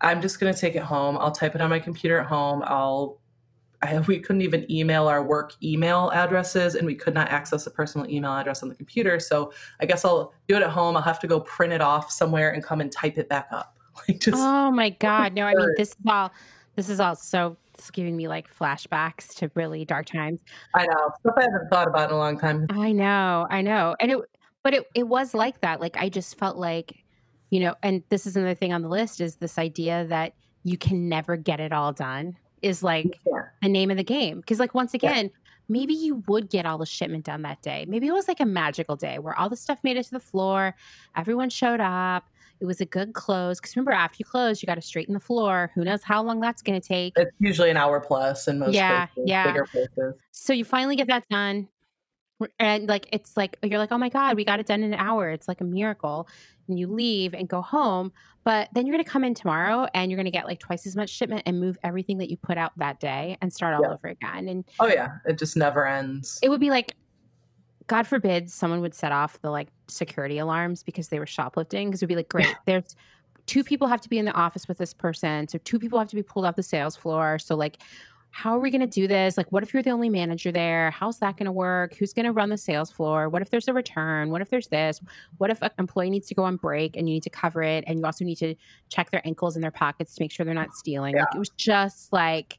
[0.00, 1.16] I'm just going to take it home.
[1.18, 2.62] I'll type it on my computer at home.
[2.66, 3.20] I'll
[3.84, 7.70] I, we couldn't even email our work email addresses and we could not access a
[7.70, 9.20] personal email address on the computer.
[9.20, 10.96] So I guess I'll do it at home.
[10.96, 13.72] I'll have to go print it off somewhere and come and type it back up.
[14.08, 15.34] Like just Oh my God.
[15.34, 16.32] No, I mean this is all
[16.74, 20.40] this is all so it's giving me like flashbacks to really dark times.
[20.74, 21.12] I know.
[21.20, 22.66] Stuff I haven't thought about in a long time.
[22.70, 23.94] I know, I know.
[24.00, 24.18] And it
[24.64, 25.80] but it, it was like that.
[25.80, 27.04] Like I just felt like,
[27.50, 30.76] you know, and this is another thing on the list is this idea that you
[30.76, 33.20] can never get it all done is like
[33.62, 34.40] the name of the game.
[34.40, 35.38] Because, like, once again, yeah.
[35.68, 37.84] maybe you would get all the shipment done that day.
[37.86, 40.20] Maybe it was like a magical day where all the stuff made it to the
[40.20, 40.74] floor,
[41.16, 42.24] everyone showed up.
[42.60, 43.60] It was a good close.
[43.60, 45.70] Because remember, after you close, you got to straighten the floor.
[45.74, 47.12] Who knows how long that's going to take?
[47.16, 49.46] It's usually an hour plus in most yeah, places, yeah.
[49.46, 50.14] bigger places.
[50.30, 51.68] So you finally get that done.
[52.58, 54.98] And like, it's like, you're like, oh my God, we got it done in an
[54.98, 55.30] hour.
[55.30, 56.28] It's like a miracle.
[56.68, 58.12] And you leave and go home.
[58.42, 60.86] But then you're going to come in tomorrow and you're going to get like twice
[60.86, 63.82] as much shipment and move everything that you put out that day and start all
[63.82, 63.92] yeah.
[63.92, 64.48] over again.
[64.48, 66.38] And oh yeah, it just never ends.
[66.42, 66.94] It would be like,
[67.86, 71.88] God forbid, someone would set off the like security alarms because they were shoplifting.
[71.88, 72.96] Because it would be like, great, there's
[73.46, 76.08] two people have to be in the office with this person, so two people have
[76.08, 77.38] to be pulled off the sales floor.
[77.38, 77.78] So like
[78.34, 79.36] how are we going to do this?
[79.36, 80.90] Like, what if you're the only manager there?
[80.90, 81.94] How's that going to work?
[81.94, 83.28] Who's going to run the sales floor?
[83.28, 84.30] What if there's a return?
[84.30, 85.00] What if there's this?
[85.38, 87.84] What if an employee needs to go on break and you need to cover it?
[87.86, 88.56] And you also need to
[88.88, 91.14] check their ankles and their pockets to make sure they're not stealing.
[91.14, 91.20] Yeah.
[91.22, 92.58] Like, it was just like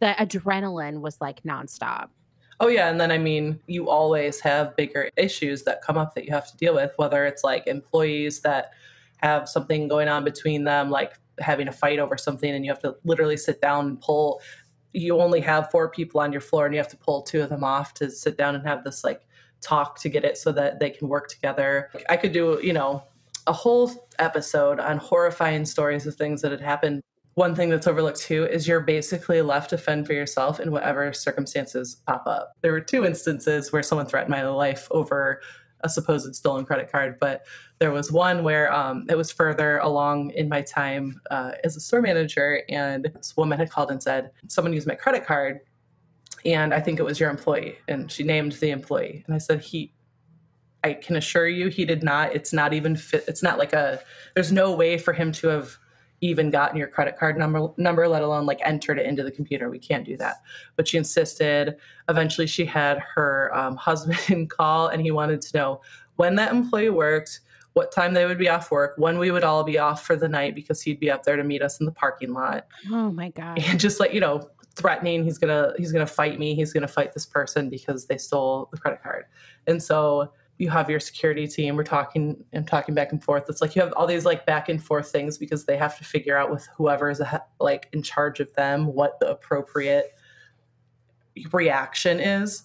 [0.00, 2.08] the adrenaline was like nonstop.
[2.58, 2.90] Oh, yeah.
[2.90, 6.50] And then, I mean, you always have bigger issues that come up that you have
[6.50, 8.72] to deal with, whether it's like employees that
[9.18, 12.80] have something going on between them, like having a fight over something and you have
[12.80, 14.40] to literally sit down and pull
[14.94, 17.50] you only have four people on your floor and you have to pull two of
[17.50, 19.26] them off to sit down and have this like
[19.60, 21.90] talk to get it so that they can work together.
[22.08, 23.02] I could do, you know,
[23.46, 27.02] a whole episode on horrifying stories of things that had happened.
[27.34, 31.12] One thing that's overlooked too is you're basically left to fend for yourself in whatever
[31.12, 32.52] circumstances pop up.
[32.60, 35.40] There were two instances where someone threatened my life over
[35.80, 37.44] a supposed stolen credit card, but
[37.84, 41.80] there was one where um, it was further along in my time uh, as a
[41.80, 45.60] store manager, and this woman had called and said, Someone used my credit card,
[46.46, 47.76] and I think it was your employee.
[47.86, 49.22] And she named the employee.
[49.26, 49.92] And I said, He,
[50.82, 52.34] I can assure you he did not.
[52.34, 53.24] It's not even fit.
[53.28, 54.00] It's not like a,
[54.32, 55.76] there's no way for him to have
[56.22, 59.68] even gotten your credit card number number let alone like entered it into the computer
[59.68, 60.36] we can't do that
[60.74, 61.76] but she insisted
[62.08, 65.82] eventually she had her um, husband call and he wanted to know
[66.16, 67.40] when that employee worked
[67.74, 70.28] what time they would be off work when we would all be off for the
[70.28, 72.66] night because he'd be up there to meet us in the parking lot.
[72.90, 73.58] Oh my god.
[73.58, 77.12] And just like you know threatening he's gonna he's gonna fight me he's gonna fight
[77.12, 79.24] this person because they stole the credit card.
[79.66, 83.44] And so you have your security team we're talking and talking back and forth.
[83.48, 86.04] It's like you have all these like back and forth things because they have to
[86.04, 87.20] figure out with whoever is
[87.60, 90.16] like in charge of them what the appropriate
[91.52, 92.62] reaction is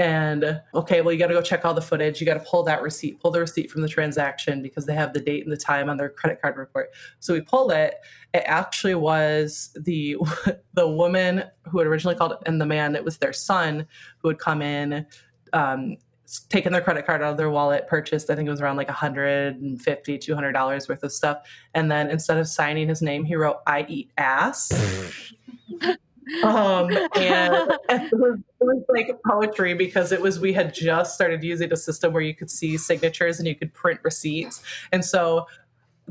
[0.00, 2.62] and okay well you got to go check all the footage you got to pull
[2.62, 5.56] that receipt pull the receipt from the transaction because they have the date and the
[5.58, 6.88] time on their credit card report
[7.18, 7.96] so we pulled it
[8.32, 10.16] it actually was the
[10.72, 13.86] the woman who had originally called and the man it was their son
[14.18, 15.04] who had come in
[15.52, 15.98] um,
[16.48, 18.86] taken their credit card out of their wallet, purchased, I think it was around like
[18.86, 21.38] 150, 200 dollars worth of stuff.
[21.74, 24.70] And then instead of signing his name, he wrote, I eat ass.
[26.44, 27.54] um, and
[27.88, 31.76] it was, it was like poetry because it was, we had just started using a
[31.76, 34.62] system where you could see signatures and you could print receipts.
[34.92, 35.46] And so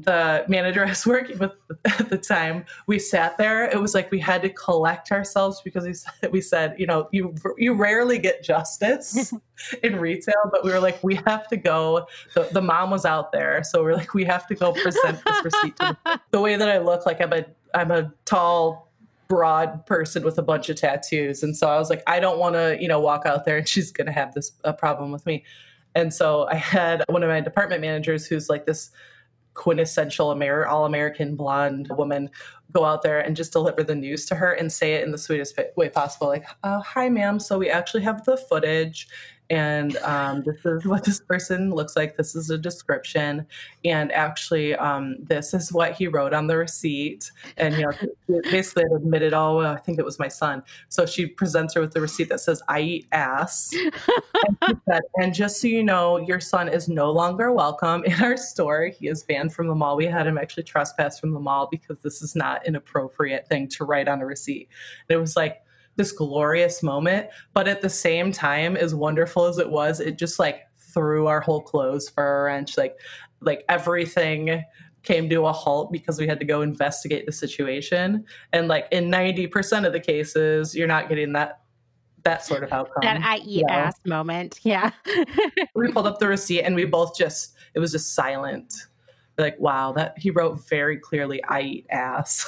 [0.03, 1.51] the manager I was working with
[1.85, 3.65] at the time, we sat there.
[3.65, 7.09] It was like we had to collect ourselves because we said, we said, you know,
[7.11, 9.33] you you rarely get justice
[9.83, 12.07] in retail, but we were like, we have to go.
[12.33, 15.43] The, the mom was out there, so we're like, we have to go present this
[15.43, 15.75] receipt.
[15.77, 18.88] To the, the way that I look, like I'm a I'm a tall
[19.29, 22.55] broad person with a bunch of tattoos and so i was like i don't want
[22.55, 25.25] to you know walk out there and she's going to have this a problem with
[25.25, 25.43] me
[25.95, 28.91] and so i had one of my department managers who's like this
[29.53, 32.29] quintessential Amer- all American blonde woman
[32.71, 35.17] go out there and just deliver the news to her and say it in the
[35.17, 36.27] sweetest way possible.
[36.27, 37.39] Like, oh, hi, ma'am.
[37.39, 39.07] So we actually have the footage
[39.49, 42.17] and um, this is what this person looks like.
[42.17, 43.47] This is a description,
[43.83, 47.31] and actually, um, this is what he wrote on the receipt.
[47.57, 47.91] And you
[48.27, 50.63] know, basically, it admitted, oh, I think it was my son.
[50.89, 53.73] So she presents her with the receipt that says, "I eat ass."
[54.61, 58.37] and, said, and just so you know, your son is no longer welcome in our
[58.37, 58.87] store.
[58.87, 59.95] He is banned from the mall.
[59.95, 63.67] We had him actually trespass from the mall because this is not an appropriate thing
[63.69, 64.69] to write on a receipt.
[65.07, 65.63] And it was like
[65.99, 67.27] this glorious moment.
[67.53, 71.41] But at the same time, as wonderful as it was, it just like threw our
[71.41, 72.77] whole clothes for a wrench.
[72.77, 72.97] Like,
[73.41, 74.63] like everything
[75.03, 78.25] came to a halt because we had to go investigate the situation.
[78.53, 81.61] And like in 90% of the cases, you're not getting that
[82.23, 83.01] that sort of outcome.
[83.01, 84.59] That I eat ass moment.
[84.63, 84.91] Yeah.
[85.75, 88.73] we pulled up the receipt and we both just it was just silent.
[89.37, 92.45] Like, wow, that he wrote very clearly, I eat ass.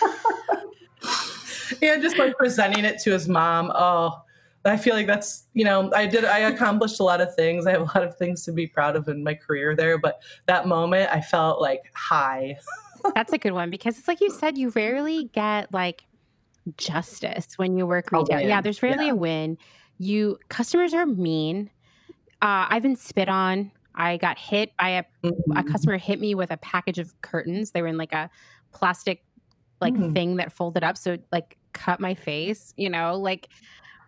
[1.82, 3.72] and just like presenting it to his mom.
[3.74, 4.22] Oh,
[4.64, 7.66] I feel like that's, you know, I did, I accomplished a lot of things.
[7.66, 9.98] I have a lot of things to be proud of in my career there.
[9.98, 12.58] But that moment, I felt like high.
[13.14, 16.04] that's a good one because it's like you said, you rarely get like
[16.76, 18.40] justice when you work retail.
[18.40, 19.12] Yeah, there's rarely yeah.
[19.12, 19.58] a win.
[19.98, 21.70] You customers are mean.
[22.42, 23.72] Uh, I've been spit on.
[23.94, 25.56] I got hit by a, mm-hmm.
[25.56, 27.72] a customer hit me with a package of curtains.
[27.72, 28.30] They were in like a
[28.72, 29.24] plastic
[29.80, 30.12] like mm-hmm.
[30.12, 30.96] thing that folded up.
[30.96, 33.48] So like cut my face, you know, like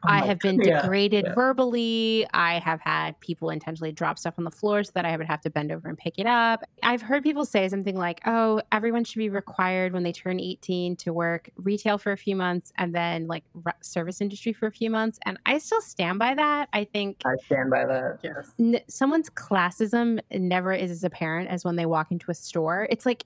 [0.05, 1.35] oh I have been degraded yeah.
[1.35, 2.27] verbally.
[2.35, 5.41] I have had people intentionally drop stuff on the floor so that I would have
[5.43, 6.65] to bend over and pick it up.
[6.83, 10.97] I've heard people say something like, oh, everyone should be required when they turn 18
[10.97, 14.73] to work retail for a few months and then like re- service industry for a
[14.73, 15.19] few months.
[15.25, 16.69] And I still stand by that.
[16.73, 18.19] I think I stand by that.
[18.23, 18.53] Yes.
[18.59, 22.87] N- someone's classism never is as apparent as when they walk into a store.
[22.91, 23.25] It's like,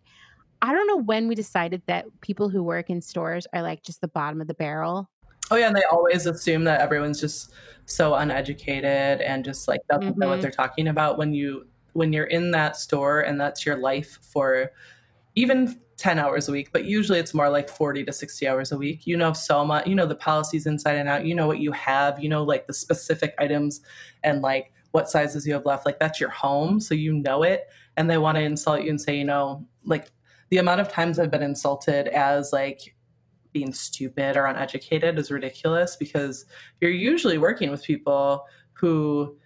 [0.64, 4.00] I don't know when we decided that people who work in stores are like just
[4.00, 5.10] the bottom of the barrel.
[5.50, 7.52] Oh yeah, and they always assume that everyone's just
[7.84, 10.20] so uneducated and just like doesn't mm-hmm.
[10.20, 10.40] know what mm-hmm.
[10.40, 14.70] they're talking about when you when you're in that store and that's your life for
[15.34, 18.78] even 10 hours a week, but usually it's more like 40 to 60 hours a
[18.78, 19.06] week.
[19.06, 21.72] You know so much, you know the policies inside and out, you know what you
[21.72, 23.82] have, you know like the specific items
[24.22, 25.84] and like what sizes you have left.
[25.84, 27.68] Like that's your home, so you know it.
[27.98, 30.08] And they want to insult you and say, you know, like
[30.50, 32.94] the amount of times I've been insulted as like
[33.52, 36.44] being stupid or uneducated is ridiculous because
[36.80, 39.36] you're usually working with people who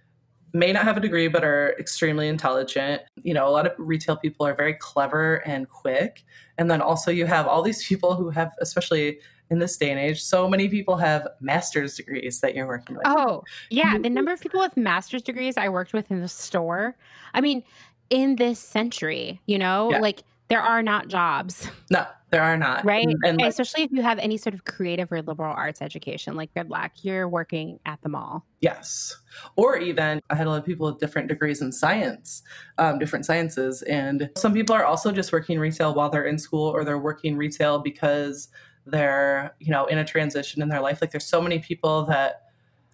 [0.54, 3.02] may not have a degree but are extremely intelligent.
[3.22, 6.24] You know, a lot of retail people are very clever and quick.
[6.56, 9.20] And then also you have all these people who have, especially
[9.50, 13.06] in this day and age, so many people have master's degrees that you're working with.
[13.06, 13.96] Oh, yeah.
[13.98, 16.96] The number of people with master's degrees I worked with in the store.
[17.34, 17.62] I mean,
[18.10, 20.00] in this century, you know, Yeah.
[20.00, 22.84] like there are not jobs, No, there are not.
[22.84, 23.04] right?
[23.06, 26.36] And, and, like, Especially if you have any sort of creative or liberal arts education,
[26.36, 26.92] like good luck.
[27.02, 28.44] You're working at the mall.
[28.60, 29.16] yes.
[29.56, 32.42] Or even I had a lot of people with different degrees in science,
[32.78, 33.82] um, different sciences.
[33.82, 37.36] And some people are also just working retail while they're in school or they're working
[37.36, 38.48] retail because
[38.84, 41.00] they're, you know, in a transition in their life.
[41.00, 42.42] Like there's so many people that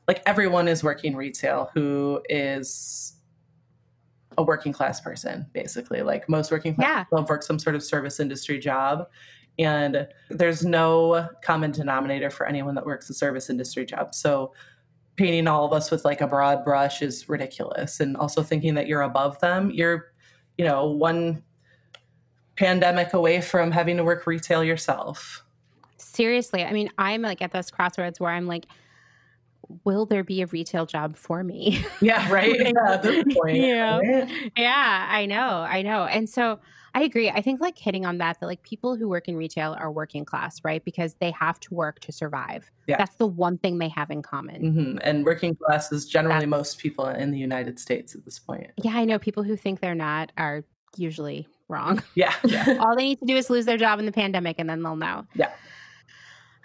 [0.07, 3.14] like everyone is working retail who is
[4.39, 6.03] a working class person, basically.
[6.03, 7.05] Like most working class Yeah.
[7.05, 9.09] people have worked some sort of service industry job.
[9.59, 14.15] And there's no common denominator for anyone that works a service industry job.
[14.15, 14.53] So
[15.17, 18.01] painting all of us with like a broad brush is ridiculous.
[18.01, 20.13] And also thinking that you're above them, you're,
[20.59, 21.43] you know, one
[22.57, 25.45] pandemic away from having to work retail yourself.
[25.99, 26.65] Seriously.
[26.65, 28.67] I mean, I'm like at this crossroads where I'm like,
[29.85, 31.85] will there be a retail job for me?
[32.01, 32.59] Yeah, right.
[32.59, 33.57] Yeah, this point.
[33.57, 33.99] Yeah.
[33.99, 34.53] right?
[34.57, 35.39] yeah, I know.
[35.69, 36.05] I know.
[36.05, 36.61] And so
[36.95, 37.29] I agree.
[37.29, 40.25] I think like hitting on that, that like people who work in retail are working
[40.25, 40.85] class, right?
[40.85, 42.71] Because they have to work to survive.
[42.87, 42.99] Yeah.
[42.99, 44.63] That's the one thing they have in common.
[44.75, 44.99] Mhm.
[45.03, 48.71] And working class is generally That's- most people in the United States at this point.
[48.83, 50.65] Yeah, I know people who think they're not are
[50.97, 52.01] usually wrong.
[52.15, 52.77] Yeah, yeah.
[52.81, 54.95] All they need to do is lose their job in the pandemic and then they'll
[54.97, 55.27] know.
[55.35, 55.51] Yeah.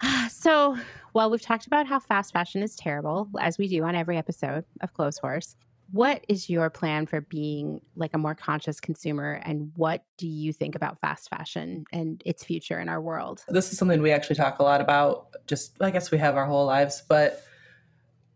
[0.30, 0.78] So,
[1.14, 4.66] well, we've talked about how fast fashion is terrible, as we do on every episode
[4.82, 5.56] of Clothes Horse.
[5.92, 9.42] What is your plan for being like a more conscious consumer?
[9.44, 13.44] And what do you think about fast fashion and its future in our world?
[13.50, 15.36] this is something we actually talk a lot about.
[15.48, 17.44] Just, I guess we have our whole lives, but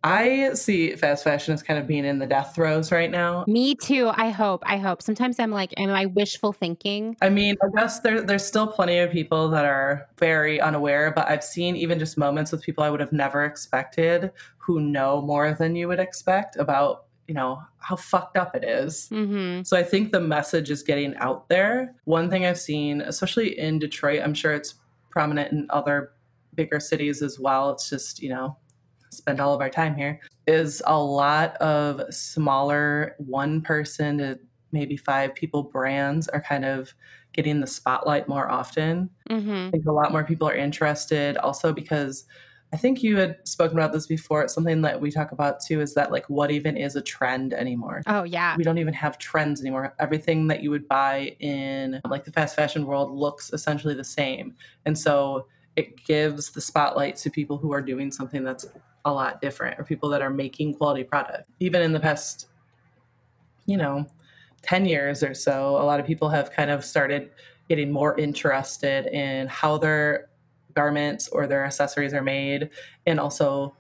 [0.04, 3.46] I see fast fashion as kind of being in the death throes right now.
[3.48, 4.12] Me too.
[4.14, 4.62] I hope.
[4.66, 5.02] I hope.
[5.02, 7.16] Sometimes I'm like, am I wishful thinking?
[7.22, 11.30] I mean, I guess there, there's still plenty of people that are very unaware, but
[11.30, 15.54] I've seen even just moments with people I would have never expected who know more
[15.54, 19.08] than you would expect about, you know, how fucked up it is.
[19.10, 19.64] Mm-hmm.
[19.64, 21.96] So I think the message is getting out there.
[22.04, 24.76] One thing I've seen, especially in Detroit, I'm sure it's
[25.10, 26.12] prominent in other
[26.56, 27.72] bigger cities as well.
[27.72, 28.58] It's just, you know,
[29.14, 34.40] spend all of our time here, is a lot of smaller one person to
[34.72, 36.94] maybe five people brands are kind of
[37.34, 39.10] getting the spotlight more often.
[39.30, 39.68] Mm-hmm.
[39.68, 42.26] I think a lot more people are interested also because
[42.74, 44.42] I think you had spoken about this before.
[44.42, 47.54] It's something that we talk about too is that like what even is a trend
[47.54, 48.02] anymore?
[48.08, 48.58] Oh, yeah.
[48.58, 49.94] we don't even have trends anymore.
[50.00, 54.56] Everything that you would buy in like the fast fashion world looks essentially the same.
[54.86, 55.46] And so
[55.76, 58.66] it gives the spotlight to people who are doing something that's
[59.06, 61.50] a lot different or people that are making quality product.
[61.60, 62.48] Even in the past,
[63.66, 64.06] you know,
[64.62, 67.32] 10 years or so, a lot of people have kind of started
[67.68, 70.30] getting more interested in how their
[70.74, 72.70] garments or their accessories are made
[73.06, 73.76] and also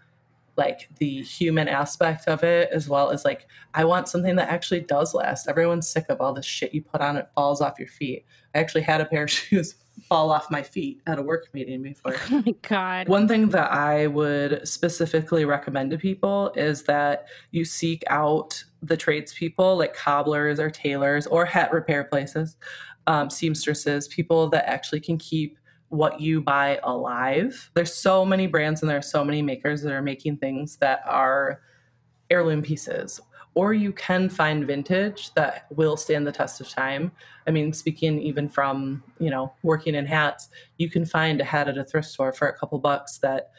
[0.55, 4.81] like the human aspect of it as well as like I want something that actually
[4.81, 5.47] does last.
[5.47, 8.25] Everyone's sick of all the shit you put on it falls off your feet.
[8.53, 9.75] I actually had a pair of shoes
[10.07, 12.15] fall off my feet at a work meeting before.
[12.31, 13.07] Oh my God.
[13.07, 18.97] One thing that I would specifically recommend to people is that you seek out the
[18.97, 22.57] tradespeople like cobblers or tailors or hat repair places,
[23.07, 25.57] um, seamstresses, people that actually can keep
[25.89, 27.69] what you buy alive.
[27.75, 31.01] There's so many brands and there are so many makers that are making things that
[31.05, 31.61] are
[32.29, 33.21] heirloom pieces.
[33.55, 37.11] Or you can find vintage that will stand the test of time.
[37.47, 41.67] I mean, speaking even from, you know, working in hats, you can find a hat
[41.67, 43.51] at a thrift store for a couple bucks that,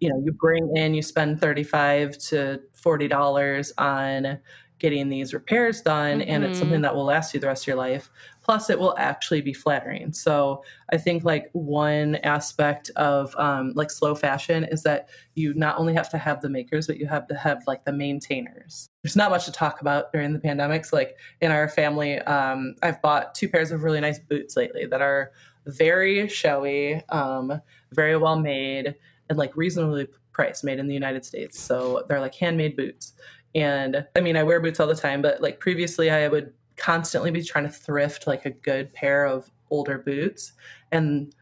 [0.00, 4.40] you know, you bring in, you spend 35 to $40 on
[4.78, 6.60] getting these repairs done, and it's Mhm.
[6.60, 8.10] something that will last you the rest of your life.
[8.42, 10.12] Plus, it will actually be flattering.
[10.12, 15.78] So, I think like one aspect of um, like slow fashion is that you not
[15.78, 18.88] only have to have the makers, but you have to have like the maintainers.
[19.02, 20.84] There's not much to talk about during the pandemic.
[20.84, 24.86] So, like in our family, um, I've bought two pairs of really nice boots lately
[24.86, 25.32] that are
[25.66, 27.60] very showy, um,
[27.92, 28.94] very well made,
[29.28, 31.60] and like reasonably priced, made in the United States.
[31.60, 33.12] So they're like handmade boots.
[33.54, 37.30] And I mean, I wear boots all the time, but like previously, I would constantly
[37.30, 40.52] be trying to thrift like a good pair of older boots.
[40.90, 41.32] And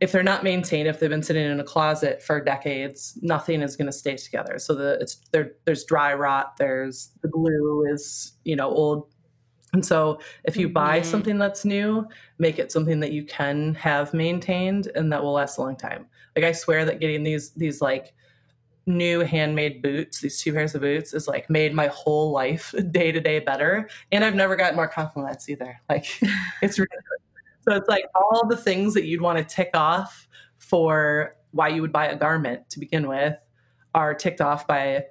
[0.00, 3.74] if they're not maintained, if they've been sitting in a closet for decades, nothing is
[3.74, 4.58] going to stay together.
[4.58, 5.52] So the it's there.
[5.64, 6.56] There's dry rot.
[6.58, 9.08] There's the glue is you know old.
[9.72, 11.04] And so if you buy Mhm.
[11.04, 12.06] something that's new,
[12.38, 16.06] make it something that you can have maintained and that will last a long time.
[16.36, 18.12] Like I swear that getting these these like
[18.86, 23.12] new handmade boots, these two pairs of boots, is like made my whole life day
[23.12, 23.88] to day better.
[24.12, 25.80] And I've never gotten more compliments either.
[25.88, 26.04] Like
[26.62, 27.20] it's ridiculous.
[27.62, 30.28] So it's like all the things that you'd want to tick off
[30.58, 33.36] for why you would buy a garment to begin with
[33.94, 35.04] are ticked off by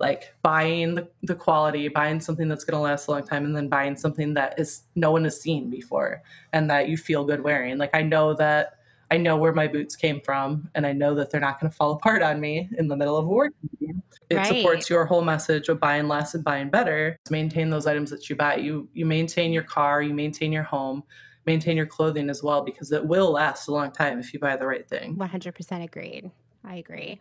[0.00, 3.54] like buying the, the quality, buying something that's going to last a long time, and
[3.54, 6.22] then buying something that is no one has seen before
[6.52, 7.76] and that you feel good wearing.
[7.76, 8.78] Like I know that
[9.10, 11.76] I know where my boots came from, and I know that they're not going to
[11.76, 14.02] fall apart on me in the middle of a work meeting.
[14.28, 14.46] It Right.
[14.46, 17.16] supports your whole message of buying less and buying better.
[17.30, 18.56] Maintain those items that you buy.
[18.56, 21.02] You you maintain your car, you maintain your home,
[21.46, 24.56] maintain your clothing as well because it will last a long time if you buy
[24.56, 25.16] the right thing.
[25.16, 26.30] 100% agreed.
[26.64, 27.20] I agree.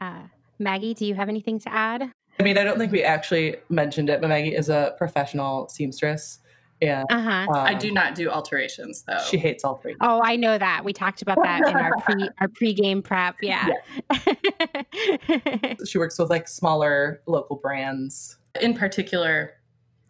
[0.00, 0.22] Uh,
[0.58, 2.10] Maggie, do you have anything to add?
[2.38, 6.38] I mean, I don't think we actually mentioned it, but Maggie is a professional seamstress,
[6.82, 7.46] and Uh huh.
[7.50, 9.18] um, I do not do alterations though.
[9.28, 9.96] She hates all three.
[10.00, 10.84] Oh, I know that.
[10.84, 13.36] We talked about that in our pre our pregame prep.
[13.42, 13.66] Yeah.
[15.86, 19.54] She works with like smaller local brands, In particular,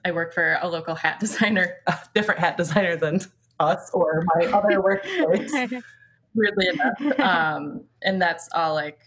[0.04, 1.76] I work for a local hat designer.
[1.86, 3.20] a different hat designer than
[3.58, 5.52] us or my other workplace.
[6.34, 7.18] weirdly enough.
[7.20, 9.00] Um, and that's all like,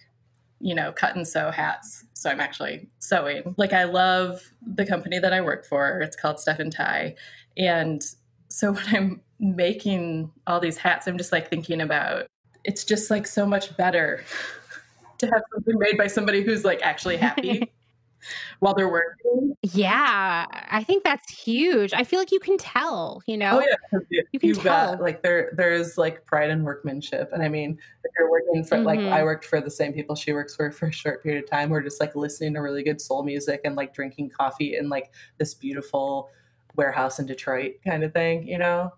[0.59, 2.05] you know, cut and sew hats.
[2.13, 3.55] So I'm actually sewing.
[3.57, 5.99] Like I love the company that I work for.
[6.01, 7.15] It's called Steph and Tie.
[7.57, 8.03] And
[8.49, 12.27] so when I'm making all these hats, I'm just like thinking about
[12.63, 14.23] it's just like so much better
[15.17, 17.71] to have something made by somebody who's like actually happy
[18.59, 19.53] while they're working.
[19.63, 21.91] yeah, I think that's huge.
[21.93, 23.59] I feel like you can tell, you know?
[23.59, 25.01] Oh yeah, you, You can you got tell.
[25.01, 28.99] like there there's like pride in workmanship, and I mean, if you're working for like
[28.99, 29.11] Mhm.
[29.11, 31.69] I worked for the same people she works for for a short period of time,
[31.69, 35.11] we're just like listening to really good soul music and like drinking coffee in like
[35.37, 36.29] this beautiful
[36.75, 38.91] warehouse in Detroit kind of thing, you know,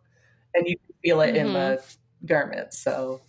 [0.54, 1.84] and you feel it in the
[2.26, 2.78] garments.
[2.80, 3.22] So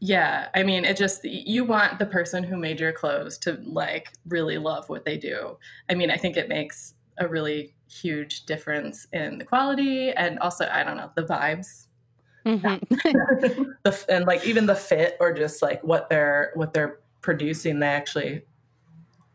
[0.00, 4.12] Yeah, I mean, it just you want the person who made your clothes to like
[4.26, 5.58] really love what they do.
[5.90, 10.68] I mean, I think it makes a really huge difference in the quality and also
[10.72, 11.86] I don't know the vibes.
[12.46, 12.80] Mhm.
[13.84, 17.86] the and like even the fit or just like what they're what they're producing, they
[17.88, 18.42] actually,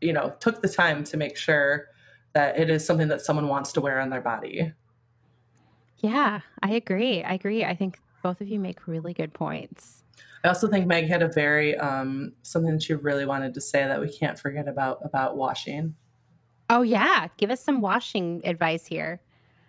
[0.02, 1.90] you know, took the time to make sure
[2.36, 4.74] that it is something that someone wants to wear on their body.
[6.00, 7.24] yeah, I agree.
[7.24, 7.66] I agree.
[7.66, 10.04] I think both of you make really good points.
[10.44, 14.00] I also think Meg had a very um, something she really wanted to say that
[14.00, 15.96] we can't forget about about washing.
[16.70, 17.30] Oh, yeah.
[17.38, 19.22] Give us some washing advice here.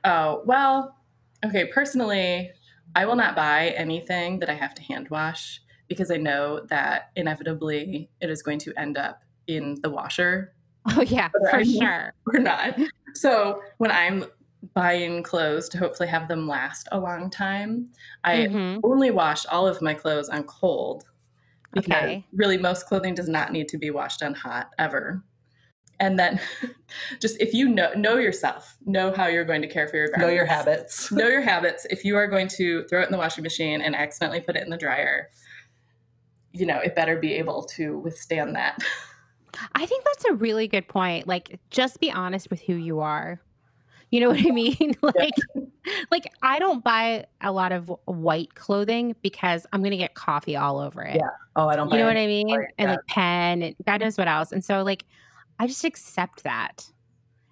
[0.04, 0.96] Oh, well,
[1.44, 2.50] okay, personally,
[2.94, 7.10] I will not buy anything that I have to hand wash because I know that
[7.16, 10.52] inevitably it is going to end up in the washer
[10.90, 12.12] Oh, yeah, Whether for I'm- sure.
[12.34, 12.78] or not.
[13.14, 14.24] So when I'm
[14.74, 17.90] buying clothes to hopefully have them last a long time,
[18.24, 18.80] I Mhm.
[18.84, 21.04] only wash all of my clothes on cold
[21.72, 22.24] because Okay.
[22.32, 25.22] really most clothing does not need to be washed on hot ever.
[25.98, 26.40] And then
[27.20, 30.26] just if you know know yourself, know how you're going to care for your garments.
[30.28, 31.10] Know your habits.
[31.12, 31.86] know your habits.
[31.90, 34.62] If you are going to throw it in the washing machine and accidentally put it
[34.64, 35.30] in the dryer,
[36.52, 38.78] you know, it better be able to withstand that.
[39.74, 41.26] I think that's a really good point.
[41.26, 43.40] Like, just be honest with who you are.
[44.10, 44.94] You know what I mean?
[45.02, 45.34] like,
[46.10, 50.78] like I don't buy a lot of white clothing because I'm gonna get coffee all
[50.78, 51.16] over it.
[51.16, 51.28] Yeah.
[51.56, 51.90] Oh, I don't.
[51.90, 52.48] You know what I mean?
[52.50, 52.90] And yeah.
[52.92, 54.52] like pen and God knows what else.
[54.52, 55.04] And so like
[55.58, 56.88] I just accept that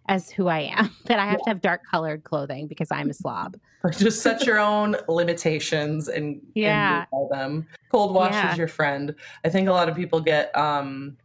[0.06, 0.90] as who I am.
[1.06, 3.56] That I have to have dark colored clothing because I'm a slob.
[3.98, 7.04] Just set your own limitations and Yeah.
[7.12, 7.66] and them.
[7.90, 8.52] Cold wash Yeah.
[8.52, 9.14] is your friend.
[9.44, 11.16] I think a lot of people get um,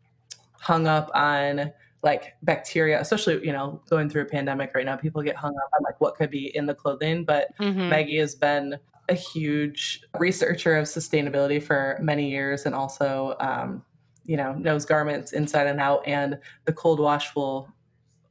[0.60, 4.96] hung up on like bacteria, especially you know going through a pandemic right now.
[4.96, 7.90] People get hung up on like what could be in the clothing, but Mhm.
[7.90, 8.78] Maggie has been
[9.10, 13.84] a huge researcher of sustainability for many years, and also um,
[14.26, 16.08] you know knows garments inside and out.
[16.08, 17.68] And the cold wash will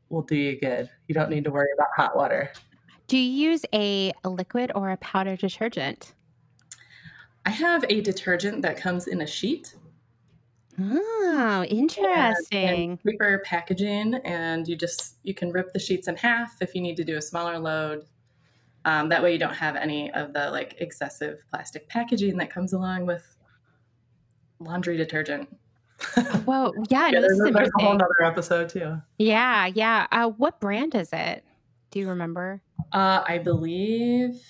[0.08, 0.88] will do you good.
[1.06, 2.50] You don't need to worry about hot water.
[3.08, 6.14] Do you use a, a liquid or a powder detergent?
[7.46, 9.74] I have a detergent that comes in a sheet
[10.80, 12.98] Oh, and interesting.
[12.98, 16.96] paper packaging, and you just you can rip the sheets in half if you need
[16.96, 18.04] to do a smaller load.
[18.84, 22.72] Um, that way, you don't have any of the like excessive plastic packaging that comes
[22.72, 23.36] along with
[24.60, 25.48] laundry detergent.
[26.44, 29.02] Whoa, yeah, no, Yeah, this is there's a whole other episode too.
[29.18, 30.06] Yeah, yeah.
[30.12, 31.44] Uh, what brand is it?
[31.90, 32.62] Do you remember?
[32.92, 34.40] Uh, I believe.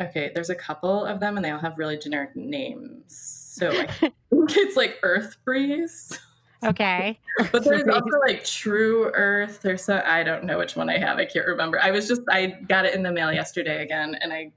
[0.00, 3.45] Okay, there's a couple of them, and they all have really generic names.
[3.56, 6.18] So think it's like Earth Breeze,
[6.64, 7.18] Okay.
[7.52, 9.60] but there's also like True Earth.
[9.62, 11.18] There's so I don't know which one I have.
[11.18, 11.80] I can't remember.
[11.80, 14.52] I was just I got it in the mail yesterday again, and I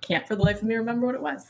[0.00, 1.46] can't for the life of me remember what it was.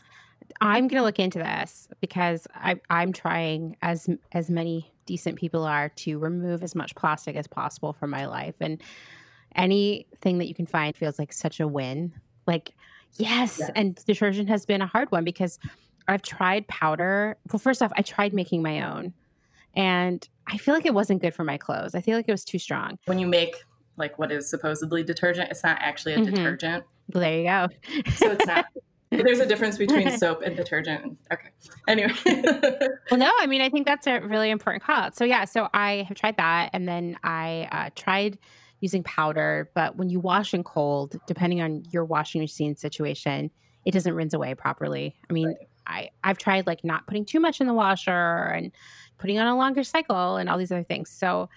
[0.61, 5.91] I'm gonna look into this because I, I'm trying as as many decent people are
[5.91, 8.83] to remove as much plastic as possible from my life, and
[9.55, 12.13] anything that you can find feels like such a win.
[12.47, 12.75] Like
[13.15, 13.71] yes, yes.
[13.75, 15.59] and detergent has been a hard one because
[16.09, 17.37] I've tried powder.
[17.53, 19.13] Well, first off, I tried making my own,
[19.75, 21.95] and I feel like it wasn't good for my clothes.
[21.95, 22.99] I feel like it was too strong.
[23.07, 23.57] When you make
[23.97, 26.35] like what is supposedly detergent, it's not actually a mm-hmm.
[26.35, 26.85] detergent.
[27.13, 27.69] Well, there you go.
[28.15, 28.67] so it's not.
[29.11, 31.17] There's a difference between soap and detergent.
[31.33, 31.49] Okay.
[31.87, 32.13] Anyway.
[33.11, 35.13] well, no, I mean, I think that's a really important call.
[35.13, 36.71] So, yeah, so I have tried that.
[36.73, 38.37] And then I uh, tried
[38.81, 39.71] using powder.
[39.75, 43.51] But when you wash in cold, depending on your washing machine situation,
[43.85, 45.15] it doesn't rinse away properly.
[45.31, 45.57] I mean, right.
[45.87, 48.73] I, I've tried like not putting too much in the washer and
[49.19, 51.11] putting on a longer cycle and all these other things.
[51.11, 51.49] So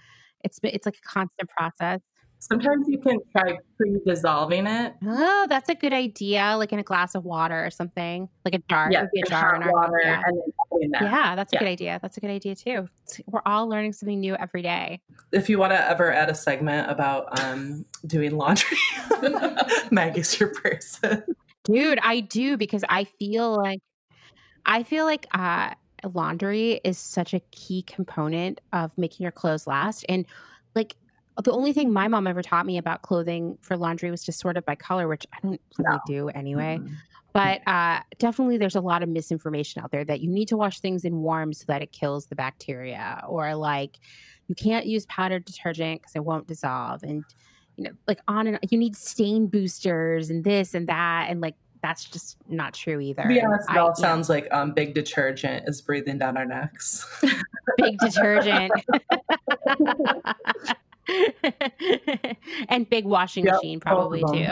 [0.44, 2.00] it's it's like a constant process.
[2.42, 4.94] Sometimes you can try pre-dissolving it.
[5.06, 6.54] Oh, that's a good idea.
[6.56, 8.88] Like in a glass of water or something, like a jar.
[8.90, 10.00] Yeah, a jar in our water.
[10.02, 10.22] Yeah.
[10.22, 11.02] That.
[11.02, 11.58] yeah, that's a yeah.
[11.60, 11.98] good idea.
[12.00, 12.88] That's a good idea too.
[13.26, 15.02] We're all learning something new every day.
[15.32, 18.78] If you want to ever add a segment about um, doing laundry,
[19.90, 21.22] Maggie's your person.
[21.64, 23.80] Dude, I do because I feel like
[24.66, 25.74] I feel like uh,
[26.14, 30.04] laundry is such a key component of making your clothes last.
[30.08, 30.26] And
[30.74, 30.96] like
[31.42, 34.56] the only thing my mom ever taught me about clothing for laundry was to sort
[34.56, 36.00] it by color, which I don't really no.
[36.06, 36.78] do anyway.
[36.80, 36.94] Mm-hmm.
[37.32, 40.80] But uh, definitely, there's a lot of misinformation out there that you need to wash
[40.80, 43.98] things in warm so that it kills the bacteria, or like
[44.48, 47.24] you can't use powdered detergent because it won't dissolve, and
[47.76, 51.54] you know, like on and you need stain boosters and this and that, and like
[51.82, 53.22] that's just not true either.
[53.22, 57.06] To be honest, it all sounds like um, big detergent is breathing down our necks.
[57.76, 58.72] big detergent.
[62.68, 64.46] and big washing yep, machine probably too.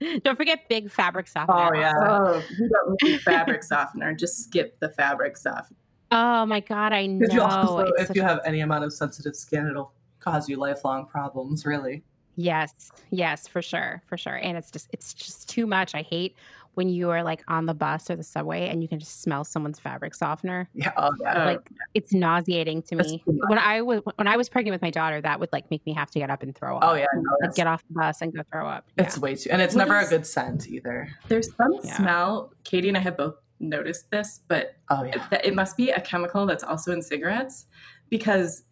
[0.22, 1.76] don't forget big fabric softener.
[1.76, 1.94] Oh yeah.
[1.98, 4.14] Oh, you don't need fabric softener.
[4.14, 5.76] Just skip the fabric softener.
[6.10, 7.26] Oh my god, I know.
[7.30, 8.24] You also, if you a...
[8.24, 11.66] have any amount of sensitive skin, it'll cause you lifelong problems.
[11.66, 12.02] Really.
[12.40, 14.36] Yes, yes, for sure, for sure.
[14.36, 15.92] And it's just it's just too much.
[15.96, 16.36] I hate
[16.74, 19.42] when you are like on the bus or the subway and you can just smell
[19.42, 20.68] someone's fabric softener.
[20.72, 21.46] Yeah, oh, yeah.
[21.46, 23.24] like it's nauseating to me.
[23.26, 25.92] When I was when I was pregnant with my daughter, that would like make me
[25.94, 26.84] have to get up and throw oh, up.
[26.84, 28.86] Oh yeah, no, like, get off the bus and go throw up.
[28.96, 29.20] It's yeah.
[29.20, 31.08] way too, and it's what never is, a good scent either.
[31.26, 31.96] There's some yeah.
[31.96, 32.52] smell.
[32.62, 36.00] Katie and I have both noticed this, but oh yeah, it, it must be a
[36.00, 37.66] chemical that's also in cigarettes
[38.10, 38.62] because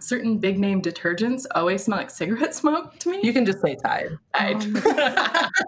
[0.00, 3.20] certain big name detergents always smell like cigarette smoke to me.
[3.22, 4.18] You can just say Tide.
[4.34, 4.56] Tide.
[4.56, 4.72] Um,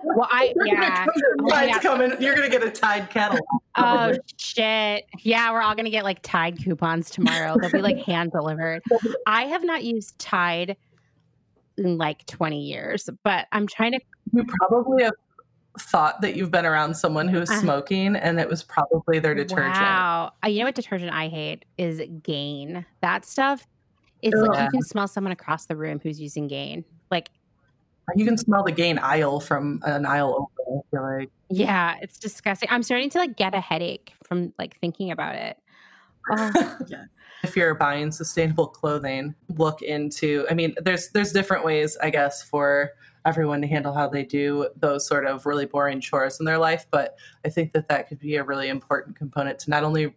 [0.05, 1.07] well, I yeah.
[1.09, 1.79] Oh, Tide's yeah.
[1.81, 2.13] coming.
[2.21, 3.39] You're gonna get a Tide kettle.
[3.77, 5.05] Oh shit!
[5.21, 7.57] Yeah, we're all gonna get like Tide coupons tomorrow.
[7.61, 8.83] They'll be like hand delivered.
[9.27, 10.77] I have not used Tide
[11.77, 14.01] in like 20 years, but I'm trying to.
[14.33, 15.15] You probably have
[15.81, 19.75] thought that you've been around someone who's uh, smoking and it was probably their detergent.
[19.75, 20.33] Wow.
[20.45, 22.87] Uh, you know what detergent I hate is Gain.
[23.01, 23.67] That stuff
[24.25, 26.85] it's like you can smell someone across the room who's using Gain.
[27.11, 27.31] Like
[28.17, 30.79] you can smell the Gain aisle from an aisle over.
[30.79, 31.31] I feel like.
[31.51, 32.69] Yeah, it's disgusting.
[32.71, 35.59] I'm starting to like get a headache from like thinking about it.
[36.31, 36.79] Oh.
[36.87, 37.05] yeah.
[37.43, 40.47] If you're buying sustainable clothing, look into.
[40.51, 42.93] I mean, there's there's different ways, I guess, for
[43.27, 46.87] everyone to handle how they do those sort of really boring chores in their life.
[46.91, 50.15] But I think that that could be a really important component to not only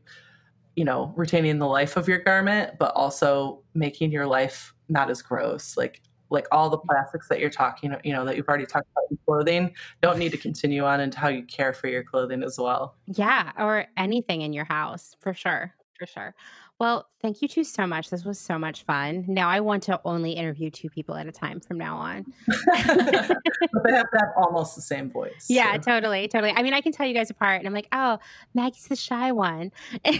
[0.77, 5.21] you know, retaining the life of your garment, but also making your life not as
[5.23, 5.75] gross.
[5.75, 9.05] Like like all the plastics that you're talking, you know, that you've already talked about
[9.09, 12.59] in clothing, don't need to continue on into how you care for your clothing as
[12.59, 12.95] well.
[13.07, 15.73] Yeah, or anything in your house, for sure.
[15.97, 16.35] For sure.
[16.79, 18.11] Well, thank you two so much.
[18.11, 19.25] This was so much fun.
[19.27, 22.31] Now I want to only interview two people at a time from now on.
[22.47, 25.47] but they have to have almost the same voice.
[25.49, 25.79] Yeah, so.
[25.93, 26.53] totally, totally.
[26.55, 28.19] I mean, I can tell you guys apart, and I'm like, oh,
[28.53, 29.71] Maggie's the shy one.
[30.05, 30.19] yeah,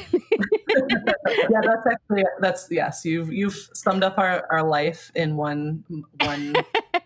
[1.61, 3.05] that's actually that's yes.
[3.05, 5.83] You've you've summed up our, our life in one
[6.21, 6.55] one.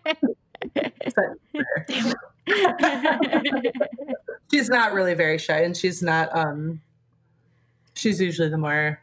[4.50, 6.34] she's not really very shy, and she's not.
[6.34, 6.80] um
[7.94, 8.98] She's usually the more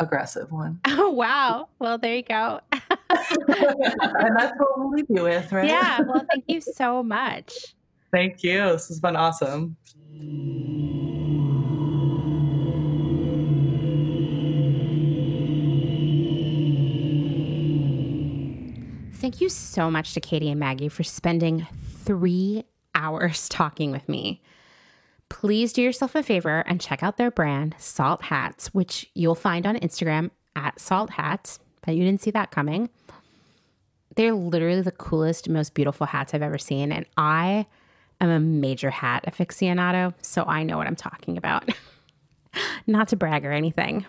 [0.00, 0.80] aggressive one.
[0.96, 1.68] Oh wow!
[1.78, 2.60] Well, there you go.
[2.70, 5.68] and that's what we'll leave you with, right?
[5.68, 6.00] Yeah.
[6.00, 7.74] Well, thank you so much.
[8.12, 8.58] Thank you.
[8.72, 9.76] This has been awesome.
[19.24, 21.66] Thank you so much to Katie and Maggie for spending
[22.04, 22.64] three
[22.94, 24.42] hours talking with me
[25.28, 29.66] please do yourself a favor and check out their brand, Salt Hats, which you'll find
[29.66, 31.58] on Instagram at Salt Hats.
[31.84, 32.88] But you didn't see that coming.
[34.16, 36.92] They're literally the coolest, most beautiful hats I've ever seen.
[36.92, 37.66] And I
[38.20, 41.68] am a major hat aficionado, so I know what I'm talking about.
[42.86, 44.06] Not to brag or anything.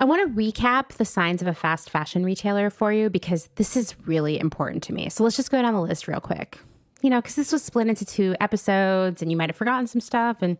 [0.00, 3.76] I want to recap the signs of a fast fashion retailer for you because this
[3.76, 5.08] is really important to me.
[5.08, 6.60] So let's just go down the list real quick.
[7.00, 10.00] You know, because this was split into two episodes and you might have forgotten some
[10.00, 10.58] stuff, and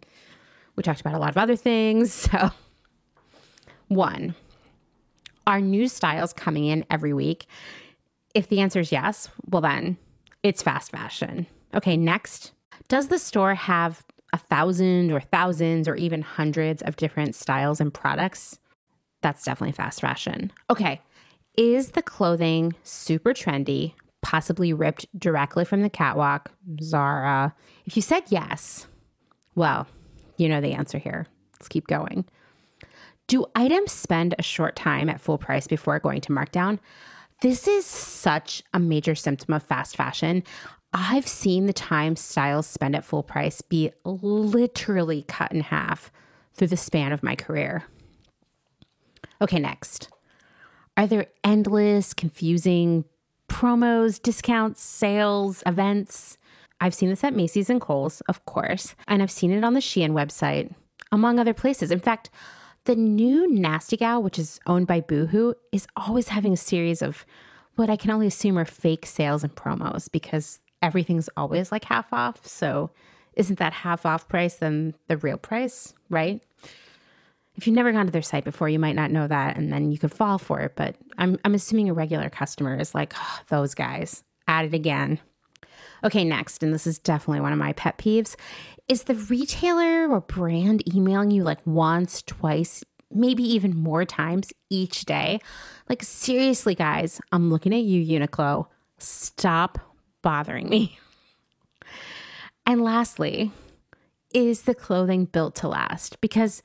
[0.77, 2.29] we talked about a lot of other things.
[2.33, 2.51] So,
[3.89, 4.35] one,
[5.47, 7.47] are new styles coming in every week?
[8.35, 9.97] If the answer is yes, well, then
[10.43, 11.47] it's fast fashion.
[11.75, 12.53] Okay, next,
[12.89, 14.05] does the store have
[14.35, 18.59] a thousand or thousands or even hundreds of different styles and products?
[19.23, 20.53] That's definitely fast fashion.
[20.71, 21.01] Okay,
[21.57, 26.51] is the clothing super trendy, possibly ripped directly from the catwalk,
[26.83, 27.55] Zara?
[27.87, 28.87] If you said yes,
[29.55, 29.87] well,
[30.37, 31.27] you know the answer here.
[31.55, 32.25] Let's keep going.
[33.27, 36.79] Do items spend a short time at full price before going to markdown?
[37.43, 40.43] This is such a major symptom of fast fashion.
[40.93, 46.11] I've seen the time styles spend at full price be literally cut in half
[46.55, 47.85] through the span of my career.
[49.41, 50.09] Okay, next.
[50.97, 53.05] Are there endless, confusing
[53.49, 56.39] promos, discounts, sales, events?
[56.81, 59.81] I've seen this at Macy's and Kohl's, of course, and I've seen it on the
[59.81, 60.73] Shein website,
[61.11, 61.91] among other places.
[61.91, 62.31] In fact,
[62.85, 67.27] the new Nasty Gal, which is owned by Boohoo, is always having a series of
[67.75, 72.13] what I can only assume are fake sales and promos because everything's always like half
[72.13, 72.47] off.
[72.47, 72.91] So
[73.35, 76.43] isn't that half off price than the real price, right?
[77.59, 79.91] If you've never gone to their site before, you might not know that, and then
[79.91, 80.77] you could fall for it.
[80.77, 85.19] But I'm, I'm assuming a regular customer is like, oh, those guys at it again.
[86.05, 88.37] Okay, next, and this is definitely one of my pet peeves,
[88.87, 95.05] is the retailer or brand emailing you like once, twice, maybe even more times each
[95.05, 95.41] day?
[95.89, 98.69] Like, seriously, guys, I'm looking at you, Uniqlo.
[98.99, 99.79] Stop
[100.23, 100.99] bothering me.
[102.65, 103.51] And lastly,
[104.33, 106.21] is the clothing built to last?
[106.21, 106.63] Because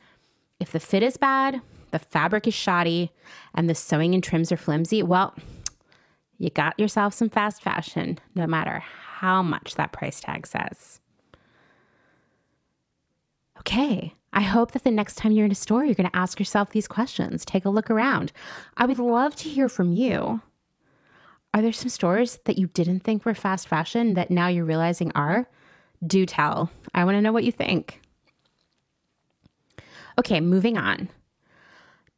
[0.64, 1.61] if the fit is bad,
[1.91, 3.11] the fabric is shoddy,
[3.53, 5.35] and the sewing and trims are flimsy, well,
[6.38, 11.02] you got yourself some fast fashion, no matter how much that price tag says.
[13.60, 16.40] Okay, I hope that the next time you're in a store, you're going to ask
[16.40, 17.44] yourself these questions.
[17.44, 18.31] Take a look around.
[18.77, 20.41] I would love to hear from you.
[21.53, 25.11] Are there some stores that you didn't think were fast fashion that now you're realizing
[25.14, 25.45] are?
[26.07, 26.72] Do tell.
[26.94, 27.99] I want to know what you think.
[30.19, 31.10] Okay, moving on.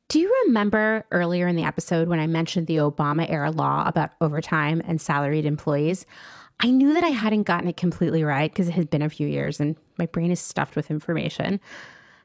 [0.07, 4.11] Do you remember earlier in the episode when I mentioned the Obama era law about
[4.21, 6.05] overtime and salaried employees?
[6.59, 9.27] I knew that I hadn't gotten it completely right because it had been a few
[9.27, 11.59] years and my brain is stuffed with information.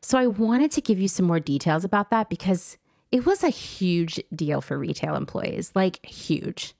[0.02, 2.76] So I wanted to give you some more details about that because
[3.12, 6.74] it was a huge deal for retail employees, like huge.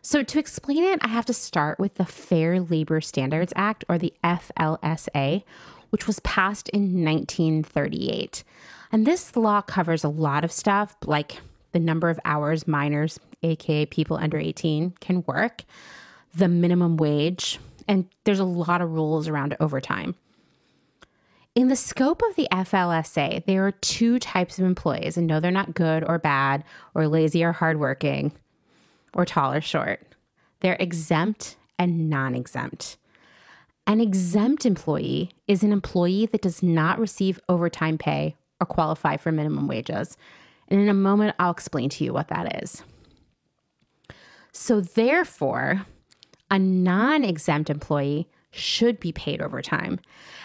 [0.00, 3.98] So, to explain it, I have to start with the Fair Labor Standards Act, or
[3.98, 5.42] the FLSA,
[5.90, 8.44] which was passed in 1938.
[8.90, 11.40] And this law covers a lot of stuff, like
[11.72, 15.64] the number of hours minors, aka people under 18, can work,
[16.34, 20.14] the minimum wage, and there's a lot of rules around overtime.
[21.54, 25.50] In the scope of the FLSA, there are two types of employees, and no, they're
[25.50, 26.62] not good or bad,
[26.94, 28.32] or lazy or hardworking,
[29.12, 30.00] or tall or short.
[30.60, 32.96] They're exempt and non exempt.
[33.88, 39.32] An exempt employee is an employee that does not receive overtime pay or qualify for
[39.32, 40.18] minimum wages.
[40.68, 42.82] And in a moment, I'll explain to you what that is.
[44.52, 45.86] So, therefore,
[46.50, 50.00] a non exempt employee should be paid overtime.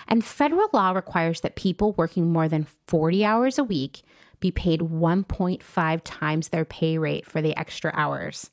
[0.08, 4.04] And federal law requires that people working more than 40 hours a week
[4.40, 8.52] be paid 1.5 times their pay rate for the extra hours.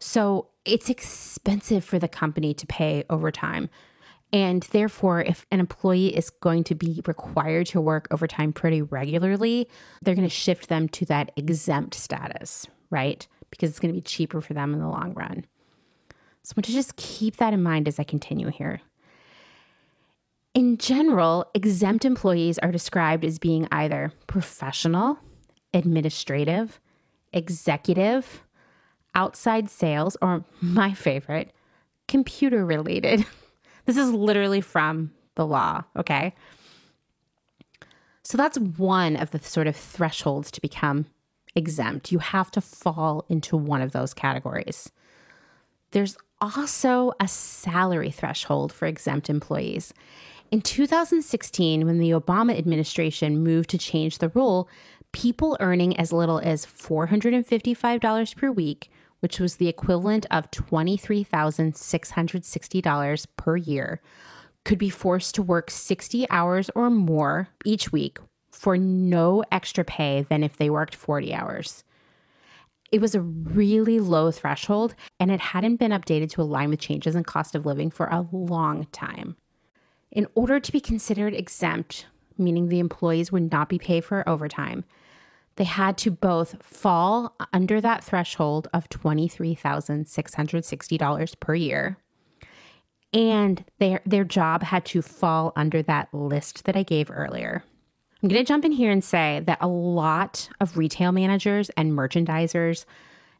[0.00, 3.70] So it's expensive for the company to pay overtime.
[4.32, 9.68] And therefore, if an employee is going to be required to work overtime pretty regularly,
[10.02, 13.26] they're going to shift them to that exempt status, right?
[13.50, 15.46] Because it's going to be cheaper for them in the long run.
[16.42, 18.80] So I want to just keep that in mind as I continue here.
[20.54, 25.18] In general, exempt employees are described as being either professional,
[25.72, 26.80] administrative,
[27.32, 28.44] executive,
[29.14, 31.52] outside sales, or my favorite,
[32.08, 33.24] computer related.
[33.88, 36.34] This is literally from the law, okay?
[38.22, 41.06] So that's one of the sort of thresholds to become
[41.54, 42.12] exempt.
[42.12, 44.92] You have to fall into one of those categories.
[45.92, 49.94] There's also a salary threshold for exempt employees.
[50.50, 54.68] In 2016, when the Obama administration moved to change the rule,
[55.12, 58.90] people earning as little as $455 per week
[59.20, 64.00] which was the equivalent of $23,660 per year,
[64.64, 68.18] could be forced to work 60 hours or more each week
[68.50, 71.84] for no extra pay than if they worked 40 hours.
[72.90, 77.14] It was a really low threshold and it hadn't been updated to align with changes
[77.14, 79.36] in cost of living for a long time.
[80.10, 82.06] In order to be considered exempt,
[82.38, 84.84] meaning the employees would not be paid for overtime,
[85.58, 91.98] they had to both fall under that threshold of $23,660 per year
[93.12, 97.64] and their their job had to fall under that list that I gave earlier.
[98.22, 101.92] I'm going to jump in here and say that a lot of retail managers and
[101.92, 102.84] merchandisers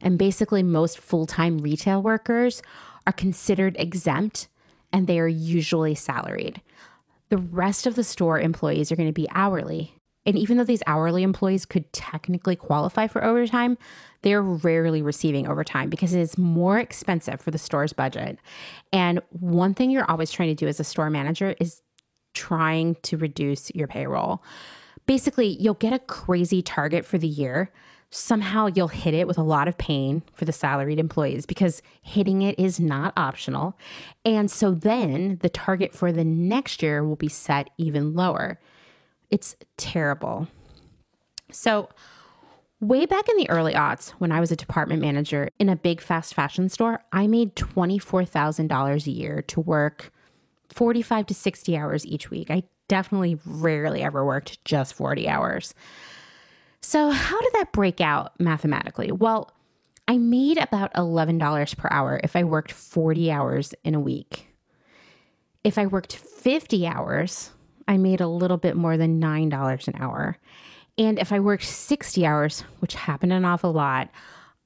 [0.01, 2.61] and basically most full-time retail workers
[3.05, 4.47] are considered exempt
[4.93, 6.61] and they are usually salaried.
[7.27, 9.98] The rest of the store employees are going to be hourly.
[10.25, 13.77] And even though these hourly employees could technically qualify for overtime,
[14.21, 18.37] they're rarely receiving overtime because it is more expensive for the store's budget.
[18.91, 21.81] And one thing you're always trying to do as a store manager is
[22.33, 24.43] trying to reduce your payroll.
[25.05, 27.71] Basically, you'll get a crazy target for the year.
[28.11, 32.41] Somehow you'll hit it with a lot of pain for the salaried employees because hitting
[32.41, 33.77] it is not optional.
[34.25, 38.59] And so then the target for the next year will be set even lower.
[39.31, 40.47] It's terrible.
[41.51, 41.89] So,
[42.79, 46.01] way back in the early aughts, when I was a department manager in a big
[46.01, 50.11] fast fashion store, I made $24,000 a year to work
[50.69, 52.49] 45 to 60 hours each week.
[52.51, 55.73] I definitely rarely ever worked just 40 hours.
[56.81, 59.11] So, how did that break out mathematically?
[59.11, 59.51] Well,
[60.07, 64.47] I made about $11 per hour if I worked 40 hours in a week.
[65.63, 67.51] If I worked 50 hours,
[67.89, 70.37] I made a little bit more than $9 an hour.
[70.99, 74.09] And if I worked 60 hours, which happened an awful lot,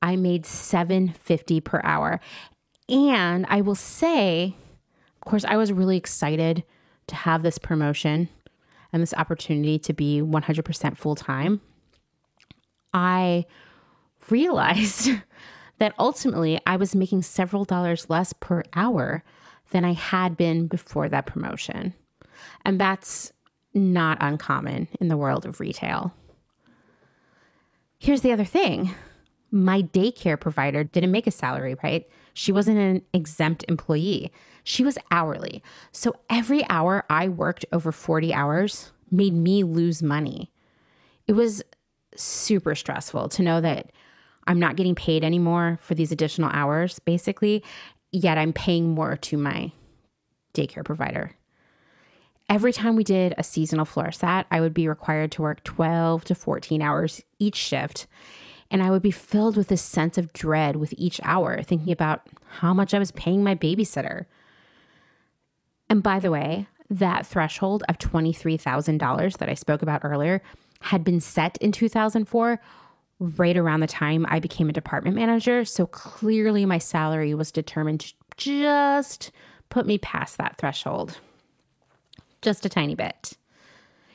[0.02, 2.20] I made 750 per hour.
[2.90, 4.58] And I will say,
[5.16, 6.66] of course, I was really excited
[7.08, 8.28] to have this promotion
[8.92, 11.62] and this opportunity to be 100% full time.
[12.94, 13.46] I
[14.30, 15.12] realized
[15.80, 19.24] that ultimately I was making several dollars less per hour
[19.72, 21.94] than I had been before that promotion.
[22.66, 23.32] And that's
[23.74, 26.14] not uncommon in the world of retail.
[27.98, 28.94] Here's the other thing
[29.52, 32.10] my daycare provider didn't make a salary, right?
[32.34, 34.32] She wasn't an exempt employee.
[34.64, 35.62] She was hourly.
[35.92, 40.52] So every hour I worked over 40 hours made me lose money.
[41.28, 41.64] It was
[42.16, 43.92] super stressful to know that
[44.48, 47.64] I'm not getting paid anymore for these additional hours, basically,
[48.12, 49.72] yet I'm paying more to my
[50.54, 51.36] daycare provider.
[52.50, 56.26] Every time we did a seasonal floor set, I would be required to work 12
[56.26, 58.06] to 14 hours each shift.
[58.70, 62.28] And I would be filled with this sense of dread with each hour, thinking about
[62.60, 64.26] how much I was paying my babysitter.
[65.90, 70.42] And by the way, that threshold of $23,000 that I spoke about earlier
[70.82, 72.60] had been set in 2004,
[73.20, 75.66] right around the time I became a department manager.
[75.66, 79.32] So clearly, my salary was determined to just
[79.70, 81.20] put me past that threshold
[82.44, 83.38] just a tiny bit.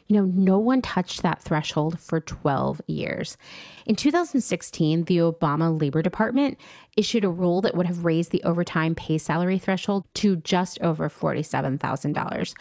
[0.07, 3.37] You know, no one touched that threshold for 12 years.
[3.85, 6.59] In 2016, the Obama Labor Department
[6.97, 11.11] issued a rule that would have raised the overtime pay salary threshold to just over
[11.11, 12.55] $47,000.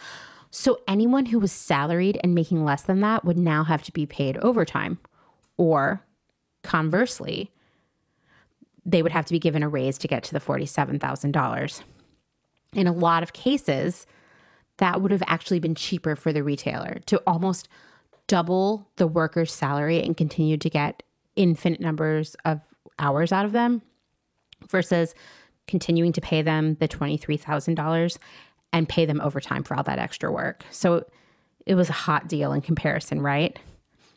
[0.50, 4.04] So anyone who was salaried and making less than that would now have to be
[4.04, 4.98] paid overtime.
[5.56, 6.04] Or
[6.62, 7.50] conversely,
[8.84, 11.82] they would have to be given a raise to get to the $47,000.
[12.74, 14.06] In a lot of cases,
[14.78, 17.68] that would have actually been cheaper for the retailer to almost
[18.26, 21.02] double the worker's salary and continue to get
[21.36, 22.60] infinite numbers of
[22.98, 23.82] hours out of them
[24.68, 25.14] versus
[25.66, 28.18] continuing to pay them the $23,000
[28.72, 30.64] and pay them overtime for all that extra work.
[30.70, 31.04] So
[31.66, 33.58] it was a hot deal in comparison, right?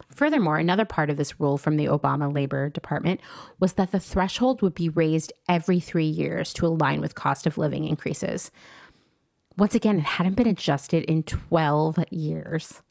[0.10, 3.22] Furthermore, another part of this rule from the Obama Labor Department
[3.60, 7.58] was that the threshold would be raised every three years to align with cost of
[7.58, 8.52] living increases.
[9.58, 12.82] Once again, it hadn't been adjusted in 12 years.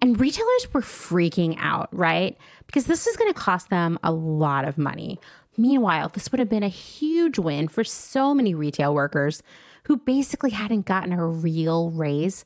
[0.00, 2.36] And retailers were freaking out, right?
[2.66, 5.18] Because this is going to cost them a lot of money.
[5.56, 9.42] Meanwhile, this would have been a huge win for so many retail workers
[9.84, 12.44] who basically hadn't gotten a real raise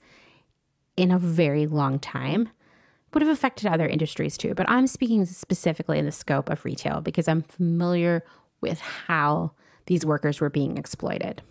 [0.96, 2.48] in a very long time.
[3.12, 7.02] Would have affected other industries too, but I'm speaking specifically in the scope of retail
[7.02, 8.24] because I'm familiar
[8.62, 9.52] with how
[9.86, 11.42] these workers were being exploited.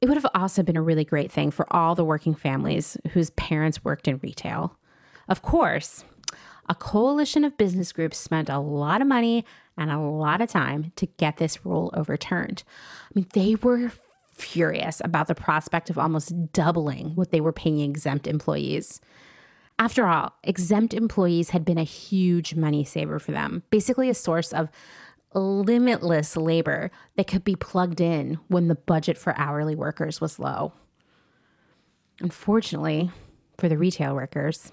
[0.00, 3.30] It would have also been a really great thing for all the working families whose
[3.30, 4.76] parents worked in retail.
[5.28, 6.04] Of course,
[6.68, 9.44] a coalition of business groups spent a lot of money
[9.76, 12.62] and a lot of time to get this rule overturned.
[13.04, 13.90] I mean, they were
[14.32, 19.00] furious about the prospect of almost doubling what they were paying exempt employees.
[19.80, 24.52] After all, exempt employees had been a huge money saver for them, basically a source
[24.52, 24.68] of
[25.34, 30.72] limitless labor that could be plugged in when the budget for hourly workers was low.
[32.20, 33.10] Unfortunately,
[33.56, 34.72] for the retail workers,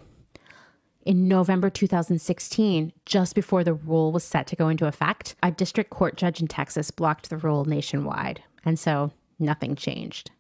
[1.05, 5.91] in November 2016, just before the rule was set to go into effect, a district
[5.91, 8.41] court judge in Texas blocked the rule nationwide.
[8.63, 10.31] And so nothing changed.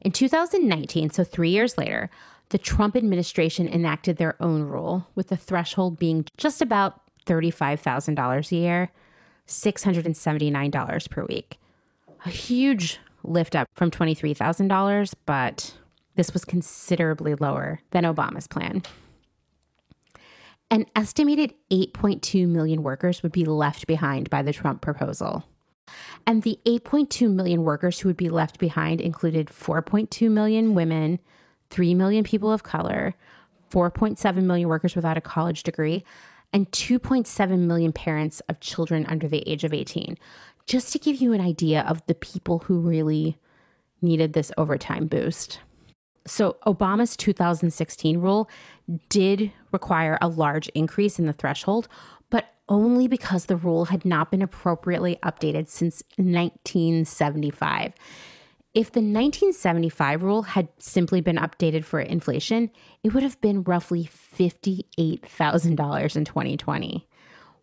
[0.00, 2.08] In 2019, so three years later,
[2.50, 8.56] the Trump administration enacted their own rule, with the threshold being just about $35,000 a
[8.56, 8.90] year,
[9.46, 11.58] $679 per week.
[12.24, 15.74] A huge lift up from $23,000, but
[16.16, 18.82] this was considerably lower than Obama's plan.
[20.70, 25.44] An estimated 8.2 million workers would be left behind by the Trump proposal.
[26.26, 31.20] And the 8.2 million workers who would be left behind included 4.2 million women,
[31.70, 33.14] 3 million people of color,
[33.70, 36.04] 4.7 million workers without a college degree,
[36.52, 40.16] and 2.7 million parents of children under the age of 18.
[40.66, 43.38] Just to give you an idea of the people who really
[44.00, 45.60] needed this overtime boost.
[46.26, 48.50] So, Obama's 2016 rule
[49.08, 51.88] did require a large increase in the threshold,
[52.28, 57.94] but only because the rule had not been appropriately updated since 1975.
[58.78, 62.70] If the 1975 rule had simply been updated for inflation,
[63.02, 67.08] it would have been roughly $58,000 in 2020,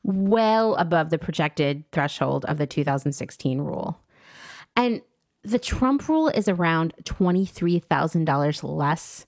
[0.04, 3.98] well above the projected threshold of the 2016 rule.
[4.76, 5.02] And
[5.42, 9.26] the Trump rule is around $23,000 less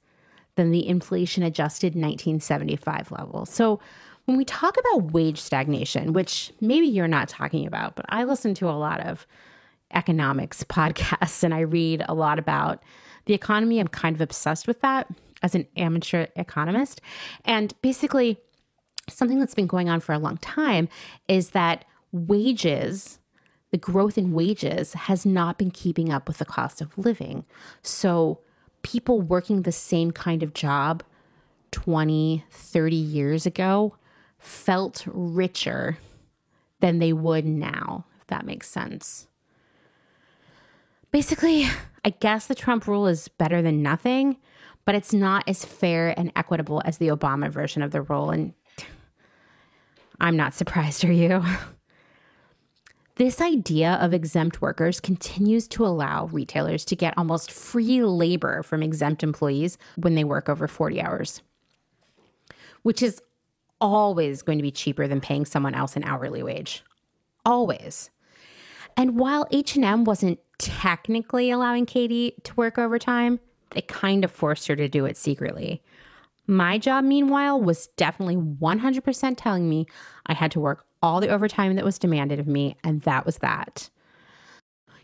[0.55, 3.45] than the inflation adjusted 1975 level.
[3.45, 3.79] So
[4.25, 8.53] when we talk about wage stagnation, which maybe you're not talking about, but I listen
[8.55, 9.25] to a lot of
[9.93, 12.83] economics podcasts and I read a lot about
[13.25, 13.79] the economy.
[13.79, 15.07] I'm kind of obsessed with that
[15.41, 17.01] as an amateur economist.
[17.45, 18.37] And basically,
[19.09, 20.89] something that's been going on for a long time
[21.27, 23.19] is that wages,
[23.71, 27.45] the growth in wages, has not been keeping up with the cost of living.
[27.81, 28.39] So,
[28.81, 31.03] people working the same kind of job
[31.71, 33.95] 20, 30 years ago
[34.39, 35.97] felt richer
[36.79, 39.27] than they would now, if that makes sense.
[41.11, 41.67] Basically,
[42.03, 44.37] I guess the Trump rule is better than nothing,
[44.85, 48.29] but it's not as fair and equitable as the Obama version of the rule.
[48.29, 48.53] And
[50.19, 51.43] I'm not surprised, are you?
[53.15, 58.83] This idea of exempt workers continues to allow retailers to get almost free labor from
[58.83, 61.41] exempt employees when they work over 40 hours,
[62.83, 63.19] which is
[63.81, 66.83] always going to be cheaper than paying someone else an hourly wage.
[67.43, 68.11] Always.
[68.95, 73.39] And while H&M wasn't technically allowing Katie to work overtime,
[73.71, 75.81] they kind of forced her to do it secretly.
[76.47, 79.85] My job, meanwhile, was definitely 100% telling me
[80.25, 83.39] I had to work all the overtime that was demanded of me, and that was
[83.39, 83.89] that.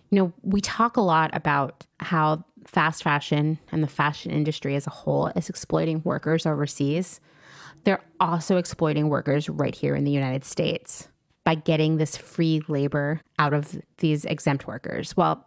[0.10, 4.88] You know, we talk a lot about how fast fashion and the fashion industry as
[4.88, 7.20] a whole is exploiting workers overseas.
[7.84, 11.10] They're also exploiting workers right here in the United States
[11.44, 15.46] by getting this free labor out of these exempt workers while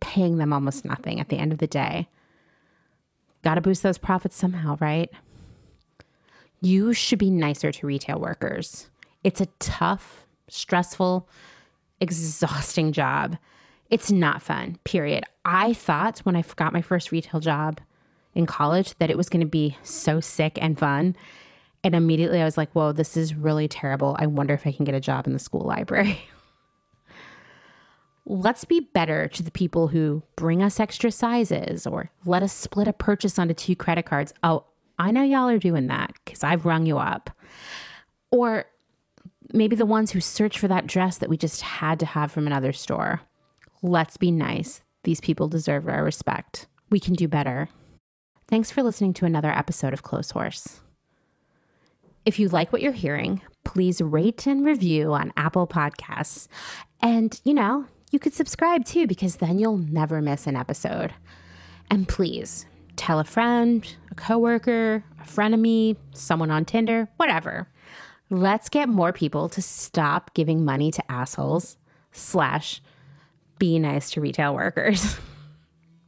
[0.00, 2.08] paying them almost nothing at the end of the day.
[3.42, 5.10] Got to boost those profits somehow, right?
[6.60, 8.88] You should be nicer to retail workers.
[9.22, 11.28] It's a tough, stressful,
[12.00, 13.36] exhausting job.
[13.90, 15.24] It's not fun, period.
[15.44, 17.80] I thought when I got my first retail job
[18.34, 21.16] in college that it was going to be so sick and fun.
[21.84, 24.16] And immediately I was like, whoa, this is really terrible.
[24.18, 26.18] I wonder if I can get a job in the school library.
[28.26, 32.88] Let's be better to the people who bring us extra sizes or let us split
[32.88, 34.32] a purchase onto two credit cards.
[34.42, 34.64] Oh,
[34.98, 37.28] I know y'all are doing that because I've rung you up.
[38.30, 38.64] Or
[39.52, 42.46] maybe the ones who search for that dress that we just had to have from
[42.46, 43.20] another store.
[43.82, 44.80] Let's be nice.
[45.02, 46.66] These people deserve our respect.
[46.88, 47.68] We can do better.
[48.48, 50.80] Thanks for listening to another episode of Clotheshorse.
[52.24, 56.48] If you like what you're hearing, please rate and review on Apple Podcasts.
[57.02, 61.12] And, you know, you could subscribe too, because then you'll never miss an episode.
[61.90, 62.64] And please
[62.96, 67.68] tell a friend, a coworker, a frenemy, someone on Tinder, whatever.
[68.30, 71.76] Let's get more people to stop giving money to assholes,
[72.12, 72.80] slash,
[73.58, 75.16] be nice to retail workers.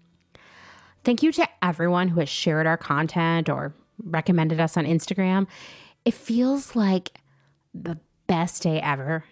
[1.05, 5.47] Thank you to everyone who has shared our content or recommended us on Instagram.
[6.07, 7.19] It feels like
[7.75, 9.25] the best day ever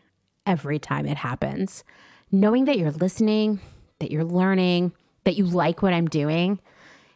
[0.45, 1.85] every time it happens.
[2.33, 3.61] Knowing that you're listening,
[4.01, 4.93] that you're learning,
[5.23, 6.59] that you like what I'm doing,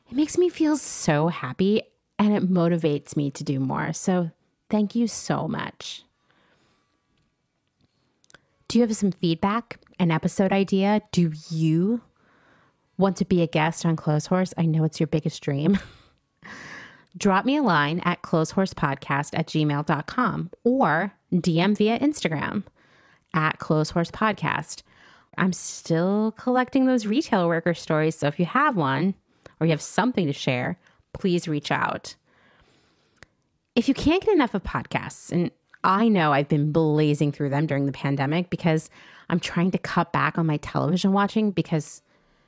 [0.08, 1.82] it makes me feel so happy
[2.20, 3.92] and it motivates me to do more.
[3.92, 4.30] So
[4.70, 6.04] thank you so much.
[8.68, 11.02] Do you have some feedback, an episode idea?
[11.10, 12.02] Do you
[12.96, 14.54] want to be a guest on Close Clotheshorse?
[14.56, 15.80] I know it's your biggest dream.
[17.16, 22.64] Drop me a line at clotheshorsepodcast at gmail.com or DM via Instagram
[23.34, 24.82] at clotheshorsepodcast.
[25.36, 28.16] I'm still collecting those retail worker stories.
[28.16, 29.14] So if you have one
[29.60, 30.78] or you have something to share,
[31.12, 32.14] please reach out.
[33.74, 35.50] If you can't get enough of podcasts, and
[35.84, 38.90] I know I've been blazing through them during the pandemic because
[39.30, 42.02] I'm trying to cut back on my television watching because,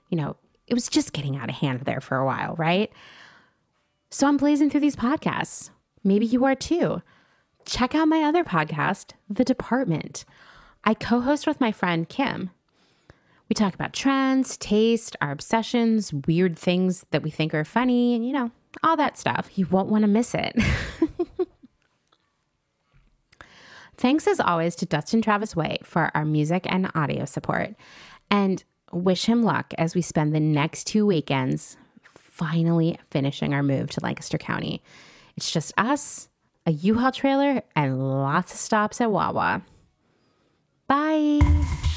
[0.09, 2.91] you know, it was just getting out of hand there for a while, right?
[4.13, 5.71] So I'm blazing through these podcasts.
[6.03, 7.01] Maybe you are too.
[7.65, 10.25] Check out my other podcast, The Department.
[10.83, 12.51] I co host with my friend Kim.
[13.49, 18.27] We talk about trends, taste, our obsessions, weird things that we think are funny, and
[18.27, 18.51] you know,
[18.83, 19.57] all that stuff.
[19.57, 20.57] You won't want to miss it.
[23.97, 27.75] Thanks as always to Dustin Travis White for our music and audio support.
[28.31, 31.77] And wish him luck as we spend the next two weekends
[32.41, 34.83] finally finishing our move to Lancaster County.
[35.37, 36.31] It's just us,
[36.65, 39.63] a U-Haul trailer, and lots of stops at Wawa.
[40.89, 41.90] Bye.